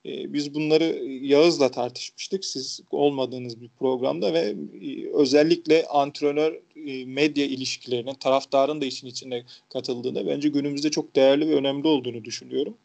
E, 0.06 0.32
biz 0.32 0.54
bunları 0.54 0.84
Yağız'la 1.04 1.70
tartışmıştık 1.70 2.44
siz 2.44 2.80
olmadığınız 2.90 3.60
bir 3.60 3.68
programda 3.78 4.34
ve 4.34 4.54
e, 4.82 5.08
özellikle 5.14 5.86
antrenör 5.86 6.60
e, 6.86 7.04
medya 7.04 7.44
ilişkilerinin 7.44 8.14
taraftarın 8.14 8.80
da 8.80 8.86
işin 8.86 9.06
içine 9.06 9.44
katıldığında 9.72 10.26
bence 10.26 10.48
günümüzde 10.48 10.90
çok 10.90 11.16
değerli 11.16 11.48
ve 11.48 11.54
önemli 11.54 11.88
olduğunu 11.88 12.24
düşünüyorum. 12.24 12.76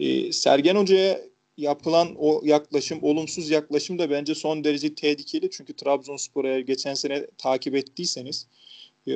E, 0.00 0.32
Sergen 0.32 0.76
Hoca'ya 0.76 1.20
yapılan 1.56 2.14
o 2.18 2.40
yaklaşım, 2.44 2.98
olumsuz 3.02 3.50
yaklaşım 3.50 3.98
da 3.98 4.10
bence 4.10 4.34
son 4.34 4.64
derece 4.64 4.94
tehlikeli. 4.94 5.50
Çünkü 5.50 5.72
Trabzonspor'a 5.72 6.60
geçen 6.60 6.94
sene 6.94 7.26
takip 7.38 7.74
ettiyseniz 7.74 8.46
e, 8.46 8.67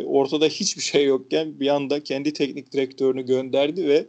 ortada 0.05 0.47
hiçbir 0.47 0.82
şey 0.82 1.05
yokken 1.05 1.61
bir 1.61 1.68
anda 1.68 2.03
kendi 2.03 2.32
teknik 2.32 2.72
direktörünü 2.72 3.26
gönderdi 3.26 3.88
ve 3.88 4.07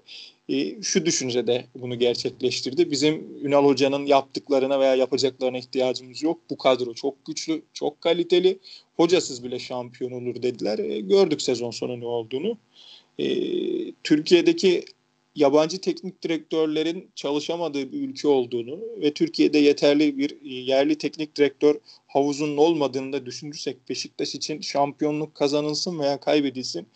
e, 0.49 0.81
şu 0.81 1.05
düşüncede 1.05 1.65
bunu 1.75 1.99
gerçekleştirdi. 1.99 2.91
Bizim 2.91 3.37
Ünal 3.43 3.65
Hoca'nın 3.65 4.05
yaptıklarına 4.05 4.79
veya 4.79 4.95
yapacaklarına 4.95 5.57
ihtiyacımız 5.57 6.23
yok. 6.23 6.39
Bu 6.49 6.57
kadro 6.57 6.93
çok 6.93 7.25
güçlü, 7.25 7.61
çok 7.73 8.01
kaliteli. 8.01 8.59
Hocasız 8.97 9.43
bile 9.43 9.59
şampiyon 9.59 10.11
olur 10.11 10.43
dediler. 10.43 10.79
E, 10.79 10.99
gördük 10.99 11.41
sezon 11.41 11.71
sonu 11.71 11.99
ne 11.99 12.05
olduğunu. 12.05 12.57
E, 13.19 13.25
Türkiye'deki 14.03 14.85
yabancı 15.35 15.81
teknik 15.81 16.23
direktörlerin 16.23 17.09
çalışamadığı 17.15 17.91
bir 17.91 18.01
ülke 18.01 18.27
olduğunu 18.27 18.79
ve 19.01 19.13
Türkiye'de 19.13 19.57
yeterli 19.57 20.17
bir 20.17 20.31
e, 20.31 20.53
yerli 20.53 20.97
teknik 20.97 21.35
direktör 21.35 21.75
havuzunun 22.13 22.57
olmadığını 22.57 23.13
da 23.13 23.25
düşünürsek 23.25 23.89
Beşiktaş 23.89 24.35
için 24.35 24.61
şampiyonluk 24.61 25.35
kazanılsın 25.35 25.99
veya 25.99 26.19
kaybedilsin 26.19 26.87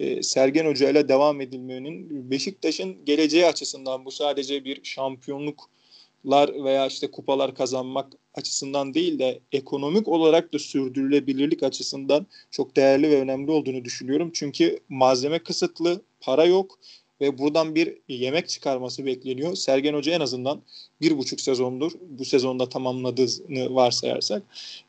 e, 0.00 0.22
Sergen 0.22 0.66
Hoca 0.66 0.90
ile 0.90 1.08
devam 1.08 1.40
edilmenin 1.40 2.30
Beşiktaş'ın 2.30 3.04
geleceği 3.04 3.46
açısından 3.46 4.04
bu 4.04 4.10
sadece 4.10 4.64
bir 4.64 4.80
şampiyonluklar 4.84 6.64
veya 6.64 6.86
işte 6.86 7.10
kupalar 7.10 7.54
kazanmak 7.54 8.12
açısından 8.34 8.94
değil 8.94 9.18
de 9.18 9.40
ekonomik 9.52 10.08
olarak 10.08 10.52
da 10.52 10.58
sürdürülebilirlik 10.58 11.62
açısından 11.62 12.26
çok 12.50 12.76
değerli 12.76 13.10
ve 13.10 13.20
önemli 13.20 13.50
olduğunu 13.50 13.84
düşünüyorum. 13.84 14.30
Çünkü 14.34 14.80
malzeme 14.88 15.38
kısıtlı, 15.38 16.02
para 16.20 16.44
yok 16.44 16.78
ve 17.20 17.38
buradan 17.38 17.74
bir 17.74 17.94
yemek 18.08 18.48
çıkarması 18.48 19.06
bekleniyor. 19.06 19.54
Sergen 19.54 19.94
Hoca 19.94 20.12
en 20.12 20.20
azından 20.20 20.62
bir 21.00 21.18
buçuk 21.18 21.40
sezondur 21.40 21.92
bu 22.08 22.24
sezonda 22.24 22.68
tamamladığını 22.68 23.74
varsayarsak 23.74 24.42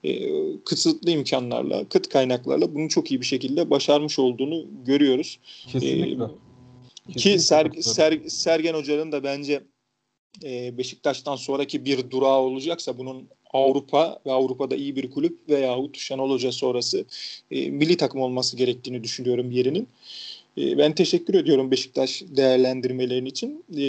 e, 0.03 0.31
kısıtlı 0.65 1.11
imkanlarla, 1.11 1.89
kıt 1.89 2.09
kaynaklarla 2.09 2.75
bunu 2.75 2.89
çok 2.89 3.11
iyi 3.11 3.21
bir 3.21 3.25
şekilde 3.25 3.69
başarmış 3.69 4.19
olduğunu 4.19 4.65
görüyoruz. 4.85 5.39
Kesinlikle. 5.67 6.23
E, 7.09 7.13
ki 7.13 7.39
Ser, 7.39 7.71
Ser, 7.81 8.19
Sergen 8.27 8.73
Hoca'nın 8.73 9.11
da 9.11 9.23
bence 9.23 9.63
e, 10.43 10.77
Beşiktaş'tan 10.77 11.35
sonraki 11.35 11.85
bir 11.85 12.11
durağı 12.11 12.39
olacaksa 12.39 12.97
bunun 12.97 13.27
Avrupa 13.53 14.19
ve 14.25 14.31
Avrupa'da 14.31 14.75
iyi 14.75 14.95
bir 14.95 15.11
kulüp 15.11 15.49
veyahut 15.49 15.97
Şenol 15.97 16.31
Hoca 16.31 16.51
sonrası 16.51 17.05
e, 17.51 17.69
milli 17.69 17.97
takım 17.97 18.21
olması 18.21 18.57
gerektiğini 18.57 19.03
düşünüyorum 19.03 19.51
yerinin. 19.51 19.83
E, 19.83 19.87
ben 20.57 20.95
teşekkür 20.95 21.33
ediyorum 21.33 21.71
Beşiktaş 21.71 22.23
değerlendirmelerin 22.27 23.25
için. 23.25 23.65
E, 23.77 23.81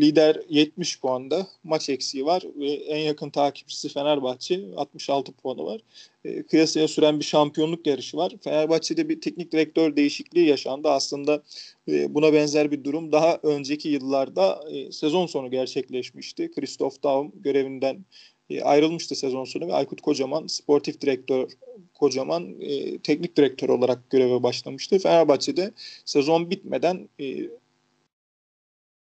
lider 0.00 0.40
70 0.48 1.00
puanda 1.00 1.46
maç 1.64 1.88
eksiği 1.88 2.26
var 2.26 2.42
ve 2.56 2.68
en 2.70 2.98
yakın 2.98 3.30
takipçisi 3.30 3.88
Fenerbahçe 3.88 4.60
66 4.76 5.32
puanı 5.32 5.64
var. 5.64 5.80
E, 6.24 6.42
kıyasaya 6.42 6.88
süren 6.88 7.20
bir 7.20 7.24
şampiyonluk 7.24 7.86
yarışı 7.86 8.16
var. 8.16 8.32
Fenerbahçe'de 8.40 9.08
bir 9.08 9.20
teknik 9.20 9.52
direktör 9.52 9.96
değişikliği 9.96 10.48
yaşandı. 10.48 10.88
Aslında 10.88 11.42
e, 11.88 12.14
buna 12.14 12.32
benzer 12.32 12.70
bir 12.70 12.84
durum 12.84 13.12
daha 13.12 13.38
önceki 13.42 13.88
yıllarda 13.88 14.64
e, 14.70 14.92
sezon 14.92 15.26
sonu 15.26 15.50
gerçekleşmişti. 15.50 16.50
Christoph 16.50 17.02
Daum 17.02 17.32
görevinden 17.34 18.04
e, 18.50 18.62
ayrılmıştı 18.62 19.14
sezon 19.14 19.44
sonu 19.44 19.66
ve 19.66 19.74
Aykut 19.74 20.00
Kocaman 20.00 20.46
sportif 20.46 21.00
direktör 21.00 21.50
Kocaman 21.94 22.60
e, 22.60 22.98
teknik 22.98 23.36
direktör 23.36 23.68
olarak 23.68 24.10
göreve 24.10 24.42
başlamıştı. 24.42 24.98
Fenerbahçe'de 24.98 25.72
sezon 26.04 26.50
bitmeden 26.50 27.08
e, 27.20 27.50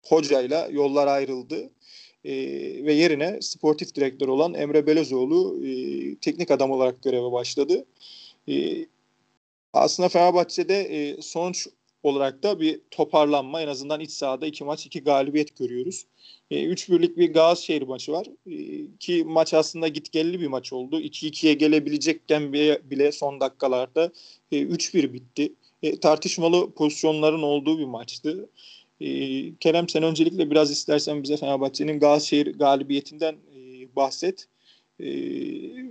hocayla 0.06 0.68
yollar 0.70 1.06
ayrıldı. 1.06 1.70
E, 2.24 2.34
ve 2.84 2.92
yerine 2.94 3.38
sportif 3.40 3.94
direktör 3.94 4.28
olan 4.28 4.54
Emre 4.54 4.86
Belezoğlu 4.86 5.66
e, 5.66 5.70
teknik 6.16 6.50
adam 6.50 6.70
olarak 6.70 7.02
göreve 7.02 7.32
başladı. 7.32 7.84
E, 8.48 8.86
aslında 9.72 10.08
Fenerbahçe'de 10.08 10.80
e, 10.80 11.22
sonuç 11.22 11.66
olarak 12.02 12.42
da 12.42 12.60
bir 12.60 12.80
toparlanma 12.90 13.62
en 13.62 13.68
azından 13.68 14.00
iç 14.00 14.10
sahada 14.10 14.46
iki 14.46 14.64
maç 14.64 14.86
iki 14.86 15.00
galibiyet 15.00 15.56
görüyoruz. 15.56 16.06
E, 16.54 16.64
3 16.64 16.90
birlik 16.90 17.16
bir 17.16 17.32
Galatasarayır 17.32 17.82
maçı 17.82 18.12
var. 18.12 18.26
E, 18.46 18.86
ki 19.00 19.24
maç 19.26 19.54
aslında 19.54 19.88
gitgelli 19.88 20.40
bir 20.40 20.46
maç 20.46 20.72
oldu. 20.72 21.00
2-2'ye 21.00 21.54
gelebilecekken 21.54 22.52
bile, 22.90 23.12
son 23.12 23.40
dakikalarda 23.40 24.12
e, 24.52 24.62
3-1 24.62 25.12
bitti. 25.12 25.52
E, 25.82 26.00
tartışmalı 26.00 26.74
pozisyonların 26.74 27.42
olduğu 27.42 27.78
bir 27.78 27.84
maçtı. 27.84 28.50
E, 29.00 29.08
Kerem 29.54 29.88
sen 29.88 30.02
öncelikle 30.02 30.50
biraz 30.50 30.70
istersen 30.70 31.22
bize 31.22 31.36
Fenerbahçe'nin 31.36 32.00
Galatasarayır 32.00 32.58
galibiyetinden 32.58 33.34
e, 33.34 33.96
bahset. 33.96 34.48
E, 35.00 35.06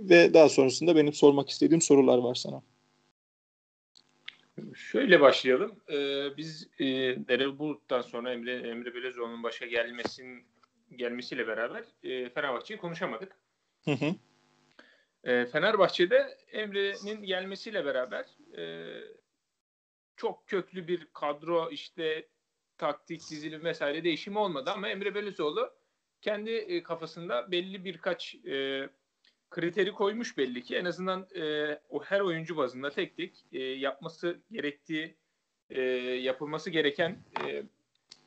ve 0.08 0.34
daha 0.34 0.48
sonrasında 0.48 0.96
benim 0.96 1.12
sormak 1.12 1.50
istediğim 1.50 1.82
sorular 1.82 2.18
var 2.18 2.34
sana. 2.34 2.62
Şöyle 4.74 5.20
başlayalım. 5.20 5.72
Ee, 5.90 6.36
biz 6.36 6.68
e, 6.78 6.84
Derel 7.28 7.58
Bulut'tan 7.58 8.02
sonra 8.02 8.32
Emre, 8.32 8.68
Emre 8.68 8.94
Belezoğlu'nun 8.94 9.42
başa 9.42 9.66
gelmesin, 9.66 10.44
gelmesiyle 10.96 11.46
beraber 11.46 11.84
e, 12.02 12.30
Fenerbahçe'yi 12.30 12.80
konuşamadık. 12.80 13.36
Hı 13.84 13.90
hı. 13.90 14.14
E, 15.24 15.46
Fenerbahçe'de 15.46 16.38
Emre'nin 16.52 17.22
gelmesiyle 17.22 17.84
beraber 17.84 18.26
e, 18.56 18.94
çok 20.16 20.46
köklü 20.46 20.88
bir 20.88 21.06
kadro 21.12 21.70
işte 21.70 22.28
taktik, 22.78 23.20
dizilim 23.30 23.64
vesaire 23.64 24.04
değişimi 24.04 24.38
olmadı 24.38 24.70
ama 24.70 24.88
Emre 24.88 25.14
Belezoğlu 25.14 25.74
kendi 26.20 26.50
e, 26.50 26.82
kafasında 26.82 27.50
belli 27.52 27.84
birkaç 27.84 28.34
e, 28.34 28.88
kriteri 29.50 29.92
koymuş 29.92 30.38
belli 30.38 30.62
ki. 30.62 30.76
En 30.76 30.84
azından 30.84 31.28
e, 31.34 31.74
o 31.88 32.02
her 32.02 32.20
oyuncu 32.20 32.56
bazında 32.56 32.90
tek 32.90 33.16
tek 33.16 33.44
e, 33.52 33.58
yapması 33.62 34.40
gerektiği, 34.52 35.16
e, 35.70 35.80
yapılması 36.00 36.70
gereken 36.70 37.18
e, 37.44 37.62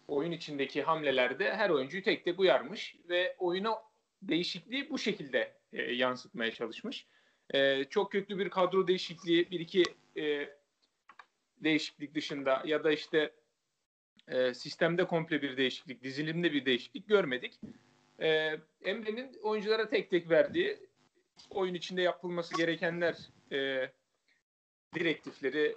oyun 0.08 0.32
içindeki 0.32 0.82
hamlelerde 0.82 1.55
her 1.55 1.70
oyuncuyu 1.70 2.03
tek 2.03 2.26
tek 2.26 2.39
uyarmış 2.39 2.95
ve 3.10 3.36
oyuna 3.39 3.78
değişikliği 4.22 4.89
bu 4.89 4.97
şekilde 4.97 5.53
e, 5.74 5.82
yansıtmaya 5.82 6.51
çalışmış. 6.51 7.08
E, 7.53 7.84
çok 7.84 8.12
köklü 8.12 8.38
bir 8.38 8.49
kadro 8.49 8.88
değişikliği, 8.88 9.51
bir 9.51 9.60
iki 9.60 9.84
e, 10.18 10.49
değişiklik 11.64 12.16
dışında 12.16 12.64
ya 12.66 12.84
da 12.84 12.91
işte 12.91 13.34
e, 14.28 14.53
sistemde 14.53 15.08
komple 15.08 15.41
bir 15.41 15.58
değişiklik, 15.58 16.03
dizilimde 16.03 16.53
bir 16.53 16.66
değişiklik 16.66 17.08
görmedik. 17.08 17.60
E, 18.20 18.58
Emre'nin 18.86 19.39
oyunculara 19.43 19.89
tek 19.89 20.10
tek 20.10 20.30
verdiği 20.30 20.80
oyun 21.49 21.74
içinde 21.74 22.01
yapılması 22.01 22.58
gerekenler 22.58 23.16
e, 23.51 23.91
direktifleri 24.95 25.76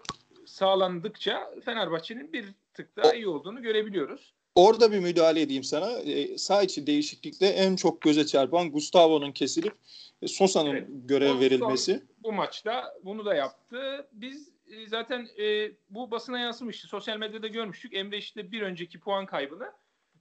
sağlandıkça 0.51 1.51
Fenerbahçe'nin 1.65 2.33
bir 2.33 2.45
tık 2.75 2.97
daha 2.97 3.15
iyi 3.15 3.29
olduğunu 3.29 3.63
görebiliyoruz. 3.63 4.35
Orada 4.55 4.93
bir 4.93 4.99
müdahale 4.99 5.41
edeyim 5.41 5.65
sana. 5.65 5.91
E, 5.91 6.39
sağ 6.39 6.63
içi 6.63 6.87
değişiklikte 6.87 7.47
en 7.47 7.77
çok 7.77 8.01
göze 8.01 8.27
çarpan 8.27 8.71
Gustavo'nun 8.71 9.33
kesilip 9.33 9.75
e, 10.23 10.29
Sosa'nın 10.29 10.71
evet. 10.71 10.89
görev 10.89 11.41
verilmesi. 11.41 12.03
Bu 12.23 12.33
maçta 12.33 12.95
bunu 13.05 13.25
da 13.25 13.35
yaptı. 13.35 14.07
Biz 14.13 14.49
e, 14.71 14.89
zaten 14.89 15.29
e, 15.39 15.73
bu 15.91 16.11
basına 16.11 16.39
yansımıştı. 16.39 16.89
Sosyal 16.89 17.17
medyada 17.17 17.49
görmüştük. 17.49 17.95
Emre 17.95 18.19
işte 18.19 18.53
bir 18.53 18.63
önceki 18.63 19.01
puan 19.01 19.27
kaybını 19.27 19.73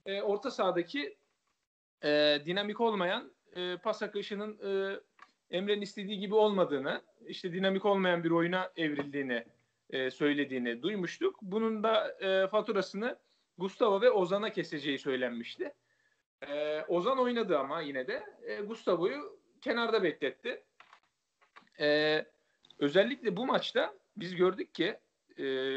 e, 0.06 0.22
orta 0.22 0.50
sahadaki 0.50 1.16
e, 2.04 2.38
dinamik 2.46 2.80
olmayan 2.80 3.32
e, 3.56 3.76
pas 3.76 4.02
akışının 4.02 4.58
e, 4.64 5.00
Emre'nin 5.50 5.82
istediği 5.82 6.18
gibi 6.18 6.34
olmadığını, 6.34 7.02
işte 7.26 7.52
dinamik 7.52 7.84
olmayan 7.84 8.24
bir 8.24 8.30
oyuna 8.30 8.70
evrildiğini 8.76 9.44
e, 9.92 10.10
söylediğini 10.10 10.82
duymuştuk. 10.82 11.38
Bunun 11.42 11.82
da 11.82 12.16
e, 12.20 12.48
faturasını 12.48 13.18
Gustavo 13.58 14.00
ve 14.00 14.10
Ozan'a 14.10 14.52
keseceği 14.52 14.98
söylenmişti. 14.98 15.74
E, 16.48 16.82
Ozan 16.82 17.18
oynadı 17.18 17.58
ama 17.58 17.80
yine 17.80 18.06
de 18.06 18.24
e, 18.42 18.60
Gustavo'yu 18.60 19.40
kenarda 19.60 20.02
bekletti. 20.02 20.64
E, 21.80 22.26
özellikle 22.78 23.36
bu 23.36 23.46
maçta 23.46 23.94
biz 24.16 24.36
gördük 24.36 24.74
ki 24.74 24.98
e, 25.38 25.76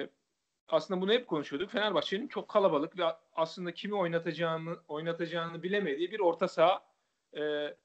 aslında 0.67 1.01
bunu 1.01 1.11
hep 1.11 1.27
konuşuyorduk. 1.27 1.71
Fenerbahçe'nin 1.71 2.27
çok 2.27 2.49
kalabalık 2.49 2.97
ve 2.97 3.03
aslında 3.33 3.73
kimi 3.73 3.95
oynatacağını 3.95 4.79
oynatacağını 4.87 5.63
bilemediği 5.63 6.11
bir 6.11 6.19
orta 6.19 6.47
saha 6.47 6.85
e, 7.37 7.75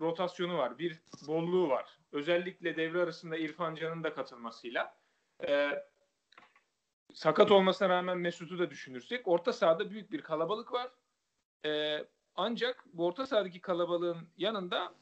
rotasyonu 0.00 0.58
var. 0.58 0.78
Bir 0.78 1.02
bolluğu 1.26 1.68
var. 1.68 1.98
Özellikle 2.14 2.76
devre 2.76 3.02
arasında 3.02 3.36
İrfan 3.36 3.74
Can'ın 3.74 4.04
da 4.04 4.14
katılmasıyla. 4.14 4.96
E, 5.48 5.70
sakat 7.14 7.50
olmasına 7.50 7.88
rağmen 7.88 8.18
Mesut'u 8.18 8.58
da 8.58 8.70
düşünürsek 8.70 9.28
orta 9.28 9.52
sahada 9.52 9.90
büyük 9.90 10.12
bir 10.12 10.22
kalabalık 10.22 10.72
var. 10.72 10.90
E, 11.66 11.98
ancak 12.34 12.84
bu 12.92 13.06
orta 13.06 13.26
sahadaki 13.26 13.60
kalabalığın 13.60 14.28
yanında 14.36 14.94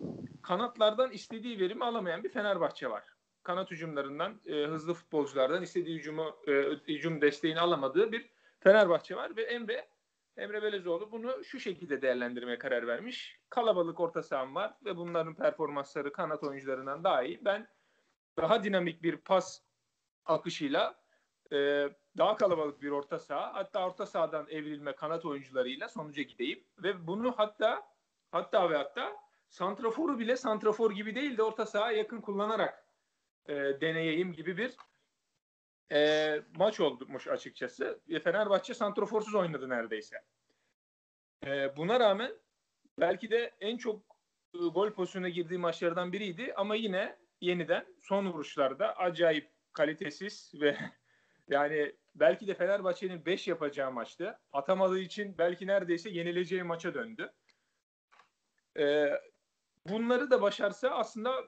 kanatlardan 0.43 1.11
istediği 1.11 1.59
verimi 1.59 1.85
alamayan 1.85 2.25
bir 2.25 2.29
Fenerbahçe 2.29 2.91
var. 2.91 3.05
Kanat 3.43 3.71
hücumlarından, 3.71 4.41
e, 4.47 4.65
hızlı 4.65 4.95
futbolculardan 4.95 5.63
istediği 5.63 5.99
hücumu, 5.99 6.37
e, 6.47 6.53
hücum 6.89 7.21
desteğini 7.21 7.61
alamadığı 7.61 8.13
bir 8.13 8.31
Fenerbahçe 8.61 9.17
var 9.17 9.37
ve 9.37 9.43
Emre 9.43 9.89
Emre 10.37 10.63
Belezoğlu 10.63 11.13
bunu 11.13 11.45
şu 11.45 11.61
şekilde 11.61 12.03
değerlendirmeye 12.03 12.59
karar 12.59 12.87
vermiş. 12.87 13.41
Kalabalık 13.51 14.01
orta 14.01 14.23
saham 14.23 14.55
var 14.55 14.75
ve 14.85 14.97
bunların 14.97 15.35
performansları 15.35 16.13
kanat 16.13 16.43
oyuncularından 16.43 17.05
daha 17.05 17.23
iyi. 17.23 17.45
Ben 17.45 17.69
daha 18.37 18.65
dinamik 18.65 19.03
bir 19.03 19.17
pas 19.17 19.63
akışıyla 20.25 21.03
e, 21.53 21.89
daha 22.19 22.37
kalabalık 22.37 22.83
bir 22.83 22.91
orta 22.91 23.19
saha 23.19 23.55
hatta 23.55 23.87
orta 23.87 24.07
sahadan 24.07 24.47
evrilme 24.49 24.95
kanat 24.95 25.25
oyuncularıyla 25.25 25.89
sonuca 25.89 26.23
gideyim 26.23 26.65
ve 26.79 27.07
bunu 27.07 27.35
hatta 27.37 27.83
hatta 28.31 28.71
ve 28.71 28.77
hatta 28.77 29.17
santraforu 29.49 30.19
bile 30.19 30.37
santrafor 30.37 30.91
gibi 30.91 31.15
değil 31.15 31.37
de 31.37 31.43
orta 31.43 31.67
saha 31.67 31.93
yakın 31.93 32.21
kullanarak 32.21 32.87
e, 33.47 33.55
deneyeyim 33.55 34.33
gibi 34.33 34.57
bir 34.57 34.77
e, 35.93 36.41
maç 36.57 36.81
olmuş 36.81 37.29
açıkçası. 37.29 38.01
E, 38.09 38.21
Fenerbahçe 38.21 38.75
santroforsuz 38.75 39.35
oynadı 39.35 39.69
neredeyse. 39.69 40.17
E, 41.47 41.77
buna 41.77 42.01
rağmen 42.01 42.33
belki 43.01 43.31
de 43.31 43.55
en 43.61 43.77
çok 43.77 44.03
e, 44.55 44.59
gol 44.59 44.91
pozisyonuna 44.91 45.29
girdiği 45.29 45.59
maçlardan 45.59 46.13
biriydi 46.13 46.53
ama 46.57 46.75
yine 46.75 47.17
yeniden 47.41 47.87
son 48.01 48.27
vuruşlarda 48.27 48.97
acayip 48.97 49.51
kalitesiz 49.73 50.53
ve 50.61 50.77
yani 51.49 51.97
belki 52.15 52.47
de 52.47 52.55
Fenerbahçe'nin 52.55 53.27
5 53.27 53.49
yapacağı 53.49 53.93
maçtı. 53.93 54.39
Atamadığı 54.53 54.99
için 54.99 55.39
belki 55.39 55.67
neredeyse 55.67 56.11
yenileceği 56.11 56.63
maça 56.63 56.95
döndü. 56.95 57.33
Ee, 58.79 59.11
bunları 59.87 60.31
da 60.31 60.43
başarsa 60.43 60.89
aslında 60.91 61.45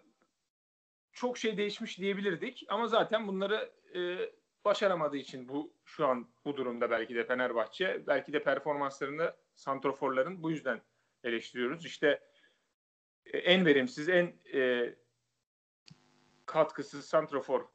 çok 1.12 1.39
şey 1.39 1.57
değişmiş 1.57 1.99
diyebilirdik. 1.99 2.64
Ama 2.68 2.87
zaten 2.87 3.28
bunları 3.28 3.72
e, 3.95 4.30
başaramadığı 4.64 5.16
için 5.16 5.49
bu 5.49 5.72
şu 5.84 6.07
an 6.07 6.28
bu 6.45 6.57
durumda 6.57 6.90
belki 6.90 7.14
de 7.14 7.24
Fenerbahçe. 7.24 8.07
Belki 8.07 8.32
de 8.32 8.42
performanslarını 8.42 9.34
santroforların 9.55 10.42
bu 10.42 10.51
yüzden 10.51 10.82
eleştiriyoruz. 11.24 11.86
İşte 11.86 12.20
e, 13.26 13.38
en 13.38 13.66
verimsiz, 13.66 14.09
en 14.09 14.32
e, 14.55 14.95
katkısız 16.47 17.05
santrofor 17.05 17.68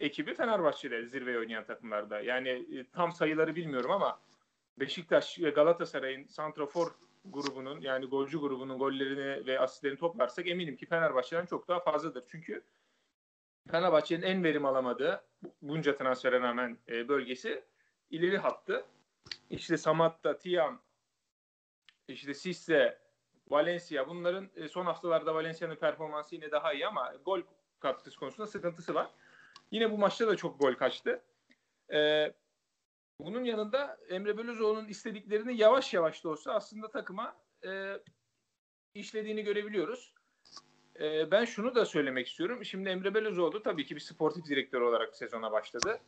ekibi 0.00 0.34
Fenerbahçe'de 0.34 1.06
zirveye 1.06 1.38
oynayan 1.38 1.64
takımlarda. 1.64 2.20
Yani 2.20 2.48
e, 2.48 2.90
tam 2.90 3.12
sayıları 3.12 3.56
bilmiyorum 3.56 3.90
ama 3.90 4.20
Beşiktaş 4.80 5.40
ve 5.40 5.50
Galatasaray'ın 5.50 6.26
santrofor 6.26 6.94
grubunun 7.24 7.80
yani 7.80 8.06
golcü 8.06 8.38
grubunun 8.38 8.78
gollerini 8.78 9.46
ve 9.46 9.60
asistlerini 9.60 9.98
toplarsak 9.98 10.48
eminim 10.48 10.76
ki 10.76 10.86
Fenerbahçe'den 10.86 11.46
çok 11.46 11.68
daha 11.68 11.80
fazladır. 11.80 12.24
Çünkü 12.28 12.64
Fenerbahçe'nin 13.70 14.22
en 14.22 14.44
verim 14.44 14.64
alamadığı 14.64 15.24
bunca 15.62 15.96
transfere 15.96 16.40
rağmen 16.40 16.78
e, 16.88 17.08
bölgesi 17.08 17.64
ileri 18.10 18.38
hattı. 18.38 18.84
İşte 19.50 19.76
Samatta, 19.76 20.38
Tiam, 20.38 20.82
işte 22.08 22.34
Sisse, 22.34 22.98
Valencia 23.48 24.08
bunların 24.08 24.50
e, 24.56 24.68
son 24.68 24.84
haftalarda 24.84 25.34
Valencia'nın 25.34 25.76
performansı 25.76 26.34
yine 26.34 26.50
daha 26.50 26.72
iyi 26.72 26.86
ama 26.86 27.14
gol 27.24 27.42
katkısı 27.80 28.18
konusunda 28.18 28.46
sıkıntısı 28.46 28.94
var. 28.94 29.10
Yine 29.70 29.90
bu 29.90 29.98
maçta 29.98 30.26
da 30.28 30.36
çok 30.36 30.60
gol 30.60 30.74
kaçtı. 30.74 31.22
Ee, 31.92 32.32
bunun 33.20 33.44
yanında 33.44 33.98
Emre 34.08 34.38
Belözoğlu'nun 34.38 34.88
istediklerini 34.88 35.56
yavaş 35.56 35.94
yavaş 35.94 36.24
da 36.24 36.28
olsa 36.28 36.52
aslında 36.52 36.90
takıma 36.90 37.36
e, 37.66 37.94
işlediğini 38.94 39.42
görebiliyoruz. 39.42 40.14
E, 41.00 41.30
ben 41.30 41.44
şunu 41.44 41.74
da 41.74 41.86
söylemek 41.86 42.28
istiyorum. 42.28 42.64
Şimdi 42.64 42.88
Emre 42.88 43.14
Belözoğlu 43.14 43.62
tabii 43.62 43.86
ki 43.86 43.96
bir 43.96 44.00
sportif 44.00 44.46
direktör 44.46 44.80
olarak 44.80 45.16
sezona 45.16 45.52
başladı. 45.52 45.98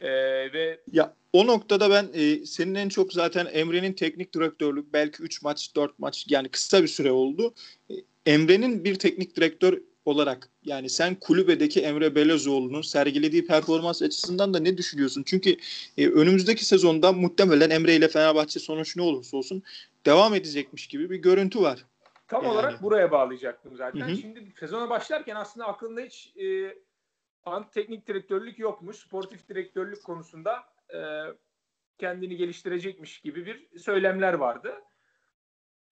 E, 0.00 0.08
ve 0.52 0.80
ya 0.92 1.14
o 1.32 1.46
noktada 1.46 1.90
ben 1.90 2.08
e, 2.14 2.46
senin 2.46 2.74
en 2.74 2.88
çok 2.88 3.12
zaten 3.12 3.48
Emre'nin 3.52 3.92
teknik 3.92 4.34
direktörlük 4.34 4.92
belki 4.92 5.22
3 5.22 5.42
maç 5.42 5.76
4 5.76 5.98
maç 5.98 6.26
yani 6.28 6.48
kısa 6.48 6.82
bir 6.82 6.88
süre 6.88 7.12
oldu. 7.12 7.54
E, 7.90 7.94
Emre'nin 8.26 8.84
bir 8.84 8.94
teknik 8.94 9.36
direktör 9.36 9.80
olarak 10.04 10.48
yani 10.64 10.90
sen 10.90 11.14
kulübedeki 11.14 11.80
Emre 11.80 12.14
Belezoğlu'nun 12.14 12.82
sergilediği 12.82 13.46
performans 13.46 14.02
açısından 14.02 14.54
da 14.54 14.58
ne 14.58 14.78
düşünüyorsun? 14.78 15.22
Çünkü 15.26 15.56
e, 15.98 16.08
önümüzdeki 16.08 16.64
sezonda 16.64 17.12
muhtemelen 17.12 17.70
Emre 17.70 17.94
ile 17.94 18.08
Fenerbahçe 18.08 18.60
sonuç 18.60 18.96
ne 18.96 19.02
olursa 19.02 19.36
olsun 19.36 19.62
devam 20.06 20.34
edecekmiş 20.34 20.86
gibi 20.86 21.10
bir 21.10 21.16
görüntü 21.16 21.60
var. 21.60 21.84
Tam 22.28 22.44
yani. 22.44 22.52
olarak 22.52 22.82
buraya 22.82 23.10
bağlayacaktım 23.10 23.76
zaten. 23.76 24.00
Hı 24.00 24.12
hı. 24.12 24.16
Şimdi 24.16 24.52
sezona 24.58 24.90
başlarken 24.90 25.36
aslında 25.36 25.66
aklında 25.66 26.00
hiç 26.00 26.36
e, 26.36 26.78
teknik 27.72 28.06
direktörlük 28.06 28.58
yokmuş. 28.58 28.96
Sportif 28.96 29.48
direktörlük 29.48 30.04
konusunda 30.04 30.64
e, 30.94 30.98
kendini 31.98 32.36
geliştirecekmiş 32.36 33.20
gibi 33.20 33.46
bir 33.46 33.78
söylemler 33.78 34.34
vardı. 34.34 34.82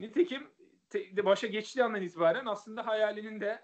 Nitekim 0.00 0.50
te, 0.90 1.24
başa 1.24 1.46
geçtiği 1.46 1.84
andan 1.84 2.02
itibaren 2.02 2.46
aslında 2.46 2.86
hayalinin 2.86 3.40
de 3.40 3.62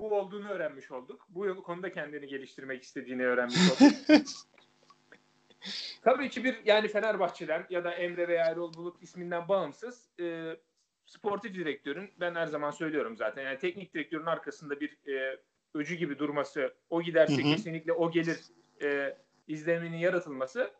bu 0.00 0.14
olduğunu 0.14 0.48
öğrenmiş 0.48 0.90
olduk. 0.90 1.26
Bu 1.28 1.62
konuda 1.62 1.92
kendini 1.92 2.26
geliştirmek 2.26 2.82
istediğini 2.82 3.26
öğrenmiş 3.26 3.58
olduk. 3.72 3.94
Tabii 6.02 6.30
ki 6.30 6.44
bir 6.44 6.64
yani 6.64 6.88
Fenerbahçe'den 6.88 7.66
ya 7.70 7.84
da 7.84 7.94
Emre 7.94 8.28
veya 8.28 8.44
Erol 8.44 8.74
Bulut 8.74 9.02
isminden 9.02 9.48
bağımsız 9.48 10.10
e, 10.20 10.56
sportif 11.14 11.54
direktörün 11.54 12.10
ben 12.20 12.34
her 12.34 12.46
zaman 12.46 12.70
söylüyorum 12.70 13.16
zaten 13.16 13.42
yani 13.42 13.58
teknik 13.58 13.94
direktörün 13.94 14.26
arkasında 14.26 14.80
bir 14.80 14.98
e, 15.08 15.40
öcü 15.74 15.94
gibi 15.94 16.18
durması 16.18 16.74
o 16.90 17.02
giderse 17.02 17.42
hı 17.42 17.46
hı. 17.46 17.54
kesinlikle 17.54 17.92
o 17.92 18.10
gelir 18.10 18.40
e, 18.82 19.18
izleniminin 19.48 19.96
yaratılması 19.96 20.70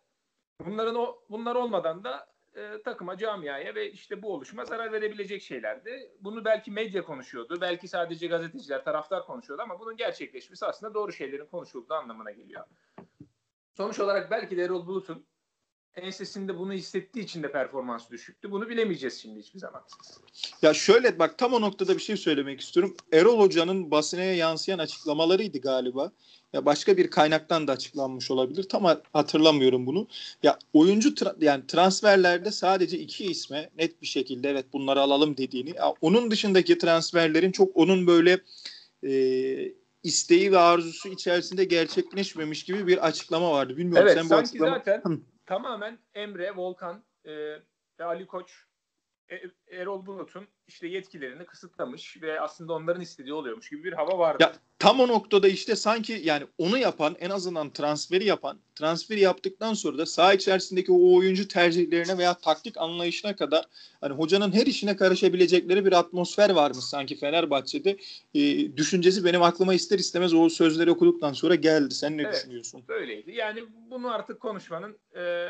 bunların 0.61 0.95
o 0.95 1.19
bunlar 1.31 1.55
olmadan 1.55 2.05
da 2.05 2.35
e, 2.57 2.83
takıma, 2.83 3.17
camiaya 3.17 3.75
ve 3.75 3.91
işte 3.91 4.23
bu 4.23 4.35
oluşuma 4.35 4.65
zarar 4.65 4.93
verebilecek 4.93 5.43
şeylerdi. 5.43 6.11
Bunu 6.21 6.45
belki 6.45 6.71
medya 6.71 7.05
konuşuyordu, 7.05 7.59
belki 7.61 7.89
sadece 7.89 8.27
gazeteciler, 8.27 8.85
taraftar 8.85 9.27
konuşuyordu 9.27 9.63
ama 9.63 9.81
bunun 9.81 9.97
gerçekleşmesi 9.97 10.67
aslında 10.67 10.95
doğru 10.95 11.13
şeylerin 11.13 11.47
konuşulduğu 11.47 11.95
anlamına 11.95 12.31
geliyor. 12.31 12.65
Sonuç 13.77 14.01
olarak 14.01 14.31
belki 14.31 14.57
de 14.57 14.63
Erol 14.63 14.87
Bulut'un 14.87 15.27
ensesinde 15.97 16.59
bunu 16.59 16.73
hissettiği 16.73 17.25
için 17.25 17.43
de 17.43 17.53
performans 17.53 18.11
düşüktü. 18.11 18.51
Bunu 18.51 18.69
bilemeyeceğiz 18.69 19.21
şimdi 19.21 19.41
hiçbir 19.41 19.59
zaman. 19.59 19.83
Ya 20.63 20.75
şöyle 20.75 21.19
bak 21.19 21.39
tam 21.39 21.53
o 21.53 21.61
noktada 21.61 21.95
bir 21.95 22.03
şey 22.03 22.17
söylemek 22.17 22.61
istiyorum. 22.61 22.97
Erol 23.13 23.41
Hoca'nın 23.41 23.91
basınaya 23.91 24.35
yansıyan 24.35 24.79
açıklamalarıydı 24.79 25.59
galiba. 25.59 26.13
Ya 26.53 26.67
başka 26.67 26.97
bir 26.97 27.11
kaynaktan 27.11 27.69
da 27.69 27.73
açıklanmış 27.73 28.31
olabilir. 28.31 28.63
Tam 28.63 28.85
hatırlamıyorum 29.13 29.87
bunu. 29.87 30.09
Ya 30.43 30.59
oyuncu 30.73 31.09
tra- 31.09 31.45
yani 31.45 31.67
transferlerde 31.67 32.51
sadece 32.51 32.99
iki 32.99 33.25
isme 33.27 33.71
net 33.79 34.03
bir 34.03 34.07
şekilde 34.07 34.51
evet 34.51 34.67
bunları 34.73 35.01
alalım 35.01 35.37
dediğini. 35.37 35.77
Ya 35.77 35.95
onun 36.01 36.31
dışındaki 36.31 36.79
transferlerin 36.79 37.53
çok 37.53 37.77
onun 37.77 38.07
böyle 38.07 38.41
e, 39.05 39.75
isteği 40.03 40.53
ve 40.53 40.59
arzusu 40.59 41.09
içerisinde 41.09 41.65
gerçekleşmemiş 41.65 42.65
gibi 42.65 42.87
bir 42.87 43.07
açıklama 43.07 43.53
vardı. 43.53 43.77
Bilmiyorum 43.77 44.09
evet, 44.09 44.19
sen 44.19 44.31
bu 44.31 44.35
açıklama... 44.35 44.77
zaten 44.77 45.03
tamamen 45.47 45.99
Emre, 46.15 46.57
Volkan 46.57 47.05
e, 47.25 47.31
ve 47.99 48.05
Ali 48.05 48.27
Koç 48.27 48.67
Erol 49.71 50.07
Bulut'un 50.07 50.47
işte 50.67 50.89
yetkilerini 50.89 51.47
kısıtlamış 51.47 52.23
ve 52.23 52.41
aslında 52.41 52.73
onların 52.73 53.03
istediği 53.03 53.33
oluyormuş 53.33 53.71
gibi 53.71 53.85
bir 53.85 53.93
hava 53.93 54.19
vardı. 54.19 54.43
Ya 54.43 54.53
tam 54.79 55.01
o 55.01 55.09
noktada 55.09 55.49
işte 55.49 55.77
sanki 55.77 56.21
yani 56.25 56.47
onu 56.59 56.79
yapan 56.79 57.17
en 57.21 57.31
azından 57.31 57.71
transferi 57.71 58.25
yapan 58.25 58.59
transferi 58.75 59.21
yaptıktan 59.21 59.75
sonra 59.75 59.99
da 59.99 60.07
saha 60.07 60.35
içerisindeki 60.35 60.93
o 60.93 61.17
oyuncu 61.17 61.49
tercihlerine 61.49 62.19
veya 62.19 62.35
taktik 62.35 62.77
anlayışına 62.77 63.37
kadar 63.37 63.65
hani 64.01 64.15
hocanın 64.15 64.53
her 64.53 64.67
işine 64.67 64.97
karışabilecekleri 64.97 65.85
bir 65.85 65.93
atmosfer 65.93 66.51
varmış 66.51 66.85
sanki 66.85 67.17
Fenerbahçe'de. 67.17 67.97
E, 68.35 68.77
düşüncesi 68.77 69.25
benim 69.25 69.43
aklıma 69.43 69.75
ister 69.75 69.99
istemez 69.99 70.35
o 70.35 70.49
sözleri 70.49 70.91
okuduktan 70.91 71.33
sonra 71.33 71.55
geldi. 71.55 71.95
Sen 71.95 72.17
ne 72.17 72.23
evet, 72.23 72.35
düşünüyorsun? 72.35 72.85
Böyleydi. 72.89 73.33
Yani 73.33 73.65
bunu 73.91 74.15
artık 74.15 74.41
konuşmanın 74.41 74.99
e, 75.17 75.49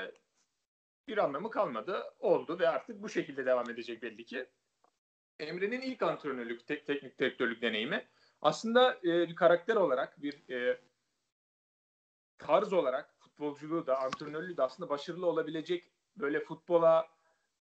bir 1.09 1.19
anlamı 1.19 1.51
kalmadı. 1.51 2.15
Oldu 2.19 2.59
ve 2.59 2.69
artık 2.69 3.03
bu 3.03 3.09
şekilde 3.09 3.47
devam 3.47 3.71
edecek 3.71 4.03
belli 4.03 4.25
ki. 4.25 4.47
Emre'nin 5.39 5.81
ilk 5.81 6.03
antrenörlük, 6.03 6.67
te- 6.67 6.85
teknik 6.85 7.19
direktörlük 7.19 7.63
deneyimi 7.63 8.09
aslında 8.43 8.99
e, 9.03 9.35
karakter 9.35 9.77
olarak, 9.77 10.23
bir 10.23 10.49
e, 10.51 10.81
tarz 12.39 12.73
olarak 12.73 13.15
futbolculuğu 13.19 13.87
da, 13.87 13.99
antrenörlüğü 14.01 14.57
de 14.57 14.63
aslında 14.63 14.89
başarılı 14.89 15.27
olabilecek 15.27 15.93
böyle 16.17 16.41
futbola 16.41 17.09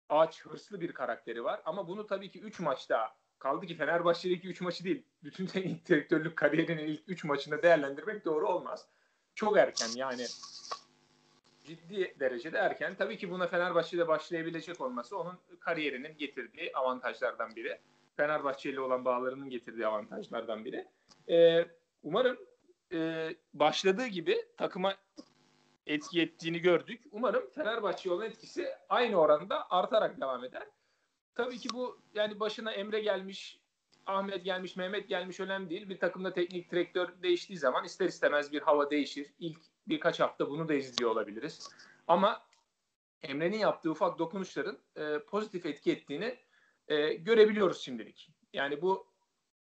aç, 0.10 0.42
hırslı 0.46 0.82
bir 0.82 0.92
karakteri 0.92 1.44
var. 1.44 1.62
Ama 1.66 1.88
bunu 1.88 2.08
tabii 2.08 2.32
ki 2.32 2.40
3 2.40 2.60
maçta 2.60 3.16
kaldı 3.40 3.66
ki 3.66 3.76
Fenerbahçe'deki 3.76 4.48
3 4.48 4.62
maçı 4.62 4.84
değil, 4.84 5.06
bütün 5.24 5.46
teknik 5.48 5.90
direktörlük 5.90 6.38
kariyerinin 6.38 6.88
ilk 6.88 7.04
3 7.08 7.24
maçında 7.24 7.64
değerlendirmek 7.64 8.26
doğru 8.26 8.48
olmaz. 8.48 8.88
Çok 9.36 9.58
erken 9.58 9.90
yani 9.96 10.26
ciddi 11.64 12.16
derecede 12.20 12.58
erken. 12.58 12.96
Tabii 12.96 13.18
ki 13.18 13.32
buna 13.32 13.48
Fenerbahçe'de 13.48 14.08
başlayabilecek 14.08 14.82
olması 14.82 15.18
onun 15.18 15.40
kariyerinin 15.60 16.18
getirdiği 16.18 16.72
avantajlardan 16.74 17.56
biri. 17.56 17.80
Fenerbahçe 18.18 18.70
ile 18.70 18.80
olan 18.80 19.06
bağlarının 19.06 19.50
getirdiği 19.50 19.88
avantajlardan 19.88 20.66
biri. 20.66 20.88
Ee, 21.30 21.66
umarım 22.04 22.38
e, 22.94 23.30
başladığı 23.54 24.08
gibi 24.08 24.46
takıma 24.58 24.96
etki 25.88 26.22
ettiğini 26.22 26.60
gördük. 26.60 27.04
Umarım 27.12 27.50
Fenerbahçe 27.50 28.12
olan 28.12 28.26
etkisi 28.26 28.70
aynı 28.90 29.16
oranda 29.16 29.72
artarak 29.72 30.22
devam 30.22 30.44
eder. 30.44 30.68
Tabii 31.36 31.58
ki 31.58 31.70
bu 31.74 32.02
yani 32.14 32.40
başına 32.40 32.72
Emre 32.72 33.00
gelmiş, 33.00 33.60
Ahmet 34.06 34.46
gelmiş, 34.46 34.76
Mehmet 34.76 35.10
gelmiş 35.10 35.40
önemli 35.40 35.70
değil. 35.70 35.90
Bir 35.90 36.00
takımda 36.00 36.34
teknik 36.34 36.72
direktör 36.72 37.10
değiştiği 37.24 37.60
zaman 37.60 37.86
ister 37.86 38.08
istemez 38.08 38.52
bir 38.52 38.62
hava 38.62 38.90
değişir. 38.90 39.34
İlk 39.40 39.60
birkaç 39.88 40.20
hafta 40.20 40.50
bunu 40.50 40.70
da 40.70 40.74
izliyor 40.74 41.12
olabiliriz. 41.12 41.70
Ama 42.08 42.42
Emre'nin 43.22 43.58
yaptığı 43.58 43.92
ufak 43.92 44.20
dokunuşların 44.20 44.78
e, 44.96 45.20
pozitif 45.20 45.66
etki 45.66 45.92
ettiğini 45.92 46.38
e, 46.88 47.14
görebiliyoruz 47.14 47.82
şimdilik. 47.82 48.32
Yani 48.54 48.82
bu 48.82 49.08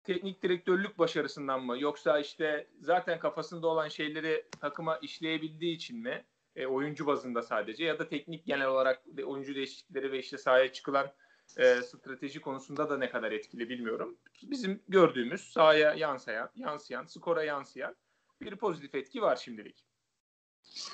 teknik 0.04 0.44
direktörlük 0.44 1.00
başarısından 1.00 1.66
mı 1.66 1.80
yoksa 1.80 2.20
işte 2.20 2.68
zaten 2.82 3.20
kafasında 3.20 3.68
olan 3.68 3.88
şeyleri 3.88 4.46
takıma 4.62 4.98
işleyebildiği 4.98 5.76
için 5.76 6.00
mi 6.00 6.26
e, 6.56 6.66
oyuncu 6.66 7.08
bazında 7.08 7.42
sadece 7.42 7.86
ya 7.86 8.00
da 8.00 8.08
teknik 8.08 8.46
genel 8.46 8.68
olarak 8.68 9.02
oyuncu 9.26 9.56
değişiklikleri 9.56 10.12
ve 10.12 10.20
işte 10.20 10.38
sahaya 10.38 10.74
çıkılan 10.74 11.12
e, 11.58 11.76
strateji 11.82 12.42
konusunda 12.42 12.90
da 12.90 12.98
ne 12.98 13.10
kadar 13.10 13.32
etkili 13.32 13.70
bilmiyorum. 13.70 14.18
Bizim 14.44 14.84
gördüğümüz 14.88 15.42
sahaya 15.42 15.94
yansıyan, 15.94 16.50
yansıyan, 16.56 17.06
skora 17.06 17.44
yansıyan 17.44 17.96
bir 18.42 18.56
pozitif 18.56 18.96
etki 18.96 19.22
var 19.22 19.36
şimdilik. 19.36 19.86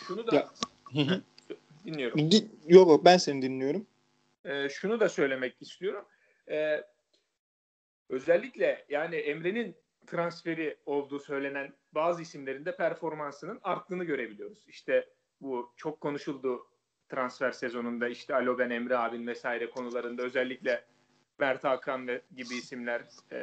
Şunu 0.08 0.28
da 0.28 0.36
Ya. 0.36 0.50
dinliyorum. 1.86 2.32
Di- 2.32 2.48
Yok 2.68 3.06
ben 3.06 3.18
seni 3.18 3.42
dinliyorum. 3.42 3.88
E, 4.46 4.70
şunu 4.70 5.00
da 5.00 5.10
söylemek 5.10 5.62
istiyorum. 5.62 6.06
E, 6.50 6.84
özellikle 8.10 8.86
yani 8.90 9.16
Emre'nin 9.16 9.76
transferi 10.06 10.78
olduğu 10.86 11.20
söylenen 11.20 11.74
bazı 11.92 12.22
isimlerin 12.22 12.66
de 12.66 12.76
performansının 12.76 13.60
arttığını 13.64 14.04
görebiliyoruz. 14.04 14.64
İşte 14.68 15.10
bu 15.42 15.74
çok 15.76 16.02
konuşuldu 16.02 16.68
transfer 17.10 17.52
sezonunda 17.52 18.08
işte 18.08 18.36
Alo 18.36 18.58
ben 18.58 18.70
Emre 18.70 18.98
abin 18.98 19.28
vesaire 19.28 19.70
konularında 19.70 20.24
özellikle 20.24 20.86
Mert 21.40 21.64
Hakan 21.64 22.08
ve 22.08 22.22
gibi 22.36 22.54
isimler 22.56 23.02
e, 23.32 23.38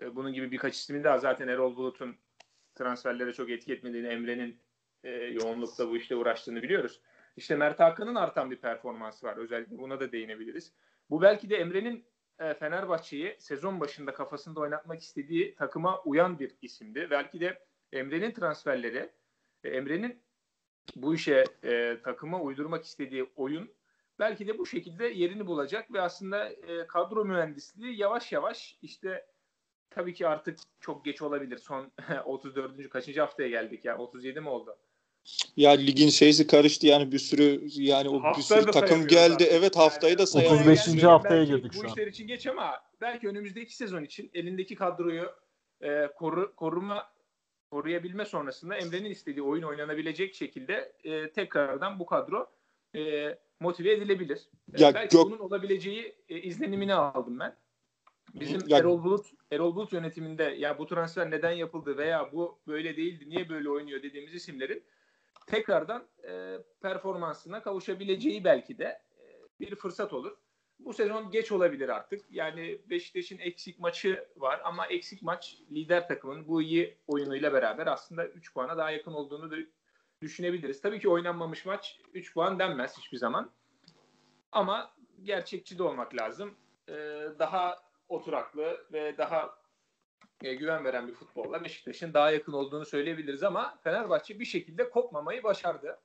e, 0.00 0.16
bunun 0.16 0.32
gibi 0.32 0.50
birkaç 0.50 0.74
ismin 0.76 1.04
daha 1.04 1.18
zaten 1.18 1.48
Erol 1.48 1.76
Bulut'un 1.76 2.16
transferlere 2.74 3.32
çok 3.32 3.50
etki 3.50 3.72
etmediğini 3.72 4.06
Emre'nin 4.08 4.60
e, 5.04 5.10
yoğunlukta 5.10 5.90
bu 5.90 5.96
işte 5.96 6.16
uğraştığını 6.16 6.62
biliyoruz. 6.62 7.00
İşte 7.36 7.56
Mert 7.56 7.80
Hakan'ın 7.80 8.14
artan 8.14 8.50
bir 8.50 8.56
performansı 8.56 9.26
var. 9.26 9.36
Özellikle 9.36 9.78
buna 9.78 10.00
da 10.00 10.12
değinebiliriz. 10.12 10.72
Bu 11.10 11.22
belki 11.22 11.50
de 11.50 11.56
Emre'nin 11.56 12.04
e, 12.38 12.54
Fenerbahçe'yi 12.54 13.36
sezon 13.38 13.80
başında 13.80 14.14
kafasında 14.14 14.60
oynatmak 14.60 15.00
istediği 15.00 15.54
takıma 15.54 16.02
uyan 16.02 16.38
bir 16.38 16.56
isimdi. 16.62 17.08
Belki 17.10 17.40
de 17.40 17.64
Emre'nin 17.92 18.30
transferleri, 18.30 19.10
e, 19.64 19.68
Emre'nin 19.68 20.22
bu 20.96 21.14
işe 21.14 21.44
e, 21.64 21.98
takıma 22.04 22.40
uydurmak 22.40 22.84
istediği 22.84 23.30
oyun 23.36 23.70
belki 24.18 24.46
de 24.46 24.58
bu 24.58 24.66
şekilde 24.66 25.06
yerini 25.06 25.46
bulacak 25.46 25.92
ve 25.92 26.00
aslında 26.00 26.48
e, 26.48 26.86
kadro 26.86 27.24
mühendisliği 27.24 28.00
yavaş 28.00 28.32
yavaş 28.32 28.78
işte 28.82 29.26
tabii 29.90 30.14
ki 30.14 30.28
artık 30.28 30.58
çok 30.80 31.04
geç 31.04 31.22
olabilir. 31.22 31.58
Son 31.58 31.92
34. 32.24 32.88
kaçıncı 32.88 33.20
haftaya 33.20 33.48
geldik 33.48 33.84
ya? 33.84 33.98
37 33.98 34.40
mi 34.40 34.48
oldu? 34.48 34.76
Ya 35.56 35.70
ligin 35.70 36.08
şeysi 36.08 36.46
karıştı 36.46 36.86
yani 36.86 37.12
bir 37.12 37.18
sürü 37.18 37.60
yani 37.76 38.08
o 38.08 38.14
bir 38.14 38.20
Haftayı 38.20 38.62
sürü 38.62 38.70
takım 38.72 39.06
geldi. 39.06 39.32
artık. 39.34 39.48
Evet 39.52 39.76
haftayı 39.76 40.18
da 40.18 40.22
Yani 40.22 40.28
sayamıyoruz. 40.28 40.66
35. 40.80 40.86
belki 40.94 41.06
haftaya 41.06 41.44
girdik 41.44 41.72
şu 41.72 41.78
Bu 41.78 41.82
an. 41.84 41.88
işler 41.88 42.06
için 42.06 42.26
geç 42.26 42.46
ama 42.46 42.82
belki 43.00 43.28
önümüzdeki 43.28 43.76
sezon 43.76 44.02
için 44.04 44.30
elindeki 44.34 44.74
kadroyu 44.74 45.30
e, 45.80 46.08
koru, 46.16 46.54
koruma 46.56 47.12
koruyabilme 47.70 48.24
sonrasında 48.24 48.76
Emre'nin 48.76 49.10
istediği 49.10 49.42
oyun 49.42 49.62
oynanabilecek 49.62 50.34
şekilde 50.34 50.92
e, 51.04 51.30
tekrardan 51.30 51.98
bu 51.98 52.06
kadro 52.06 52.50
e, 52.96 53.34
motive 53.60 53.92
edilebilir. 53.92 54.38
E, 54.74 54.82
Ya 54.82 54.94
belki 54.94 55.16
Gök- 55.16 55.24
bunun 55.26 55.38
olabileceği 55.38 56.14
e, 56.28 56.40
izlenimini 56.40 56.94
aldım 56.94 57.38
ben. 57.40 57.56
Bizim 58.34 58.60
Ya- 58.68 58.78
Erol 58.78 59.04
Bulut 59.04 59.26
Erol 59.52 59.74
Bulut 59.76 59.92
yönetiminde 59.92 60.42
ya 60.58 60.78
bu 60.78 60.86
transfer 60.86 61.30
neden 61.30 61.52
yapıldı 61.52 61.96
veya 61.96 62.32
bu 62.32 62.58
böyle 62.66 62.96
değildi 62.96 63.24
niye 63.28 63.48
böyle 63.48 63.70
oynuyor 63.70 64.02
dediğimiz 64.02 64.34
isimlerin 64.34 64.84
tekrardan 65.46 66.08
e, 66.28 66.58
performansına 66.82 67.62
kavuşabileceği 67.62 68.44
belki 68.44 68.78
de 68.78 68.84
e, 68.84 69.24
bir 69.60 69.74
fırsat 69.74 70.12
olur. 70.12 70.36
Bu 70.78 70.92
sezon 70.92 71.30
geç 71.30 71.52
olabilir 71.52 71.88
artık. 71.88 72.24
Yani 72.30 72.80
Beşiktaş'ın 72.90 73.38
eksik 73.38 73.78
maçı 73.78 74.28
var 74.36 74.60
ama 74.64 74.86
eksik 74.86 75.22
maç 75.22 75.58
lider 75.70 76.08
takımın 76.08 76.48
bu 76.48 76.62
iyi 76.62 76.98
oyunuyla 77.06 77.52
beraber 77.52 77.86
aslında 77.86 78.26
3 78.26 78.54
puana 78.54 78.76
daha 78.76 78.90
yakın 78.90 79.12
olduğunu 79.12 79.50
da 79.50 79.56
düşünebiliriz. 80.20 80.80
Tabii 80.80 81.00
ki 81.00 81.08
oynanmamış 81.08 81.66
maç 81.66 82.00
3 82.14 82.34
puan 82.34 82.58
denmez 82.58 82.98
hiçbir 82.98 83.18
zaman. 83.18 83.50
Ama 84.52 84.94
gerçekçi 85.22 85.78
de 85.78 85.82
olmak 85.82 86.14
lazım. 86.14 86.54
Ee, 86.88 86.92
daha 87.38 87.82
oturaklı 88.08 88.86
ve 88.92 89.18
daha 89.18 89.63
güven 90.52 90.84
veren 90.84 91.08
bir 91.08 91.14
futbolla 91.14 91.64
Beşiktaş'ın 91.64 92.14
daha 92.14 92.30
yakın 92.30 92.52
olduğunu 92.52 92.84
söyleyebiliriz 92.84 93.42
ama 93.42 93.78
Fenerbahçe 93.84 94.40
bir 94.40 94.44
şekilde 94.44 94.90
kopmamayı 94.90 95.42
başardı 95.42 96.00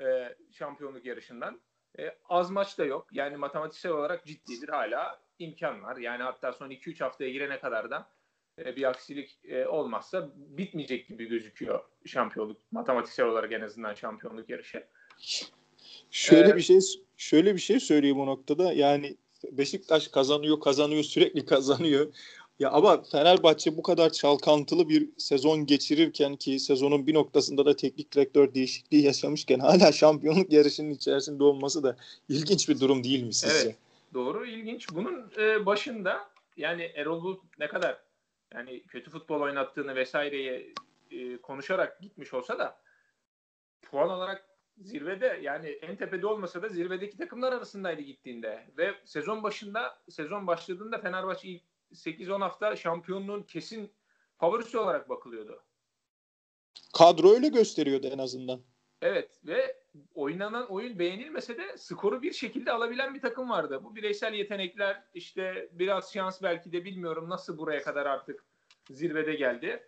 e, 0.00 0.36
şampiyonluk 0.52 1.04
yarışından. 1.04 1.60
E, 1.98 2.16
az 2.28 2.50
maç 2.50 2.78
da 2.78 2.84
yok. 2.84 3.08
Yani 3.12 3.36
matematiksel 3.36 3.92
olarak 3.92 4.24
ciddidir. 4.26 4.68
Hala 4.68 5.20
imkan 5.38 5.82
var. 5.82 5.96
Yani 5.96 6.22
hatta 6.22 6.52
son 6.52 6.70
2-3 6.70 7.04
haftaya 7.04 7.30
girene 7.30 7.60
kadar 7.60 7.90
da 7.90 8.10
e, 8.58 8.76
bir 8.76 8.88
aksilik 8.90 9.38
e, 9.44 9.66
olmazsa 9.66 10.30
bitmeyecek 10.36 11.08
gibi 11.08 11.26
gözüküyor 11.26 11.84
şampiyonluk. 12.06 12.56
Matematiksel 12.70 13.26
olarak 13.26 13.52
en 13.52 13.60
azından 13.60 13.94
şampiyonluk 13.94 14.50
yarışı. 14.50 14.86
Şöyle 16.10 16.44
Evet. 16.44 16.56
bir 16.56 16.62
şey 16.62 16.80
şöyle 17.16 17.54
bir 17.54 17.60
şey 17.60 17.80
söyleyeyim 17.80 18.20
o 18.20 18.26
noktada. 18.26 18.72
Yani 18.72 19.16
Beşiktaş 19.52 20.08
kazanıyor, 20.08 20.60
kazanıyor, 20.60 21.02
sürekli 21.02 21.46
kazanıyor. 21.46 22.14
Ya 22.58 22.70
ama 22.70 23.02
Fenerbahçe 23.02 23.76
bu 23.76 23.82
kadar 23.82 24.10
çalkantılı 24.10 24.88
bir 24.88 25.08
sezon 25.18 25.66
geçirirken 25.66 26.36
ki 26.36 26.58
sezonun 26.58 27.06
bir 27.06 27.14
noktasında 27.14 27.66
da 27.66 27.76
teknik 27.76 28.12
direktör 28.12 28.54
değişikliği 28.54 29.04
yaşamışken 29.04 29.58
hala 29.58 29.92
şampiyonluk 29.92 30.52
yarışının 30.52 30.90
içerisinde 30.90 31.44
olması 31.44 31.82
da 31.82 31.96
ilginç 32.28 32.68
bir 32.68 32.80
durum 32.80 33.04
değil 33.04 33.22
mi 33.22 33.34
sizce? 33.34 33.68
Evet. 33.68 33.76
Doğru, 34.14 34.46
ilginç. 34.46 34.88
Bunun 34.94 35.30
e, 35.38 35.66
başında 35.66 36.28
yani 36.56 36.82
Erol 36.82 37.22
Bulut 37.22 37.58
ne 37.58 37.68
kadar 37.68 37.98
yani 38.54 38.82
kötü 38.82 39.10
futbol 39.10 39.40
oynattığını 39.40 39.94
vesaireyi 39.94 40.74
e, 41.10 41.36
konuşarak 41.36 42.00
gitmiş 42.00 42.34
olsa 42.34 42.58
da 42.58 42.78
puan 43.82 44.10
olarak 44.10 44.48
zirvede 44.78 45.40
yani 45.42 45.68
en 45.68 45.96
tepede 45.96 46.26
olmasa 46.26 46.62
da 46.62 46.68
zirvedeki 46.68 47.16
takımlar 47.16 47.52
arasındaydı 47.52 48.02
gittiğinde 48.02 48.66
ve 48.78 48.94
sezon 49.04 49.42
başında 49.42 49.98
sezon 50.10 50.46
başladığında 50.46 50.98
Fenerbahçe 50.98 51.48
ilk 51.48 51.62
8-10 51.92 52.40
hafta 52.40 52.76
şampiyonluğun 52.76 53.42
kesin 53.42 53.92
favorisi 54.38 54.78
olarak 54.78 55.08
bakılıyordu. 55.08 55.62
Kadro 56.92 57.30
öyle 57.30 57.48
gösteriyordu 57.48 58.06
en 58.06 58.18
azından. 58.18 58.60
Evet 59.02 59.40
ve 59.44 59.76
oynanan 60.14 60.70
oyun 60.70 60.98
beğenilmese 60.98 61.58
de 61.58 61.76
skoru 61.78 62.22
bir 62.22 62.32
şekilde 62.32 62.72
alabilen 62.72 63.14
bir 63.14 63.20
takım 63.20 63.50
vardı. 63.50 63.80
Bu 63.84 63.96
bireysel 63.96 64.34
yetenekler 64.34 65.02
işte 65.14 65.68
biraz 65.72 66.12
şans 66.12 66.42
belki 66.42 66.72
de 66.72 66.84
bilmiyorum 66.84 67.28
nasıl 67.28 67.58
buraya 67.58 67.82
kadar 67.82 68.06
artık 68.06 68.44
zirvede 68.90 69.34
geldi. 69.34 69.82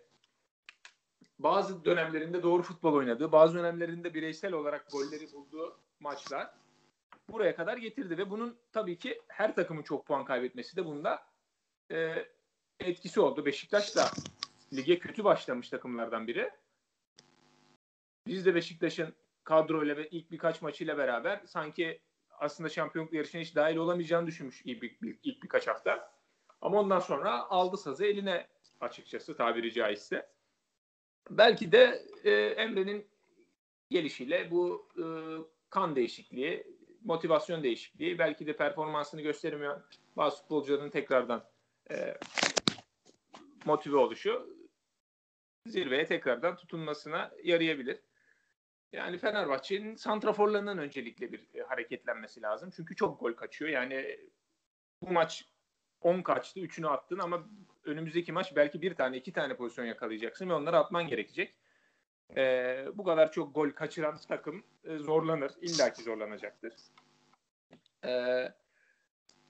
Bazı 1.39 1.85
dönemlerinde 1.85 2.43
doğru 2.43 2.63
futbol 2.63 2.93
oynadığı, 2.93 3.31
bazı 3.31 3.57
dönemlerinde 3.57 4.13
bireysel 4.13 4.53
olarak 4.53 4.91
golleri 4.91 5.31
bulduğu 5.31 5.79
maçlar 5.99 6.51
buraya 7.31 7.55
kadar 7.55 7.77
getirdi 7.77 8.17
ve 8.17 8.29
bunun 8.29 8.57
tabii 8.71 8.97
ki 8.97 9.21
her 9.27 9.55
takımın 9.55 9.83
çok 9.83 10.05
puan 10.05 10.25
kaybetmesi 10.25 10.75
de 10.75 10.85
bunda 10.85 11.28
e, 11.91 12.25
etkisi 12.79 13.19
oldu. 13.21 13.45
Beşiktaş 13.45 13.95
da 13.95 14.09
lige 14.73 14.99
kötü 14.99 15.23
başlamış 15.23 15.69
takımlardan 15.69 16.27
biri. 16.27 16.51
Biz 18.27 18.45
de 18.45 18.55
Beşiktaş'ın 18.55 19.15
kadroyla 19.43 19.97
ve 19.97 20.09
ilk 20.09 20.31
birkaç 20.31 20.61
maçıyla 20.61 20.97
beraber 20.97 21.41
sanki 21.45 22.01
aslında 22.31 22.69
şampiyonluk 22.69 23.13
yarışına 23.13 23.41
hiç 23.41 23.55
dahil 23.55 23.75
olamayacağını 23.75 24.27
düşünmüş 24.27 24.61
ilk, 24.65 24.81
bir- 24.81 25.19
ilk 25.23 25.43
birkaç 25.43 25.67
hafta. 25.67 26.11
Ama 26.61 26.79
ondan 26.79 26.99
sonra 26.99 27.49
aldı 27.49 27.77
sazı 27.77 28.05
eline 28.05 28.47
açıkçası 28.79 29.37
tabiri 29.37 29.73
caizse. 29.73 30.29
Belki 31.29 31.71
de 31.71 32.01
e, 32.23 32.31
Emre'nin 32.31 33.07
gelişiyle 33.89 34.51
bu 34.51 34.89
e, 34.97 35.03
kan 35.69 35.95
değişikliği, 35.95 36.67
motivasyon 37.03 37.63
değişikliği, 37.63 38.19
belki 38.19 38.47
de 38.47 38.55
performansını 38.57 39.21
gösteremiyor 39.21 39.81
bazı 40.17 40.41
futbolcuların 40.41 40.89
tekrardan 40.89 41.49
e, 41.91 42.17
motive 43.65 43.97
oluşu 43.97 44.59
zirveye 45.65 46.05
tekrardan 46.05 46.55
tutunmasına 46.55 47.31
yarayabilir. 47.43 47.99
Yani 48.91 49.17
Fenerbahçe'nin 49.17 49.95
santraforlarından 49.95 50.77
öncelikle 50.77 51.31
bir 51.31 51.47
e, 51.53 51.61
hareketlenmesi 51.61 52.41
lazım. 52.41 52.69
Çünkü 52.75 52.95
çok 52.95 53.19
gol 53.19 53.33
kaçıyor. 53.33 53.71
Yani 53.71 54.19
bu 55.01 55.11
maç 55.11 55.45
10 56.01 56.21
kaçtı, 56.21 56.59
3'ünü 56.59 56.87
attın 56.87 57.19
ama 57.19 57.49
önümüzdeki 57.83 58.31
maç 58.31 58.55
belki 58.55 58.81
bir 58.81 58.95
tane, 58.95 59.17
iki 59.17 59.33
tane 59.33 59.55
pozisyon 59.55 59.85
yakalayacaksın 59.85 60.49
ve 60.49 60.53
onları 60.53 60.77
atman 60.77 61.07
gerekecek. 61.07 61.55
Ee, 62.37 62.85
bu 62.93 63.03
kadar 63.03 63.31
çok 63.31 63.55
gol 63.55 63.69
kaçıran 63.69 64.17
takım 64.27 64.63
e, 64.83 64.97
zorlanır. 64.97 65.51
İlla 65.61 65.93
zorlanacaktır. 66.03 66.73
Ee, 68.05 68.53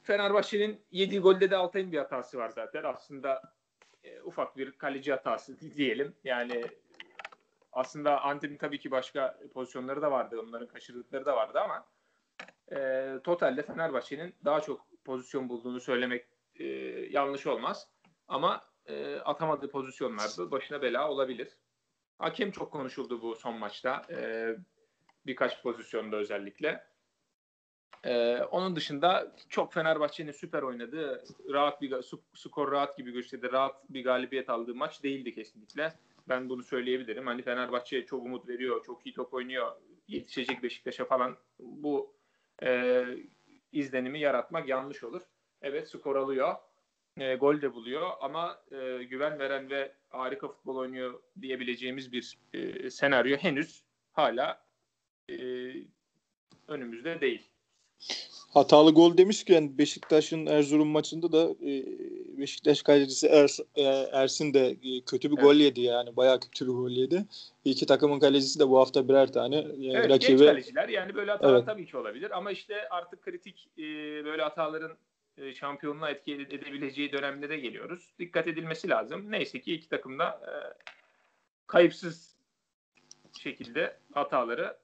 Fenerbahçe'nin 0.10 0.86
yediği 0.92 1.20
golde 1.20 1.52
de 1.52 1.56
Altay'ın 1.56 1.92
bir 1.92 1.98
hatası 1.98 2.38
var 2.38 2.50
zaten. 2.50 2.84
Aslında 2.84 3.42
e, 4.04 4.22
ufak 4.22 4.58
bir 4.58 4.72
kaleci 4.72 5.12
hatası 5.12 5.60
diyelim. 5.60 6.16
Yani 6.24 6.64
aslında 7.72 8.22
Antep'in 8.22 8.58
tabii 8.58 8.80
ki 8.80 8.92
başka 8.92 9.40
pozisyonları 9.54 10.02
da 10.02 10.12
vardı. 10.12 10.42
Onların 10.42 10.68
kaçırdıkları 10.68 11.26
da 11.26 11.36
vardı 11.36 11.60
ama 11.60 11.86
e, 12.72 13.10
totalde 13.24 13.62
Fenerbahçe'nin 13.62 14.36
daha 14.46 14.62
çok 14.62 14.88
pozisyon 15.06 15.50
bulduğunu 15.50 15.80
söylemek 15.80 16.26
e, 16.56 16.66
yanlış 17.10 17.48
olmaz. 17.48 17.88
Ama 18.28 18.64
e, 18.86 19.16
atamadığı 19.16 19.72
pozisyonlarda 19.72 20.52
başına 20.52 20.82
bela 20.82 21.12
olabilir. 21.12 21.58
Hakem 22.20 22.52
çok 22.52 22.72
konuşuldu 22.72 23.22
bu 23.22 23.36
son 23.36 23.56
maçta. 23.56 24.02
E, 24.10 24.50
birkaç 25.26 25.62
pozisyonda 25.64 26.16
özellikle. 26.16 26.89
E, 28.04 28.38
onun 28.38 28.76
dışında 28.76 29.36
çok 29.50 29.74
Fenerbahçe'nin 29.74 30.32
süper 30.32 30.62
oynadığı, 30.62 31.24
rahat 31.50 31.82
bir 31.82 31.96
skor 32.34 32.72
rahat 32.72 32.98
gibi 32.98 33.12
gösterdi, 33.12 33.52
rahat 33.52 33.90
bir 33.90 34.04
galibiyet 34.04 34.50
aldığı 34.50 34.76
maç 34.76 35.04
değildi 35.04 35.34
kesinlikle. 35.34 35.94
Ben 36.30 36.50
bunu 36.50 36.64
söyleyebilirim. 36.64 37.28
Hani 37.28 37.42
Fenerbahçe 37.42 38.06
çok 38.06 38.26
umut 38.26 38.48
veriyor, 38.48 38.86
çok 38.86 39.06
iyi 39.06 39.14
top 39.14 39.34
oynuyor, 39.34 39.72
yetişecek 40.08 40.64
Beşiktaş'a 40.64 41.06
falan 41.06 41.38
bu 41.60 42.16
e, 42.64 43.04
izlenimi 43.72 44.20
yaratmak 44.20 44.70
yanlış 44.70 45.04
olur. 45.04 45.22
Evet 45.62 45.90
skor 45.90 46.16
alıyor, 46.16 46.56
e, 47.18 47.36
gol 47.36 47.62
de 47.62 47.74
buluyor 47.74 48.10
ama 48.22 48.62
e, 48.72 49.04
güven 49.04 49.40
veren 49.40 49.70
ve 49.70 49.94
harika 50.10 50.48
futbol 50.48 50.76
oynuyor 50.76 51.22
diyebileceğimiz 51.42 52.12
bir 52.12 52.38
e, 52.54 52.90
senaryo 52.90 53.38
henüz 53.38 53.84
hala 54.12 54.66
e, 55.30 55.36
önümüzde 56.68 57.22
değil. 57.22 57.50
Hatalı 58.50 58.92
gol 58.92 59.18
demişken 59.18 59.78
Beşiktaş'ın 59.78 60.46
Erzurum 60.46 60.88
maçında 60.88 61.32
da 61.32 61.56
e, 61.66 61.86
Beşiktaş 62.38 62.82
kalecisi 62.82 63.28
Ers, 63.28 63.60
e, 63.76 63.84
Ersin 64.12 64.54
de 64.54 64.68
e, 64.68 65.02
kötü 65.06 65.32
bir 65.32 65.36
evet. 65.36 65.44
gol 65.44 65.56
yedi 65.56 65.82
yani 65.82 66.16
bayağı 66.16 66.40
kötü 66.40 66.68
bir 66.68 66.72
gol 66.72 66.90
yedi. 66.90 67.26
İki 67.66 67.86
takımın 67.86 68.20
kalecisi 68.20 68.60
de 68.60 68.70
bu 68.70 68.80
hafta 68.80 69.10
birer 69.10 69.34
tane 69.34 69.56
e, 69.56 69.88
evet, 69.92 70.10
rakibe. 70.10 70.38
Genç 70.38 70.50
kaleciler 70.50 70.90
yani 70.90 71.16
böyle 71.16 71.32
hatalar 71.32 71.56
evet. 71.56 71.66
tabii 71.66 71.86
ki 71.86 71.98
olabilir 71.98 72.38
ama 72.38 72.52
işte 72.52 72.90
artık 72.90 73.22
kritik 73.22 73.70
e, 73.78 73.84
böyle 74.26 74.42
hataların 74.42 74.98
e, 75.38 75.54
şampiyonluğa 75.54 76.10
etki 76.10 76.34
edebileceği 76.34 77.12
dönemde 77.12 77.50
de 77.50 77.58
geliyoruz. 77.58 78.14
Dikkat 78.20 78.48
edilmesi 78.48 78.90
lazım. 78.90 79.32
Neyse 79.32 79.62
ki 79.62 79.74
iki 79.74 79.90
takım 79.90 80.20
da 80.20 80.26
e, 80.26 80.54
kayıpsız 81.68 82.36
şekilde 83.40 83.98
hataları 84.14 84.78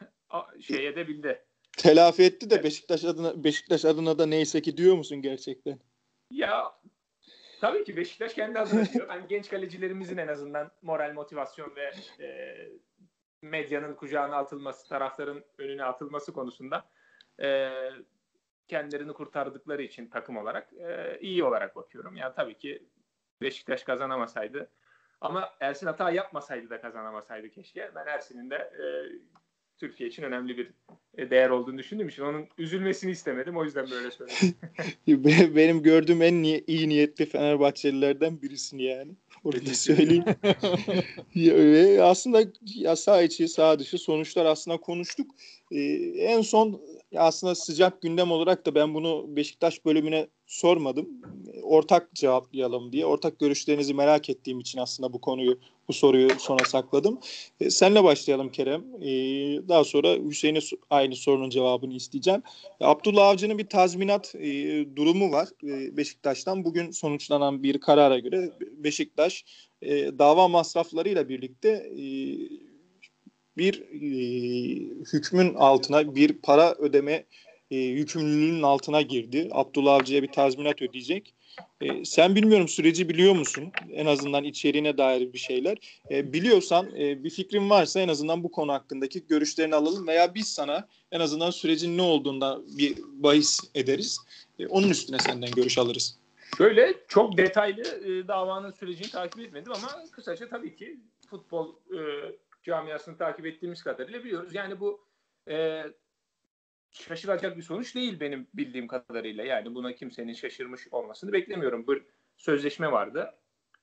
şey 0.60 0.86
edebildi. 0.86 1.42
Telafi 1.76 2.22
etti 2.22 2.50
de 2.50 2.54
evet. 2.54 2.64
Beşiktaş 2.64 3.04
adına 3.04 3.44
Beşiktaş 3.44 3.84
adına 3.84 4.18
da 4.18 4.26
neyse 4.26 4.62
ki 4.62 4.76
diyor 4.76 4.96
musun 4.96 5.22
gerçekten? 5.22 5.78
Ya 6.30 6.72
tabii 7.60 7.84
ki 7.84 7.96
Beşiktaş 7.96 8.34
kendi 8.34 8.58
adına 8.58 8.86
diyor. 8.86 9.08
Ben 9.08 9.28
genç 9.28 9.48
kalecilerimizin 9.48 10.16
en 10.16 10.28
azından 10.28 10.70
moral, 10.82 11.12
motivasyon 11.12 11.76
ve 11.76 11.92
e, 12.24 12.56
medyanın 13.42 13.94
kucağına 13.94 14.36
atılması, 14.36 14.88
tarafların 14.88 15.44
önüne 15.58 15.84
atılması 15.84 16.32
konusunda 16.32 16.88
e, 17.42 17.70
kendilerini 18.68 19.12
kurtardıkları 19.12 19.82
için 19.82 20.06
takım 20.06 20.36
olarak 20.36 20.72
e, 20.72 21.18
iyi 21.20 21.44
olarak 21.44 21.76
bakıyorum. 21.76 22.16
Yani 22.16 22.32
tabii 22.36 22.58
ki 22.58 22.86
Beşiktaş 23.40 23.82
kazanamasaydı 23.82 24.70
ama 25.20 25.50
Ersin 25.60 25.86
hata 25.86 26.10
yapmasaydı 26.10 26.70
da 26.70 26.80
kazanamasaydı 26.80 27.50
keşke. 27.50 27.90
Ben 27.94 28.06
Ersin'in 28.06 28.50
de 28.50 28.56
e, 28.56 28.84
Türkiye 29.80 30.08
için 30.08 30.22
önemli 30.22 30.58
bir 30.58 30.70
e, 31.18 31.30
değer 31.30 31.50
olduğunu 31.50 31.78
düşündüğüm 31.78 32.08
için 32.08 32.22
onun 32.22 32.48
üzülmesini 32.58 33.10
istemedim. 33.10 33.56
O 33.56 33.64
yüzden 33.64 33.90
böyle 33.90 34.10
söyledim. 34.10 34.56
Benim 35.56 35.82
gördüğüm 35.82 36.22
en 36.22 36.42
niye, 36.42 36.64
iyi 36.66 36.88
niyetli 36.88 37.26
Fenerbahçelilerden 37.26 38.42
birisin 38.42 38.78
yani. 38.78 39.12
Orada 39.44 39.74
söyleyeyim. 39.74 40.24
ya, 41.34 42.04
aslında 42.04 42.42
ya 42.64 42.96
sağ 42.96 43.22
içi 43.22 43.48
sağ 43.48 43.78
dışı 43.78 43.98
sonuçlar 43.98 44.46
aslında 44.46 44.76
konuştuk. 44.76 45.30
Ee, 45.70 45.80
en 46.16 46.40
son 46.40 46.80
aslında 47.16 47.54
sıcak 47.54 48.02
gündem 48.02 48.30
olarak 48.30 48.66
da 48.66 48.74
ben 48.74 48.94
bunu 48.94 49.36
Beşiktaş 49.36 49.84
bölümüne 49.84 50.26
sormadım. 50.46 51.08
Ortak 51.62 52.14
cevaplayalım 52.14 52.92
diye. 52.92 53.06
Ortak 53.06 53.38
görüşlerinizi 53.38 53.94
merak 53.94 54.30
ettiğim 54.30 54.60
için 54.60 54.78
aslında 54.78 55.12
bu 55.12 55.20
konuyu, 55.20 55.58
bu 55.88 55.92
soruyu 55.92 56.30
sona 56.38 56.64
sakladım. 56.64 57.18
E, 57.60 57.70
senle 57.70 58.04
başlayalım 58.04 58.52
Kerem. 58.52 58.84
E, 59.00 59.08
daha 59.68 59.84
sonra 59.84 60.16
Hüseyin'e 60.16 60.58
aynı 60.90 61.16
sorunun 61.16 61.50
cevabını 61.50 61.94
isteyeceğim. 61.94 62.42
Abdullah 62.80 63.28
Avcı'nın 63.28 63.58
bir 63.58 63.66
tazminat 63.66 64.34
e, 64.34 64.48
durumu 64.96 65.32
var 65.32 65.48
e, 65.64 65.96
Beşiktaş'tan. 65.96 66.64
Bugün 66.64 66.90
sonuçlanan 66.90 67.62
bir 67.62 67.78
karara 67.78 68.18
göre 68.18 68.50
Beşiktaş 68.60 69.44
e, 69.82 70.18
dava 70.18 70.48
masraflarıyla 70.48 71.28
birlikte 71.28 71.68
e, 71.68 72.04
bir 73.56 73.80
e, 73.80 74.00
hükmün 75.12 75.54
altına 75.54 76.14
bir 76.14 76.32
para 76.32 76.74
ödeme 76.74 77.24
e, 77.70 77.76
yükümlülüğünün 77.76 78.62
altına 78.62 79.02
girdi. 79.02 79.48
Abdullah 79.52 79.94
Avcı'ya 79.94 80.22
bir 80.22 80.32
tazminat 80.32 80.82
ödeyecek. 80.82 81.34
E, 81.80 82.04
sen 82.04 82.34
bilmiyorum 82.34 82.68
süreci 82.68 83.08
biliyor 83.08 83.34
musun? 83.34 83.72
En 83.92 84.06
azından 84.06 84.44
içeriğine 84.44 84.98
dair 84.98 85.32
bir 85.32 85.38
şeyler. 85.38 85.78
E, 86.10 86.32
biliyorsan 86.32 86.96
e, 86.96 87.24
bir 87.24 87.30
fikrin 87.30 87.70
varsa 87.70 88.00
en 88.00 88.08
azından 88.08 88.44
bu 88.44 88.50
konu 88.50 88.72
hakkındaki 88.72 89.26
görüşlerini 89.26 89.74
alalım 89.74 90.06
veya 90.06 90.34
biz 90.34 90.48
sana 90.48 90.88
en 91.12 91.20
azından 91.20 91.50
sürecin 91.50 91.98
ne 91.98 92.02
olduğunda 92.02 92.60
bir 92.78 92.94
bahis 93.12 93.60
ederiz. 93.74 94.18
E, 94.58 94.66
onun 94.66 94.90
üstüne 94.90 95.18
senden 95.18 95.50
görüş 95.50 95.78
alırız. 95.78 96.16
Şöyle 96.58 96.94
çok 97.08 97.38
detaylı 97.38 97.82
e, 97.82 98.28
davanın 98.28 98.70
sürecini 98.70 99.10
takip 99.10 99.40
etmedim 99.40 99.72
ama 99.72 100.04
kısaca 100.12 100.48
tabii 100.48 100.76
ki 100.76 101.00
futbol 101.30 101.68
e, 101.68 101.98
camiasını 102.62 103.16
takip 103.18 103.46
ettiğimiz 103.46 103.82
kadarıyla 103.82 104.24
biliyoruz. 104.24 104.54
Yani 104.54 104.80
bu 104.80 105.06
e, 105.48 105.84
şaşıracak 106.90 107.56
bir 107.56 107.62
sonuç 107.62 107.94
değil 107.94 108.20
benim 108.20 108.48
bildiğim 108.54 108.88
kadarıyla. 108.88 109.44
Yani 109.44 109.74
buna 109.74 109.94
kimsenin 109.94 110.32
şaşırmış 110.32 110.88
olmasını 110.90 111.32
beklemiyorum. 111.32 111.86
Bir 111.86 112.02
sözleşme 112.36 112.92
vardı. 112.92 113.34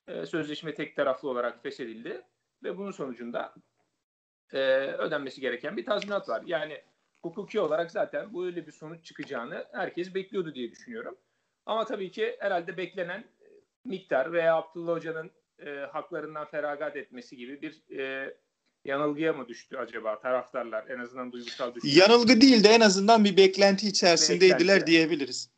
E, 0.06 0.26
sözleşme 0.26 0.74
tek 0.74 0.96
taraflı 0.96 1.28
olarak 1.28 1.62
feshedildi 1.62 2.22
ve 2.62 2.78
bunun 2.78 2.90
sonucunda 2.90 3.54
e, 4.52 4.58
ödenmesi 4.78 5.40
gereken 5.40 5.76
bir 5.76 5.84
tazminat 5.84 6.28
var. 6.28 6.42
Yani 6.46 6.82
hukuki 7.22 7.60
olarak 7.60 7.90
zaten 7.90 8.34
böyle 8.34 8.66
bir 8.66 8.72
sonuç 8.72 9.04
çıkacağını 9.04 9.66
herkes 9.72 10.14
bekliyordu 10.14 10.54
diye 10.54 10.70
düşünüyorum. 10.70 11.18
Ama 11.66 11.84
tabii 11.84 12.10
ki 12.10 12.36
herhalde 12.40 12.76
beklenen 12.76 13.24
miktar 13.84 14.32
veya 14.32 14.56
Abdullah 14.56 14.92
Hoca'nın 14.92 15.30
e, 15.58 15.70
haklarından 15.70 16.44
feragat 16.44 16.96
etmesi 16.96 17.36
gibi 17.36 17.62
bir 17.62 17.98
e, 17.98 18.34
yanılgıya 18.88 19.32
mı 19.32 19.48
düştü 19.48 19.76
acaba 19.76 20.20
taraftarlar 20.20 20.86
en 20.88 20.98
azından 20.98 21.32
duygusal 21.32 21.74
düştü. 21.74 21.88
Yanılgı 21.88 22.40
değil 22.40 22.64
de 22.64 22.68
en 22.68 22.80
azından 22.80 23.24
bir 23.24 23.36
beklenti 23.36 23.88
içerisindeydiler 23.88 24.60
beklenti. 24.60 24.86
diyebiliriz. 24.86 25.50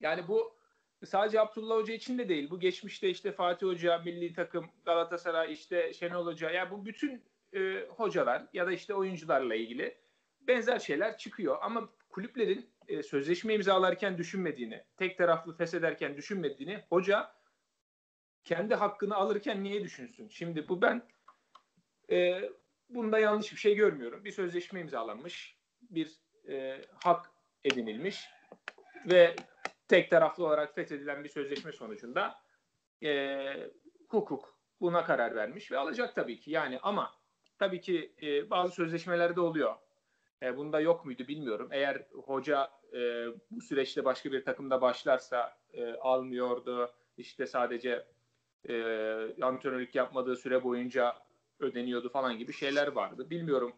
Yani 0.00 0.28
bu 0.28 0.56
sadece 1.04 1.40
Abdullah 1.40 1.76
Hoca 1.76 1.94
için 1.94 2.18
de 2.18 2.28
değil. 2.28 2.50
Bu 2.50 2.60
geçmişte 2.60 3.10
işte 3.10 3.32
Fatih 3.32 3.66
Hoca, 3.66 3.98
milli 3.98 4.32
takım, 4.32 4.66
Galatasaray, 4.84 5.52
işte 5.52 5.92
Şenol 5.92 6.26
Hoca. 6.26 6.50
Yani 6.50 6.70
bu 6.70 6.86
bütün 6.86 7.22
e, 7.54 7.86
hocalar 7.88 8.46
ya 8.52 8.66
da 8.66 8.72
işte 8.72 8.94
oyuncularla 8.94 9.54
ilgili 9.54 9.98
benzer 10.40 10.78
şeyler 10.78 11.18
çıkıyor. 11.18 11.58
Ama 11.62 11.88
kulüplerin 12.08 12.70
e, 12.88 13.02
sözleşme 13.02 13.54
imzalarken 13.54 14.18
düşünmediğini, 14.18 14.84
tek 14.96 15.18
taraflı 15.18 15.56
feshederken 15.56 16.16
düşünmediğini 16.16 16.84
hoca 16.88 17.32
kendi 18.44 18.74
hakkını 18.74 19.14
alırken 19.14 19.64
niye 19.64 19.84
düşünsün? 19.84 20.28
Şimdi 20.28 20.68
bu 20.68 20.82
ben 20.82 21.02
e, 22.10 22.50
bunda 22.90 23.18
yanlış 23.18 23.52
bir 23.52 23.58
şey 23.58 23.74
görmüyorum. 23.74 24.24
Bir 24.24 24.32
sözleşme 24.32 24.80
imzalanmış, 24.80 25.56
bir 25.80 26.12
e, 26.48 26.80
hak 27.04 27.30
edinilmiş 27.64 28.24
ve 29.06 29.36
tek 29.88 30.10
taraflı 30.10 30.46
olarak 30.46 30.74
fethedilen 30.74 31.24
bir 31.24 31.28
sözleşme 31.28 31.72
sonucunda 31.72 32.38
e, 33.02 33.70
hukuk 34.08 34.58
buna 34.80 35.04
karar 35.04 35.34
vermiş 35.34 35.72
ve 35.72 35.78
alacak 35.78 36.14
tabii 36.14 36.40
ki. 36.40 36.50
Yani 36.50 36.78
ama 36.82 37.14
tabii 37.58 37.80
ki 37.80 38.14
e, 38.22 38.50
bazı 38.50 38.74
sözleşmelerde 38.74 39.40
oluyor. 39.40 39.74
E, 40.42 40.56
bunda 40.56 40.80
yok 40.80 41.04
muydu 41.04 41.28
bilmiyorum. 41.28 41.68
Eğer 41.72 42.06
hoca 42.24 42.70
e, 42.92 43.26
bu 43.50 43.60
süreçte 43.60 44.04
başka 44.04 44.32
bir 44.32 44.44
takımda 44.44 44.80
başlarsa 44.80 45.58
e, 45.72 45.92
almıyordu. 45.92 46.90
İşte 47.16 47.46
sadece 47.46 48.06
e, 48.68 48.74
antrenörlük 49.42 49.94
yapmadığı 49.94 50.36
süre 50.36 50.64
boyunca 50.64 51.16
ödeniyordu 51.60 52.08
falan 52.08 52.38
gibi 52.38 52.52
şeyler 52.52 52.86
vardı. 52.86 53.30
Bilmiyorum 53.30 53.72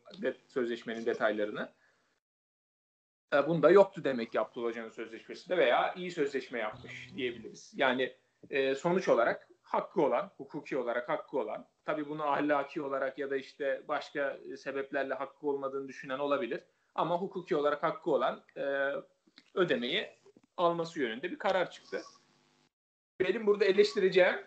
sözleşmenin 0.49 1.07
detaylarını. 1.07 1.73
E, 3.35 3.49
bunda 3.49 3.71
yoktu 3.71 4.05
demek 4.05 4.33
ki 4.33 4.41
Abdullah 4.41 4.67
Hoca'nın 4.67 4.91
sözleşmesinde 4.91 5.57
veya 5.57 5.95
iyi 5.95 6.11
sözleşme 6.11 6.59
yapmış 6.59 7.11
diyebiliriz. 7.17 7.73
Yani 7.77 8.17
e, 8.51 8.75
sonuç 8.75 9.09
olarak 9.09 9.49
hakkı 9.63 10.03
olan, 10.03 10.31
hukuki 10.37 10.77
olarak 10.79 11.09
hakkı 11.09 11.39
olan, 11.39 11.67
tabii 11.85 12.09
bunu 12.09 12.23
ahlaki 12.23 12.83
olarak 12.83 13.19
ya 13.19 13.31
da 13.31 13.37
işte 13.37 13.83
başka 13.89 14.39
sebeplerle 14.57 15.15
hakkı 15.15 15.47
olmadığını 15.47 15.89
düşünen 15.89 16.19
olabilir. 16.19 16.61
Ama 16.95 17.21
hukuki 17.21 17.57
olarak 17.57 17.83
hakkı 17.83 18.11
olan 18.11 18.45
e, 18.57 18.93
ödemeyi 19.55 20.11
alması 20.57 21.01
yönünde 21.01 21.31
bir 21.31 21.39
karar 21.39 21.71
çıktı. 21.71 22.03
Benim 23.21 23.47
burada 23.47 23.65
eleştireceğim 23.65 24.41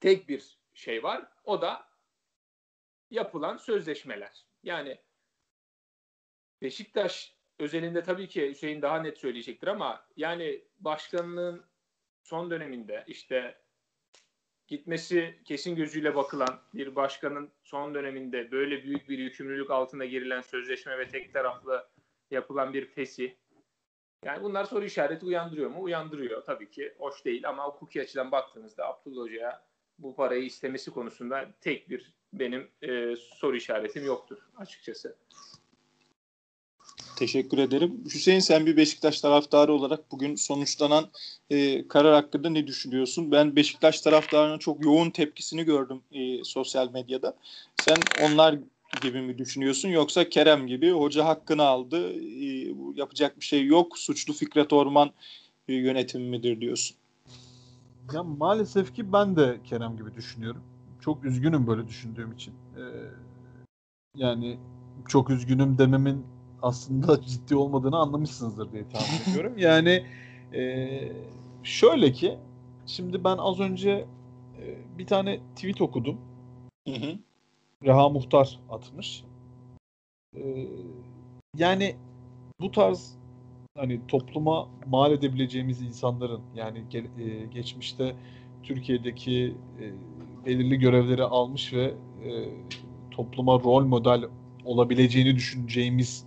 tek 0.00 0.28
bir 0.28 0.58
şey 0.74 1.02
var. 1.02 1.26
O 1.44 1.62
da 1.62 1.89
yapılan 3.10 3.56
sözleşmeler. 3.56 4.46
Yani 4.62 4.98
Beşiktaş 6.62 7.36
özelinde 7.58 8.02
tabii 8.02 8.28
ki 8.28 8.50
Hüseyin 8.50 8.82
daha 8.82 9.02
net 9.02 9.18
söyleyecektir 9.18 9.66
ama 9.66 10.06
yani 10.16 10.64
başkanlığın 10.78 11.64
son 12.22 12.50
döneminde 12.50 13.04
işte 13.06 13.58
gitmesi 14.66 15.40
kesin 15.44 15.76
gözüyle 15.76 16.14
bakılan 16.14 16.60
bir 16.74 16.96
başkanın 16.96 17.52
son 17.62 17.94
döneminde 17.94 18.50
böyle 18.50 18.84
büyük 18.84 19.08
bir 19.08 19.18
yükümlülük 19.18 19.70
altında 19.70 20.04
girilen 20.04 20.40
sözleşme 20.40 20.98
ve 20.98 21.08
tek 21.08 21.32
taraflı 21.32 21.88
yapılan 22.30 22.72
bir 22.72 22.86
fesi. 22.86 23.36
Yani 24.24 24.42
bunlar 24.42 24.64
soru 24.64 24.84
işareti 24.84 25.26
uyandırıyor 25.26 25.70
mu? 25.70 25.82
Uyandırıyor 25.82 26.44
tabii 26.44 26.70
ki. 26.70 26.94
Hoş 26.98 27.24
değil 27.24 27.48
ama 27.48 27.66
hukuki 27.66 28.02
açıdan 28.02 28.32
baktığınızda 28.32 28.86
Abdullah 28.86 29.22
Hoca'ya 29.22 29.66
bu 29.98 30.16
parayı 30.16 30.42
istemesi 30.42 30.90
konusunda 30.90 31.50
tek 31.60 31.90
bir 31.90 32.19
benim 32.32 32.68
e, 32.82 33.16
soru 33.16 33.56
işaretim 33.56 34.04
yoktur 34.04 34.38
açıkçası. 34.56 35.16
Teşekkür 37.16 37.58
ederim. 37.58 38.04
Hüseyin 38.04 38.40
sen 38.40 38.66
bir 38.66 38.76
Beşiktaş 38.76 39.20
taraftarı 39.20 39.72
olarak 39.72 40.12
bugün 40.12 40.34
sonuçlanan 40.34 41.10
e, 41.50 41.88
karar 41.88 42.14
hakkında 42.14 42.50
ne 42.50 42.66
düşünüyorsun? 42.66 43.32
Ben 43.32 43.56
Beşiktaş 43.56 44.00
taraftarının 44.00 44.58
çok 44.58 44.84
yoğun 44.84 45.10
tepkisini 45.10 45.64
gördüm 45.64 46.02
e, 46.12 46.44
sosyal 46.44 46.92
medyada. 46.92 47.36
Sen 47.80 47.96
onlar 48.22 48.58
gibi 49.02 49.20
mi 49.20 49.38
düşünüyorsun 49.38 49.88
yoksa 49.88 50.28
Kerem 50.28 50.66
gibi 50.66 50.90
hoca 50.90 51.24
hakkını 51.24 51.62
aldı 51.62 52.12
e, 52.12 52.74
yapacak 52.94 53.40
bir 53.40 53.44
şey 53.44 53.66
yok 53.66 53.98
suçlu 53.98 54.32
Fikret 54.32 54.72
Orman 54.72 55.10
e, 55.68 55.74
yönetimi 55.74 56.28
midir 56.28 56.60
diyorsun? 56.60 56.96
Ya 58.12 58.22
maalesef 58.22 58.94
ki 58.94 59.12
ben 59.12 59.36
de 59.36 59.60
Kerem 59.64 59.96
gibi 59.96 60.14
düşünüyorum. 60.14 60.62
Çok 61.00 61.24
üzgünüm 61.24 61.66
böyle 61.66 61.88
düşündüğüm 61.88 62.32
için. 62.32 62.54
Ee, 62.76 62.80
yani 64.16 64.58
çok 65.08 65.30
üzgünüm 65.30 65.78
dememin 65.78 66.26
aslında 66.62 67.22
ciddi 67.26 67.54
olmadığını 67.56 67.96
anlamışsınızdır 67.96 68.72
diye 68.72 68.88
tahmin 68.88 69.30
ediyorum. 69.30 69.58
Yani 69.58 70.06
e, 70.54 71.12
şöyle 71.62 72.12
ki 72.12 72.38
şimdi 72.86 73.24
ben 73.24 73.36
az 73.36 73.60
önce 73.60 73.90
e, 74.60 74.98
bir 74.98 75.06
tane 75.06 75.40
tweet 75.56 75.80
okudum. 75.80 76.16
Hı 76.88 76.94
hı. 76.94 77.18
Reha 77.84 78.08
Muhtar 78.08 78.60
atmış. 78.70 79.24
E, 80.36 80.66
yani 81.56 81.96
bu 82.60 82.70
tarz 82.72 83.14
hani 83.76 84.06
topluma 84.08 84.68
mal 84.86 85.12
edebileceğimiz 85.12 85.82
insanların 85.82 86.40
yani 86.54 86.84
ge- 86.90 87.22
e, 87.22 87.46
geçmişte 87.46 88.16
Türkiye'deki 88.62 89.54
e, 89.80 89.84
belirli 90.46 90.78
görevleri 90.78 91.24
almış 91.24 91.72
ve 91.72 91.94
e, 92.24 92.30
topluma 93.10 93.52
rol 93.54 93.84
model 93.84 94.24
olabileceğini 94.64 95.36
düşüneceğimiz 95.36 96.24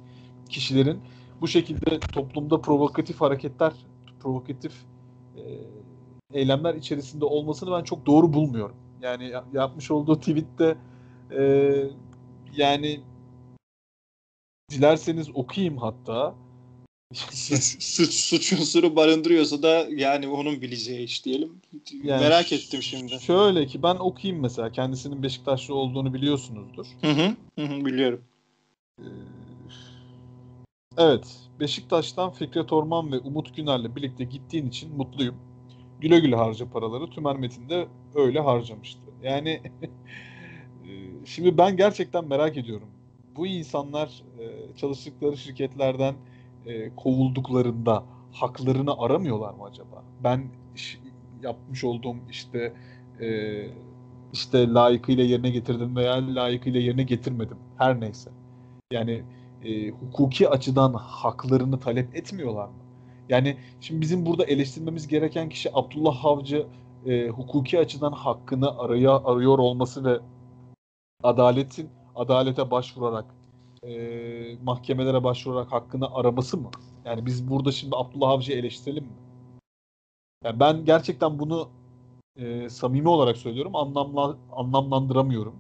kişilerin 0.50 1.00
bu 1.42 1.48
şekilde 1.48 2.00
toplumda 2.00 2.62
provokatif 2.62 3.22
hareketler, 3.22 3.74
provokatif 4.20 4.74
e, 5.38 5.42
eylemler 6.34 6.76
içerisinde 6.76 7.26
olmasını 7.26 7.72
ben 7.72 7.84
çok 7.84 8.06
doğru 8.06 8.34
bulmuyorum. 8.34 8.76
Yani 9.02 9.32
yapmış 9.54 9.92
olduğu 9.92 10.20
tweette 10.20 10.76
e, 11.38 11.74
yani 12.56 13.00
dilerseniz 14.72 15.36
okuyayım 15.36 15.78
hatta. 15.78 16.36
Suç, 17.14 18.14
suç, 18.14 18.54
unsuru 18.54 18.96
barındırıyorsa 18.96 19.64
da 19.64 19.88
yani 19.90 20.28
onun 20.28 20.62
bileceği 20.62 21.06
iş 21.06 21.26
diyelim. 21.26 21.62
Yani 22.04 22.22
Merak 22.22 22.54
ettim 22.54 22.82
şimdi. 22.82 23.20
Şöyle 23.20 23.66
ki 23.68 23.84
ben 23.84 23.96
okuyayım 23.96 24.42
mesela. 24.42 24.72
Kendisinin 24.72 25.24
Beşiktaşlı 25.24 25.76
olduğunu 25.76 26.14
biliyorsunuzdur. 26.14 26.86
Hı 27.02 27.12
hı, 27.12 27.36
hı 27.60 27.86
biliyorum. 27.86 28.22
Ee, 29.00 29.04
Evet, 30.98 31.28
Beşiktaş'tan 31.60 32.32
Fikret 32.32 32.74
Orman 32.74 33.12
ve 33.12 33.20
Umut 33.20 33.56
Güner'le 33.56 33.96
birlikte 33.96 34.24
gittiğin 34.24 34.68
için 34.68 34.96
mutluyum. 34.96 35.36
Güle 36.00 36.20
güle 36.20 36.36
harca 36.36 36.70
paraları. 36.70 37.10
Tümer 37.10 37.36
Metin 37.36 37.70
de 37.70 37.88
öyle 38.16 38.40
harcamıştı. 38.40 39.02
Yani 39.24 39.50
e, 40.86 40.90
şimdi 41.26 41.58
ben 41.58 41.78
gerçekten 41.78 42.28
merak 42.28 42.58
ediyorum. 42.58 42.88
Bu 43.36 43.48
insanlar 43.48 44.24
e, 44.40 44.78
çalıştıkları 44.78 45.38
şirketlerden 45.38 46.16
e, 46.68 46.96
kovulduklarında 46.96 48.04
haklarını 48.32 48.98
aramıyorlar 48.98 49.54
mı 49.54 49.64
acaba? 49.64 50.04
Ben 50.24 50.44
yapmış 51.44 51.84
olduğum 51.84 52.16
işte 52.30 52.74
işte 54.34 54.74
layıkıyla 54.74 55.24
yerine 55.24 55.50
getirdim 55.50 55.96
veya 55.96 56.36
layıkıyla 56.36 56.80
yerine 56.80 57.04
getirmedim. 57.04 57.58
Her 57.78 58.00
neyse. 58.00 58.32
Yani 58.92 59.24
e, 59.64 59.90
hukuki 59.90 60.50
açıdan 60.50 60.94
haklarını 60.94 61.80
talep 61.80 62.16
etmiyorlar 62.16 62.68
mı? 62.68 62.74
Yani 63.30 63.58
şimdi 63.82 64.02
bizim 64.02 64.26
burada 64.26 64.46
eleştirmemiz 64.46 65.08
gereken 65.08 65.50
kişi 65.50 65.70
Abdullah 65.74 66.16
Havcı 66.16 66.68
e, 67.06 67.28
hukuki 67.28 67.80
açıdan 67.80 68.12
hakkını 68.12 68.80
araya 68.80 69.12
arıyor 69.12 69.60
olması 69.60 70.06
ve 70.06 70.20
adaletin 71.24 71.90
adalete 72.16 72.72
başvurarak 72.72 73.26
e, 73.84 74.58
mahkemelere 74.64 75.24
başvurarak 75.24 75.72
hakkını 75.72 76.16
araması 76.16 76.58
mı? 76.58 76.72
Yani 77.06 77.26
biz 77.26 77.50
burada 77.50 77.72
şimdi 77.72 77.96
Abdullah 77.96 78.30
Avcı'yı 78.30 78.58
eleştirelim 78.58 79.04
mi? 79.04 79.10
Yani 80.44 80.60
ben 80.60 80.86
gerçekten 80.86 81.40
bunu 81.40 81.70
e, 82.36 82.70
samimi 82.70 83.10
olarak 83.10 83.38
söylüyorum 83.38 83.76
anlamla, 83.76 84.38
anlamlandıramıyorum. 84.52 85.56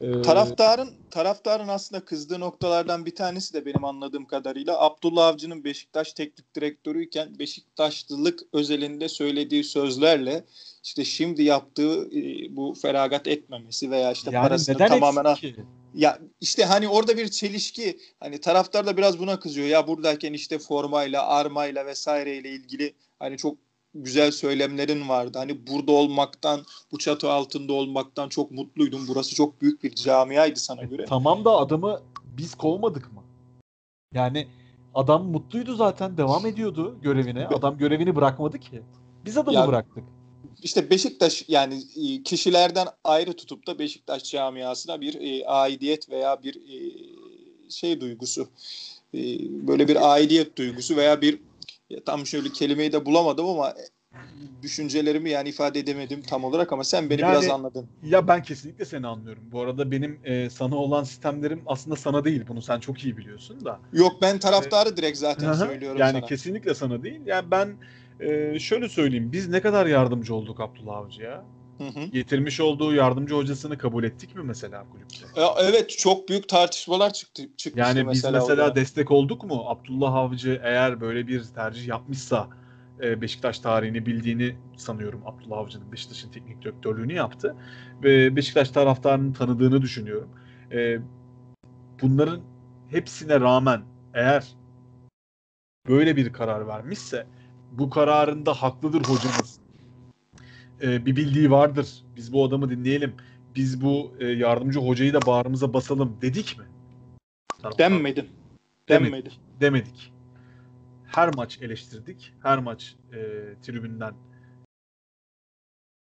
Ee, 0.00 0.22
taraftarın 0.22 0.90
taraftarın 1.10 1.68
aslında 1.68 2.04
kızdığı 2.04 2.40
noktalardan 2.40 3.06
bir 3.06 3.14
tanesi 3.14 3.54
de 3.54 3.66
benim 3.66 3.84
anladığım 3.84 4.24
kadarıyla 4.24 4.80
Abdullah 4.80 5.26
Avcı'nın 5.26 5.64
Beşiktaş 5.64 6.12
teknik 6.12 6.54
direktörüyken 6.54 7.38
Beşiktaşlılık 7.38 8.40
özelinde 8.52 9.08
söylediği 9.08 9.64
sözlerle 9.64 10.44
işte 10.84 11.04
şimdi 11.04 11.42
yaptığı 11.42 12.08
e, 12.16 12.56
bu 12.56 12.74
feragat 12.82 13.26
etmemesi 13.26 13.90
veya 13.90 14.12
işte 14.12 14.30
yani 14.30 14.42
parasını 14.42 14.78
tamamen 14.78 15.34
ki? 15.34 15.56
Ya 15.94 16.18
işte 16.40 16.64
hani 16.64 16.88
orada 16.88 17.16
bir 17.16 17.28
çelişki 17.28 17.98
hani 18.20 18.40
taraftar 18.40 18.86
da 18.86 18.96
biraz 18.96 19.18
buna 19.18 19.40
kızıyor 19.40 19.66
ya 19.66 19.86
buradayken 19.86 20.32
işte 20.32 20.58
formayla 20.58 21.26
armayla 21.26 21.86
vesaireyle 21.86 22.50
ilgili 22.50 22.94
hani 23.18 23.36
çok 23.36 23.56
güzel 23.94 24.30
söylemlerin 24.30 25.08
vardı. 25.08 25.38
Hani 25.38 25.66
burada 25.66 25.92
olmaktan, 25.92 26.60
bu 26.92 26.98
çatı 26.98 27.30
altında 27.30 27.72
olmaktan 27.72 28.28
çok 28.28 28.50
mutluydum. 28.50 29.08
Burası 29.08 29.34
çok 29.34 29.60
büyük 29.60 29.82
bir 29.82 29.94
camiaydı 29.94 30.60
sana 30.60 30.82
göre. 30.82 31.02
E, 31.02 31.04
tamam 31.04 31.44
da 31.44 31.56
adamı 31.56 32.00
biz 32.24 32.54
kovmadık 32.54 33.12
mı? 33.12 33.22
Yani 34.14 34.48
adam 34.94 35.26
mutluydu 35.26 35.74
zaten, 35.74 36.16
devam 36.16 36.46
ediyordu 36.46 36.98
görevine. 37.02 37.46
Adam 37.46 37.78
görevini 37.78 38.16
bırakmadı 38.16 38.58
ki. 38.58 38.82
Biz 39.24 39.38
adamı 39.38 39.56
ya, 39.56 39.68
bıraktık. 39.68 40.04
İşte 40.62 40.90
Beşiktaş 40.90 41.44
yani 41.48 41.82
e, 41.96 42.22
kişilerden 42.22 42.86
ayrı 43.04 43.32
tutup 43.32 43.66
da 43.66 43.78
Beşiktaş 43.78 44.24
camiasına 44.24 45.00
bir 45.00 45.14
e, 45.20 45.46
aidiyet 45.46 46.10
veya 46.10 46.42
bir 46.42 46.54
e, 46.54 46.78
şey 47.70 48.00
duygusu, 48.00 48.48
e, 49.14 49.18
böyle 49.68 49.88
bir 49.88 50.12
aidiyet 50.12 50.58
duygusu 50.58 50.96
veya 50.96 51.20
bir 51.20 51.38
tam 52.06 52.26
şöyle 52.26 52.48
kelimeyi 52.48 52.92
de 52.92 53.06
bulamadım 53.06 53.46
ama 53.46 53.74
düşüncelerimi 54.62 55.30
yani 55.30 55.48
ifade 55.48 55.78
edemedim 55.78 56.22
tam 56.22 56.44
olarak 56.44 56.72
ama 56.72 56.84
sen 56.84 57.10
beni 57.10 57.20
yani, 57.20 57.32
biraz 57.32 57.48
anladın. 57.48 57.86
Ya 58.02 58.28
ben 58.28 58.42
kesinlikle 58.42 58.84
seni 58.84 59.06
anlıyorum. 59.06 59.42
Bu 59.52 59.60
arada 59.60 59.90
benim 59.90 60.20
e, 60.24 60.50
sana 60.50 60.76
olan 60.76 61.04
sistemlerim 61.04 61.62
aslında 61.66 61.96
sana 61.96 62.24
değil. 62.24 62.42
Bunu 62.48 62.62
sen 62.62 62.80
çok 62.80 63.04
iyi 63.04 63.16
biliyorsun 63.16 63.64
da. 63.64 63.80
Yok 63.92 64.12
ben 64.22 64.38
taraftarı 64.38 64.88
ee, 64.88 64.96
direkt 64.96 65.18
zaten 65.18 65.52
söylüyorum 65.52 66.00
yani 66.00 66.12
sana. 66.12 66.26
kesinlikle 66.26 66.74
sana 66.74 67.02
değil. 67.02 67.20
Yani 67.26 67.50
ben 67.50 67.76
e, 68.20 68.58
şöyle 68.58 68.88
söyleyeyim. 68.88 69.32
Biz 69.32 69.48
ne 69.48 69.60
kadar 69.60 69.86
yardımcı 69.86 70.34
olduk 70.34 70.60
Abdullah 70.60 70.96
Avcı'ya? 70.96 71.44
Hı 71.78 71.84
hı. 71.84 72.04
Getirmiş 72.12 72.60
olduğu 72.60 72.94
yardımcı 72.94 73.34
hocasını 73.34 73.78
kabul 73.78 74.04
ettik 74.04 74.34
mi 74.34 74.42
mesela 74.44 74.84
kulüpte? 74.92 75.40
Ya 75.40 75.48
evet 75.60 75.90
çok 75.98 76.28
büyük 76.28 76.48
tartışmalar 76.48 77.12
çıktı 77.12 77.42
çıkmıştı 77.56 77.98
Yani 77.98 78.10
biz 78.10 78.16
mesela, 78.16 78.38
mesela 78.40 78.74
destek 78.74 79.10
olduk 79.10 79.44
mu? 79.44 79.64
Abdullah 79.66 80.14
Avcı 80.14 80.60
eğer 80.64 81.00
böyle 81.00 81.26
bir 81.26 81.44
tercih 81.44 81.86
yapmışsa 81.86 82.48
e, 83.02 83.20
Beşiktaş 83.20 83.58
tarihini 83.58 84.06
bildiğini 84.06 84.56
sanıyorum. 84.76 85.22
Abdullah 85.26 85.58
Avcı'nın 85.58 85.92
Beşiktaş'ın 85.92 86.30
teknik 86.30 86.62
direktörlüğünü 86.62 87.12
yaptı 87.12 87.56
ve 88.02 88.36
Beşiktaş 88.36 88.70
taraftarının 88.70 89.32
tanıdığını 89.32 89.82
düşünüyorum. 89.82 90.28
E, 90.72 90.98
bunların 92.02 92.40
hepsine 92.90 93.40
rağmen 93.40 93.82
eğer 94.14 94.44
böyle 95.88 96.16
bir 96.16 96.32
karar 96.32 96.66
vermişse 96.66 97.26
bu 97.72 97.90
kararında 97.90 98.54
haklıdır 98.54 99.00
hocamız 99.00 99.60
e, 100.82 101.06
bir 101.06 101.16
bildiği 101.16 101.50
vardır. 101.50 102.04
Biz 102.16 102.32
bu 102.32 102.44
adamı 102.44 102.70
dinleyelim. 102.70 103.14
Biz 103.54 103.82
bu 103.82 104.12
e, 104.18 104.26
yardımcı 104.26 104.80
hocayı 104.80 105.14
da 105.14 105.22
bağrımıza 105.26 105.72
basalım 105.74 106.18
dedik 106.22 106.58
mi? 106.58 106.64
Denmedi. 107.78 108.26
Demedik. 108.88 109.40
Demedik. 109.60 110.12
Her 111.06 111.34
maç 111.34 111.58
eleştirdik. 111.62 112.34
Her 112.42 112.58
maç 112.58 112.96
e, 113.12 113.18
tribünden 113.62 114.14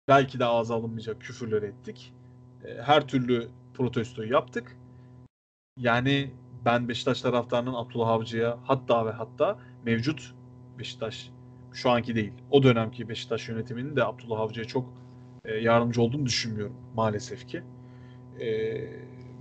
belki 0.08 0.40
de 0.40 0.46
ağza 0.46 0.76
alınmayacak 0.76 1.22
küfürler 1.22 1.62
ettik. 1.62 2.14
E, 2.66 2.82
her 2.82 3.08
türlü 3.08 3.50
protestoyu 3.74 4.32
yaptık. 4.32 4.78
Yani 5.78 6.32
ben 6.66 6.90
Beşiktaş 6.90 7.22
taraftarının 7.22 7.74
Abdullah 7.74 8.08
Avcı'ya 8.08 8.58
hatta 8.64 9.06
ve 9.06 9.12
hatta 9.12 9.60
mevcut 9.84 10.34
Beşiktaş 10.80 11.32
şu 11.76 11.90
anki 11.90 12.16
değil. 12.16 12.32
O 12.52 12.64
dönemki 12.64 13.10
Beşiktaş 13.10 13.50
yönetiminin 13.50 13.96
de 13.96 14.04
Abdullah 14.04 14.40
Avcı'ya 14.40 14.66
çok 14.66 14.94
e, 15.46 15.54
yardımcı 15.54 16.02
olduğunu 16.02 16.26
düşünmüyorum 16.26 16.76
maalesef 16.96 17.48
ki. 17.48 17.64
E, 18.40 18.78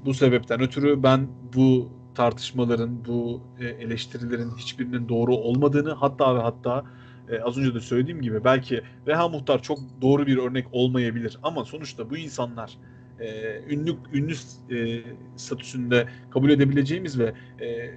bu 0.05 0.15
sebepten 0.15 0.61
ötürü 0.61 1.03
ben 1.03 1.29
bu 1.57 1.89
tartışmaların, 2.15 3.05
bu 3.05 3.41
e, 3.61 3.67
eleştirilerin 3.67 4.51
hiçbirinin 4.57 5.09
doğru 5.09 5.37
olmadığını 5.37 5.93
hatta 5.93 6.37
ve 6.37 6.41
hatta 6.41 6.85
e, 7.29 7.41
az 7.41 7.59
önce 7.59 7.75
de 7.75 7.81
söylediğim 7.81 8.23
gibi 8.23 8.45
belki 8.45 8.83
Reha 9.07 9.29
Muhtar 9.29 9.63
çok 9.63 9.79
doğru 10.03 10.27
bir 10.27 10.39
örnek 10.39 10.67
olmayabilir 10.73 11.39
ama 11.43 11.65
sonuçta 11.65 12.11
bu 12.11 12.17
insanlar 12.17 12.79
e, 13.21 13.59
ünlü 13.75 13.97
ünlü 14.13 14.35
e, 14.71 15.03
statüsünde 15.37 16.09
kabul 16.31 16.51
edebileceğimiz 16.51 17.19
ve 17.19 17.35
e, 17.61 17.95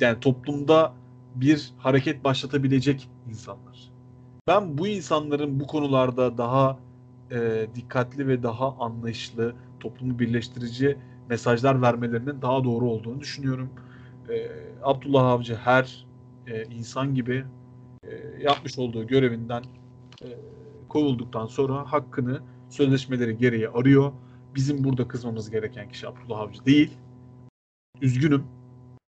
yani 0.00 0.20
toplumda 0.20 0.94
bir 1.34 1.72
hareket 1.78 2.24
başlatabilecek 2.24 3.08
insanlar. 3.28 3.90
Ben 4.46 4.78
bu 4.78 4.86
insanların 4.88 5.60
bu 5.60 5.66
konularda 5.66 6.38
daha 6.38 6.78
e, 7.30 7.66
dikkatli 7.74 8.28
ve 8.28 8.42
daha 8.42 8.76
anlayışlı, 8.76 9.54
toplumu 9.80 10.18
birleştirici 10.18 10.98
mesajlar 11.28 11.82
vermelerinin 11.82 12.42
daha 12.42 12.64
doğru 12.64 12.90
olduğunu 12.90 13.20
düşünüyorum. 13.20 13.70
E, 14.28 14.50
Abdullah 14.82 15.26
Avcı 15.26 15.54
her 15.54 16.06
e, 16.46 16.64
insan 16.64 17.14
gibi 17.14 17.44
e, 18.04 18.42
yapmış 18.42 18.78
olduğu 18.78 19.06
görevinden 19.06 19.62
e, 20.24 20.28
kovulduktan 20.88 21.46
sonra 21.46 21.92
hakkını 21.92 22.40
sözleşmeleri 22.68 23.38
gereği 23.38 23.68
arıyor. 23.68 24.12
Bizim 24.54 24.84
burada 24.84 25.08
kızmamız 25.08 25.50
gereken 25.50 25.88
kişi 25.88 26.08
Abdullah 26.08 26.38
Avcı 26.38 26.64
değil. 26.64 26.90
Üzgünüm. 28.00 28.44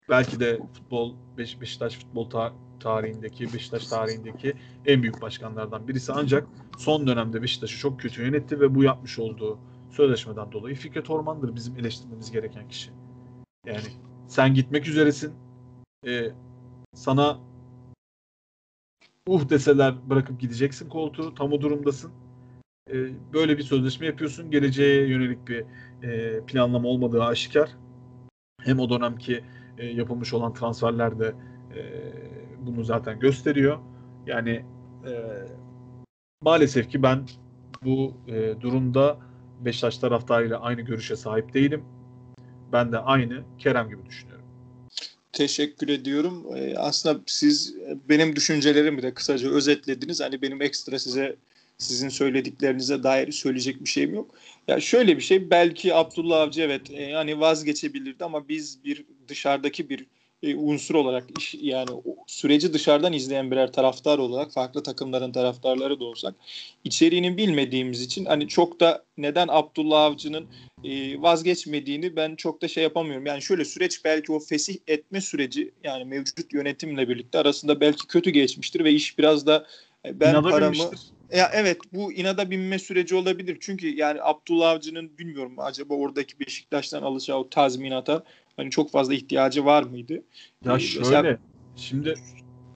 Belki 0.09 0.41
de 0.41 0.61
futbol 0.73 1.15
Beş, 1.39 1.61
Beşiktaş 1.61 1.99
futbol 1.99 2.31
ta- 2.31 2.53
tarihindeki, 2.81 3.55
Beşiktaş 3.55 3.87
tarihindeki 3.87 4.55
en 4.87 5.03
büyük 5.03 5.23
başkanlardan 5.23 5.89
birisi 5.89 6.13
ancak 6.13 6.49
son 6.79 7.07
dönemde 7.07 7.43
Beşiktaş'ı 7.43 7.79
çok 7.79 8.01
kötü 8.01 8.23
yönetti 8.23 8.61
ve 8.61 8.75
bu 8.75 8.83
yapmış 8.83 9.19
olduğu 9.19 9.59
sözleşmeden 9.91 10.53
dolayı 10.53 10.77
Fikret 10.77 11.11
Orman'dır 11.11 11.55
bizim 11.55 11.77
eleştirmemiz 11.77 12.31
gereken 12.33 12.69
kişi. 12.69 12.91
Yani 13.67 13.89
sen 14.29 14.55
gitmek 14.55 14.89
üzeresin. 14.89 15.35
Ee, 16.07 16.33
sana 16.95 17.39
uh 19.29 19.49
deseler 19.49 20.11
bırakıp 20.11 20.41
gideceksin 20.41 20.89
koltuğu. 20.89 21.35
Tam 21.35 21.53
o 21.53 21.61
durumdasın. 21.61 22.13
Ee, 22.91 22.95
böyle 23.33 23.59
bir 23.59 23.63
sözleşme 23.63 24.07
yapıyorsun. 24.07 24.51
Geleceğe 24.51 25.09
yönelik 25.09 25.49
bir 25.49 25.65
e, 26.03 26.41
planlama 26.47 26.89
olmadığı 26.89 27.25
aşikar. 27.25 27.71
Hem 28.61 28.81
o 28.81 28.91
dönemki 28.91 29.45
e, 29.79 29.87
yapılmış 29.87 30.35
olan 30.35 30.55
transferler 30.55 31.19
de 31.19 31.35
e, 31.77 31.81
bunu 32.67 32.85
zaten 32.85 33.21
gösteriyor. 33.21 33.79
Yani 34.27 34.65
e, 35.07 35.13
maalesef 36.41 36.91
ki 36.91 37.03
ben 37.03 37.27
bu 37.85 38.15
e, 38.27 38.61
durumda 38.61 39.19
Beşiktaş 39.61 39.99
taraftarıyla 39.99 40.61
aynı 40.61 40.81
görüşe 40.81 41.17
sahip 41.17 41.55
değilim. 41.55 41.85
Ben 42.73 42.93
de 42.93 42.99
aynı 42.99 43.43
Kerem 43.59 43.89
gibi 43.89 44.07
düşünüyorum. 44.07 44.45
Teşekkür 45.33 45.89
ediyorum. 45.89 46.47
Ee, 46.57 46.75
aslında 46.77 47.21
siz 47.27 47.75
benim 48.09 48.37
düşüncelerimi 48.37 49.03
de 49.03 49.15
kısaca 49.15 49.51
özetlediniz. 49.51 50.21
Hani 50.21 50.43
benim 50.43 50.63
ekstra 50.63 50.99
size 50.99 51.37
sizin 51.79 52.09
söylediklerinize 52.09 53.03
dair 53.03 53.33
söyleyecek 53.33 53.81
bir 53.81 53.89
şeyim 53.89 54.15
yok. 54.15 54.35
Ya 54.69 54.81
şöyle 54.81 55.17
bir 55.17 55.23
şey 55.23 55.51
belki 55.51 55.95
Abdullah 55.95 56.41
Avcı 56.41 56.63
evet 56.63 56.91
e, 56.91 57.13
hani 57.13 57.41
vazgeçebilirdi 57.41 58.25
ama 58.25 58.49
biz 58.49 58.85
bir 58.85 59.05
dışarıdaki 59.29 59.91
bir 59.91 60.07
e, 60.43 60.57
unsur 60.57 60.95
olarak 60.95 61.39
iş, 61.39 61.55
yani 61.61 61.91
süreci 62.27 62.73
dışarıdan 62.73 63.13
izleyen 63.13 63.51
birer 63.51 63.73
taraftar 63.73 64.19
olarak 64.19 64.53
farklı 64.53 64.83
takımların 64.83 65.33
taraftarları 65.33 66.01
da 66.01 66.05
olsak 66.05 66.35
içeriğini 66.85 67.37
bilmediğimiz 67.37 68.03
için 68.03 68.25
hani 68.25 68.49
çok 68.49 68.81
da 68.81 69.05
neden 69.19 69.49
Abdullah 69.51 70.03
Avcı'nın 70.03 70.47
e, 70.85 71.23
vazgeçmediğini 71.23 72.17
ben 72.17 72.37
çok 72.37 72.63
da 72.63 72.69
şey 72.69 72.83
yapamıyorum. 72.83 73.27
Yani 73.27 73.43
şöyle 73.43 73.65
süreç 73.65 74.05
belki 74.05 74.33
o 74.33 74.41
fesih 74.41 74.77
etme 74.87 75.21
süreci 75.21 75.71
yani 75.85 76.05
mevcut 76.05 76.53
yönetimle 76.53 77.09
birlikte 77.09 77.39
arasında 77.39 77.81
belki 77.81 78.07
kötü 78.07 78.31
geçmiştir 78.31 78.85
ve 78.85 78.93
iş 78.93 79.19
biraz 79.19 79.47
da 79.47 79.67
e, 80.05 80.21
ben 80.21 80.43
paramı. 80.43 80.91
Ya 81.33 81.51
evet 81.55 81.79
bu 81.93 82.13
inada 82.13 82.51
binme 82.51 82.79
süreci 82.79 83.15
olabilir. 83.15 83.57
Çünkü 83.61 83.89
yani 83.97 84.23
Abdullah 84.23 84.71
Avcı'nın 84.71 85.19
bilmiyorum 85.19 85.55
acaba 85.59 85.95
oradaki 85.95 86.41
Beşiktaş'tan 86.41 87.03
alacağı 87.03 87.37
o 87.39 87.51
tazminata 87.51 88.25
hani 88.57 88.71
çok 88.71 88.91
fazla 88.91 89.15
ihtiyacı 89.15 89.65
var 89.65 89.83
mıydı? 89.83 90.23
Ya 90.65 90.77
Ee, 90.77 90.79
şöyle 90.81 91.05
mesela- 91.05 91.39
şimdi 91.77 92.15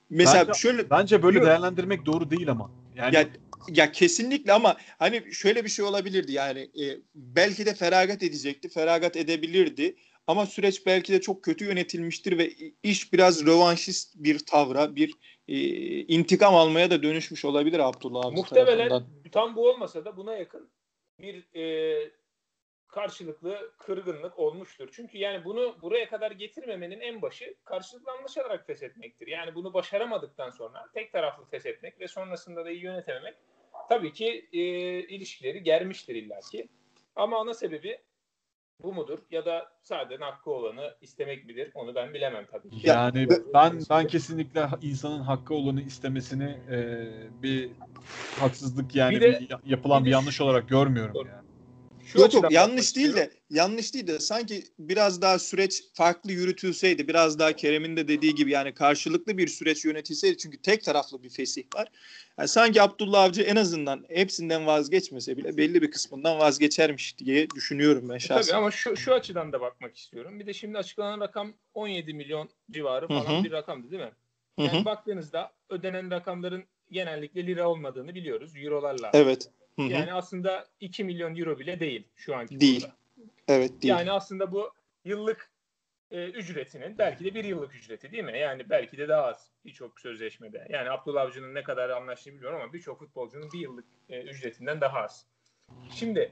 Mesela 0.09 0.47
Bence- 0.47 0.59
şöyle 0.59 0.89
bence 0.89 1.23
böyle 1.23 1.37
Yok. 1.37 1.47
değerlendirmek 1.47 2.05
doğru 2.05 2.31
değil 2.31 2.49
ama. 2.51 2.71
Yani 2.95 3.15
ya 3.15 3.29
ya 3.69 3.91
kesinlikle 3.91 4.53
ama 4.53 4.77
hani 4.99 5.23
şöyle 5.33 5.63
bir 5.63 5.69
şey 5.69 5.85
olabilirdi 5.85 6.31
yani 6.31 6.59
e, 6.59 6.83
belki 7.15 7.65
de 7.65 7.73
feragat 7.73 8.23
edecekti, 8.23 8.69
feragat 8.69 9.17
edebilirdi 9.17 9.95
ama 10.27 10.45
süreç 10.45 10.85
belki 10.85 11.13
de 11.13 11.21
çok 11.21 11.43
kötü 11.43 11.65
yönetilmiştir 11.65 12.37
ve 12.37 12.53
iş 12.83 13.13
biraz 13.13 13.45
rövanşist 13.45 14.15
bir 14.15 14.39
tavra, 14.39 14.95
bir 14.95 15.13
e, 15.47 15.55
intikam 16.01 16.55
almaya 16.55 16.91
da 16.91 17.03
dönüşmüş 17.03 17.45
olabilir 17.45 17.79
Abdullah 17.79 18.25
Avcı 18.25 18.35
Muhtemelen 18.35 18.89
tarafından. 18.89 19.31
tam 19.31 19.55
bu 19.55 19.69
olmasa 19.69 20.05
da 20.05 20.17
buna 20.17 20.35
yakın 20.35 20.69
bir 21.19 21.55
e, 21.55 22.11
karşılıklı 22.87 23.71
kırgınlık 23.77 24.39
olmuştur. 24.39 24.89
Çünkü 24.91 25.17
yani 25.17 25.45
bunu 25.45 25.77
buraya 25.81 26.09
kadar 26.09 26.31
getirmemenin 26.31 26.99
en 26.99 27.21
başı 27.21 27.55
karşılıklı 27.63 28.11
anlaşarak 28.11 28.67
feshetmektir. 28.67 29.27
Yani 29.27 29.55
bunu 29.55 29.73
başaramadıktan 29.73 30.49
sonra 30.49 30.89
tek 30.93 31.11
taraflı 31.11 31.45
feshetmek 31.45 31.99
ve 31.99 32.07
sonrasında 32.07 32.65
da 32.65 32.71
iyi 32.71 32.83
yönetememek 32.83 33.35
tabii 33.89 34.13
ki 34.13 34.49
e, 34.53 34.59
ilişkileri 34.99 35.63
germiştir 35.63 36.15
illaki. 36.15 36.67
Ama 37.15 37.39
ana 37.39 37.53
sebebi 37.53 37.99
bu 38.79 38.93
mudur 38.93 39.19
ya 39.31 39.45
da 39.45 39.71
sadece 39.81 40.23
hakkı 40.23 40.51
olanı 40.51 40.95
istemek 41.01 41.45
midir 41.45 41.71
onu 41.75 41.95
ben 41.95 42.13
bilemem 42.13 42.45
tabii 42.51 42.69
ki. 42.69 42.87
yani 42.89 43.27
ben 43.53 43.79
ben 43.89 44.07
kesinlikle 44.07 44.67
insanın 44.81 45.19
hakkı 45.21 45.53
olanı 45.53 45.81
istemesini 45.81 46.57
e, 46.71 46.77
bir 47.43 47.71
haksızlık 48.39 48.95
yani 48.95 49.15
Bir 49.15 49.21
de- 49.21 49.39
bir 49.39 49.49
ya- 49.49 49.59
yapılan 49.65 50.01
bir 50.01 50.05
bir, 50.05 50.11
de 50.11 50.15
yanlış 50.15 50.41
olarak 50.41 50.69
görmüyorum 50.69 51.13
Dur. 51.15 51.25
yani. 51.25 51.43
Şu 52.13 52.19
Yok 52.19 52.33
yok 52.33 52.51
yanlış 52.51 52.95
değil 52.95 53.15
de 53.15 53.31
yanlış 53.49 53.93
değil 53.93 54.07
de 54.07 54.19
sanki 54.19 54.63
biraz 54.79 55.21
daha 55.21 55.39
süreç 55.39 55.83
farklı 55.93 56.31
yürütülseydi 56.31 57.07
biraz 57.07 57.39
daha 57.39 57.53
Kerem'in 57.53 57.97
de 57.97 58.07
dediği 58.07 58.35
gibi 58.35 58.51
yani 58.51 58.73
karşılıklı 58.73 59.37
bir 59.37 59.47
süreç 59.47 59.85
yönetilseydi 59.85 60.37
çünkü 60.37 60.61
tek 60.61 60.83
taraflı 60.83 61.23
bir 61.23 61.29
fesih 61.29 61.63
var. 61.75 61.87
Yani 62.37 62.47
sanki 62.47 62.81
Abdullah 62.81 63.23
Avcı 63.23 63.41
en 63.41 63.55
azından 63.55 64.05
hepsinden 64.09 64.65
vazgeçmese 64.65 65.37
bile 65.37 65.57
belli 65.57 65.81
bir 65.81 65.91
kısmından 65.91 66.39
vazgeçermiş 66.39 67.17
diye 67.17 67.49
düşünüyorum 67.49 68.09
ben 68.09 68.15
E 68.15 68.19
şahsen. 68.19 68.51
Tabii 68.51 68.57
ama 68.57 68.71
şu, 68.71 68.95
şu 68.95 69.13
açıdan 69.13 69.51
da 69.51 69.61
bakmak 69.61 69.97
istiyorum. 69.97 70.39
Bir 70.39 70.45
de 70.45 70.53
şimdi 70.53 70.77
açıklanan 70.77 71.19
rakam 71.19 71.53
17 71.73 72.13
milyon 72.13 72.49
civarı 72.71 73.07
falan 73.07 73.35
Hı 73.35 73.39
hı. 73.39 73.43
bir 73.43 73.51
rakamdı 73.51 73.91
değil 73.91 74.03
mi? 74.03 74.11
Yani 74.57 74.79
hı. 74.79 74.85
baktığınızda 74.85 75.51
ödenen 75.69 76.11
rakamların 76.11 76.63
genellikle 76.91 77.47
lira 77.47 77.69
olmadığını 77.69 78.15
biliyoruz. 78.15 78.53
Eurolarla. 78.55 79.11
Evet. 79.13 79.49
Hı 79.75 79.81
hı. 79.81 79.87
Yani 79.87 80.13
aslında 80.13 80.67
2 80.79 81.03
milyon 81.03 81.35
euro 81.35 81.59
bile 81.59 81.79
değil 81.79 82.07
şu 82.15 82.35
anki 82.35 82.59
Değil. 82.59 82.81
kurda. 82.81 82.95
evet 83.47 83.81
değil. 83.81 83.93
Yani 83.93 84.11
aslında 84.11 84.51
bu 84.51 84.71
yıllık 85.05 85.49
e, 86.11 86.29
ücretinin 86.29 86.97
belki 86.97 87.25
de 87.25 87.33
bir 87.33 87.43
yıllık 87.43 87.75
ücreti 87.75 88.11
değil 88.11 88.23
mi? 88.23 88.39
Yani 88.39 88.69
belki 88.69 88.97
de 88.97 89.07
daha 89.07 89.23
az 89.25 89.51
birçok 89.65 89.99
sözleşmede. 89.99 90.67
Yani 90.69 90.89
Abdullah 90.89 91.21
Avcı'nın 91.21 91.53
ne 91.53 91.63
kadar 91.63 91.89
anlaştığını 91.89 92.33
bilmiyorum 92.33 92.61
ama 92.61 92.73
birçok 92.73 92.99
futbolcunun 92.99 93.51
bir 93.53 93.59
yıllık 93.59 93.85
e, 94.09 94.21
ücretinden 94.21 94.81
daha 94.81 94.99
az. 94.99 95.27
Şimdi 95.91 96.31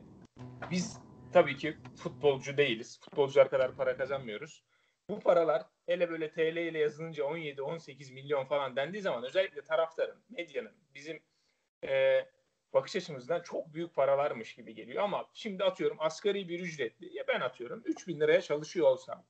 biz 0.72 1.00
tabii 1.34 1.58
ki 1.58 1.78
futbolcu 1.96 2.58
değiliz. 2.58 3.00
Futbolcular 3.00 3.50
kadar 3.50 3.76
para 3.76 3.98
kazanmıyoruz. 3.98 4.64
Bu 5.10 5.20
paralar 5.20 5.64
hele 5.86 6.10
böyle 6.10 6.32
TL 6.32 6.58
ile 6.58 6.80
yazılınca 6.80 7.24
17-18 7.24 8.14
milyon 8.14 8.46
falan 8.46 8.76
dendiği 8.76 9.02
zaman 9.02 9.24
özellikle 9.24 9.62
taraftarın, 9.62 10.24
medyanın, 10.30 10.72
bizim 10.96 11.20
e, 11.84 12.20
bakış 12.74 12.96
açımızdan 12.96 13.42
çok 13.42 13.74
büyük 13.74 13.96
paralarmış 13.96 14.56
gibi 14.56 14.76
geliyor. 14.76 15.04
Ama 15.04 15.30
şimdi 15.34 15.64
atıyorum 15.64 15.98
asgari 16.00 16.50
bir 16.50 16.60
ücretli, 16.60 17.18
ya 17.18 17.24
ben 17.28 17.42
atıyorum 17.42 17.82
3 17.86 18.08
bin 18.08 18.20
liraya 18.20 18.42
çalışıyor 18.42 18.88
olsam 18.88 19.24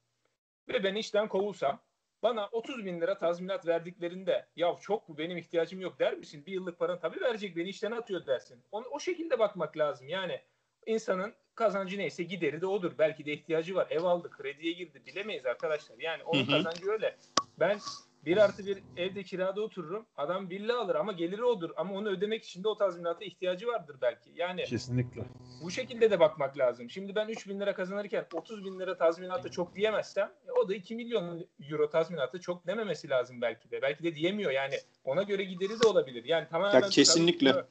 ve 0.67 0.83
ben 0.83 0.95
işten 0.95 1.27
kovulsam 1.27 1.81
bana 2.23 2.47
30 2.51 2.85
bin 2.85 3.01
lira 3.01 3.17
tazminat 3.17 3.67
verdiklerinde 3.67 4.47
ya 4.55 4.75
çok 4.81 5.09
bu 5.09 5.17
benim 5.17 5.37
ihtiyacım 5.37 5.81
yok 5.81 5.99
der 5.99 6.17
misin? 6.17 6.45
Bir 6.45 6.51
yıllık 6.51 6.79
paranı 6.79 6.99
tabii 6.99 7.21
verecek 7.21 7.55
beni 7.55 7.69
işten 7.69 7.91
atıyor 7.91 8.25
dersin. 8.25 8.63
Onu, 8.71 8.85
o 8.87 8.99
şekilde 8.99 9.39
bakmak 9.39 9.77
lazım. 9.77 10.07
Yani 10.07 10.41
insanın 10.85 11.33
kazancı 11.55 11.97
neyse 11.97 12.23
gideri 12.23 12.61
de 12.61 12.67
odur. 12.67 12.91
Belki 12.97 13.25
de 13.25 13.33
ihtiyacı 13.33 13.75
var. 13.75 13.87
Ev 13.89 14.03
aldı, 14.03 14.29
krediye 14.31 14.73
girdi. 14.73 15.01
Bilemeyiz 15.05 15.45
arkadaşlar. 15.45 15.99
Yani 15.99 16.23
onun 16.23 16.45
kazancı 16.45 16.91
öyle. 16.91 17.17
Ben 17.59 17.79
bir 18.25 18.37
artı 18.37 18.65
bir 18.65 18.83
evde 18.97 19.23
kirada 19.23 19.61
otururum. 19.61 20.05
Adam 20.17 20.49
villa 20.49 20.81
alır 20.81 20.95
ama 20.95 21.11
geliri 21.11 21.43
odur. 21.43 21.69
Ama 21.75 21.93
onu 21.93 22.09
ödemek 22.09 22.43
için 22.43 22.63
de 22.63 22.67
o 22.67 22.77
tazminata 22.77 23.25
ihtiyacı 23.25 23.67
vardır 23.67 23.95
belki. 24.01 24.31
Yani 24.35 24.63
Kesinlikle. 24.63 25.21
bu 25.63 25.71
şekilde 25.71 26.11
de 26.11 26.19
bakmak 26.19 26.57
lazım. 26.57 26.89
Şimdi 26.89 27.15
ben 27.15 27.27
3 27.27 27.47
bin 27.47 27.59
lira 27.59 27.75
kazanırken 27.75 28.25
30 28.33 28.65
bin 28.65 28.79
lira 28.79 28.97
tazminatı 28.97 29.51
çok 29.51 29.75
diyemezsem 29.75 30.31
e, 30.47 30.51
o 30.51 30.69
da 30.69 30.75
2 30.75 30.95
milyon 30.95 31.47
euro 31.69 31.89
tazminatı 31.89 32.39
çok 32.39 32.67
dememesi 32.67 33.09
lazım 33.09 33.41
belki 33.41 33.71
de. 33.71 33.81
Belki 33.81 34.03
de 34.03 34.15
diyemiyor 34.15 34.51
yani 34.51 34.75
ona 35.03 35.23
göre 35.23 35.43
gideri 35.43 35.81
de 35.81 35.87
olabilir. 35.87 36.23
Yani 36.25 36.47
tamamen 36.49 36.81
Ya 36.81 36.89
kesinlikle. 36.89 37.65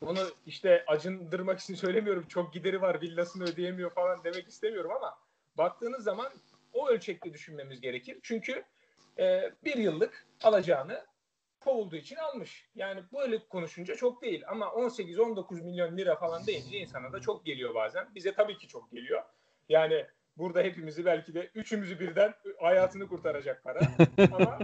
Bunu 0.00 0.20
işte 0.46 0.84
acındırmak 0.86 1.60
için 1.60 1.74
söylemiyorum. 1.84 2.24
Çok 2.28 2.52
gideri 2.52 2.82
var, 2.82 3.00
villasını 3.00 3.44
ödeyemiyor 3.44 3.90
falan 3.90 4.24
demek 4.24 4.48
istemiyorum 4.48 4.90
ama 4.96 5.14
baktığınız 5.58 6.04
zaman 6.04 6.28
o 6.72 6.88
ölçekte 6.88 7.32
düşünmemiz 7.32 7.80
gerekir. 7.80 8.18
Çünkü 8.22 8.64
e, 9.18 9.52
bir 9.64 9.76
yıllık 9.76 10.26
alacağını 10.42 11.04
kovulduğu 11.64 11.96
için 11.96 12.16
almış. 12.16 12.68
Yani 12.74 13.02
böyle 13.12 13.48
konuşunca 13.48 13.94
çok 13.94 14.22
değil 14.22 14.44
ama 14.48 14.66
18-19 14.66 15.62
milyon 15.62 15.96
lira 15.96 16.16
falan 16.16 16.46
deyince 16.46 16.78
insana 16.78 17.12
da 17.12 17.20
çok 17.20 17.46
geliyor 17.46 17.74
bazen. 17.74 18.14
Bize 18.14 18.34
tabii 18.34 18.58
ki 18.58 18.68
çok 18.68 18.92
geliyor. 18.92 19.22
Yani 19.68 20.06
burada 20.36 20.62
hepimizi 20.62 21.04
belki 21.04 21.34
de 21.34 21.50
üçümüzü 21.54 22.00
birden 22.00 22.34
hayatını 22.60 23.08
kurtaracak 23.08 23.64
para. 23.64 23.80
ama 24.32 24.58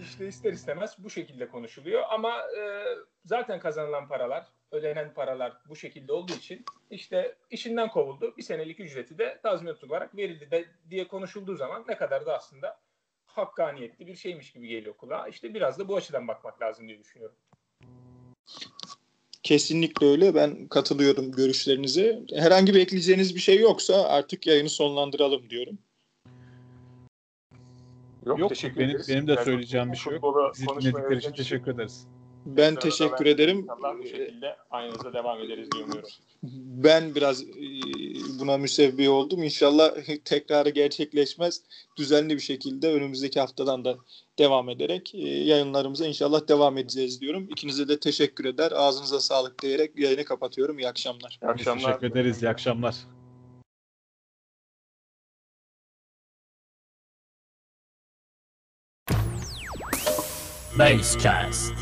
işte 0.00 0.28
ister 0.28 0.52
istemez 0.52 0.96
bu 0.98 1.10
şekilde 1.10 1.48
konuşuluyor. 1.48 2.02
Ama 2.10 2.40
e, 2.58 2.84
zaten 3.24 3.60
kazanılan 3.60 4.08
paralar, 4.08 4.46
ödenen 4.70 5.14
paralar 5.14 5.52
bu 5.68 5.76
şekilde 5.76 6.12
olduğu 6.12 6.32
için 6.32 6.64
işte 6.90 7.36
işinden 7.50 7.88
kovuldu. 7.88 8.36
Bir 8.36 8.42
senelik 8.42 8.80
ücreti 8.80 9.18
de 9.18 9.40
tazminat 9.42 9.84
olarak 9.84 10.16
verildi 10.16 10.50
de 10.50 10.64
diye 10.90 11.08
konuşulduğu 11.08 11.56
zaman 11.56 11.84
ne 11.88 11.96
kadar 11.96 12.26
da 12.26 12.34
aslında 12.36 12.80
hakkaniyetli 13.38 14.06
bir 14.06 14.16
şeymiş 14.16 14.52
gibi 14.52 14.68
geliyor 14.68 14.96
kulağa. 14.96 15.28
İşte 15.28 15.54
biraz 15.54 15.78
da 15.78 15.88
bu 15.88 15.96
açıdan 15.96 16.28
bakmak 16.28 16.62
lazım 16.62 16.88
diye 16.88 16.98
düşünüyorum. 16.98 17.36
Kesinlikle 19.42 20.06
öyle. 20.06 20.34
Ben 20.34 20.68
katılıyorum 20.68 21.32
görüşlerinize. 21.32 22.22
Herhangi 22.34 22.74
bir 22.74 22.80
ekleyeceğiniz 22.80 23.34
bir 23.34 23.40
şey 23.40 23.60
yoksa 23.60 24.08
artık 24.08 24.46
yayını 24.46 24.68
sonlandıralım 24.68 25.50
diyorum. 25.50 25.78
Yok, 28.26 28.48
teşekkür 28.48 28.76
benim, 28.76 28.90
ederiz. 28.90 29.08
benim 29.08 29.26
de 29.26 29.32
Yani 29.32 29.44
söyleyeceğim 29.44 29.92
bir 29.92 29.96
şey 29.96 30.12
yok. 30.12 30.54
Bizi 30.54 30.66
dinledikleri 30.66 31.18
için 31.18 31.32
teşekkür 31.32 31.74
ederiz. 31.74 32.06
Ben 32.56 32.74
teşekkür 32.74 33.24
ben 33.24 33.30
ederim. 33.30 33.58
İnşallah 33.58 33.98
bu 33.98 34.06
şekilde 34.06 34.56
aynınıza 34.70 35.12
devam 35.12 35.42
ederiz 35.42 35.68
diye 35.72 35.84
umuyorum. 35.84 36.08
Ben 36.84 37.14
biraz 37.14 37.42
e, 37.42 37.46
buna 38.40 38.58
müsebbi 38.58 39.10
oldum. 39.10 39.42
İnşallah 39.42 39.90
tekrarı 40.24 40.70
gerçekleşmez. 40.70 41.62
Düzenli 41.96 42.34
bir 42.34 42.40
şekilde 42.40 42.92
önümüzdeki 42.92 43.40
haftadan 43.40 43.84
da 43.84 43.96
devam 44.38 44.68
ederek 44.68 45.14
e, 45.14 45.28
yayınlarımıza 45.28 46.06
inşallah 46.06 46.48
devam 46.48 46.78
edeceğiz 46.78 47.20
diyorum. 47.20 47.48
İkinize 47.50 47.88
de 47.88 48.00
teşekkür 48.00 48.44
eder. 48.44 48.72
Ağzınıza 48.72 49.20
sağlık 49.20 49.62
diyerek 49.62 49.98
yayını 49.98 50.24
kapatıyorum. 50.24 50.78
İyi 50.78 50.88
akşamlar. 50.88 51.38
İyi 51.42 51.58
Biz 51.58 51.64
teşekkür 51.64 52.06
ederiz. 52.06 52.42
İyi 52.42 52.48
akşamlar. 52.48 52.94
Basecast. 60.78 61.74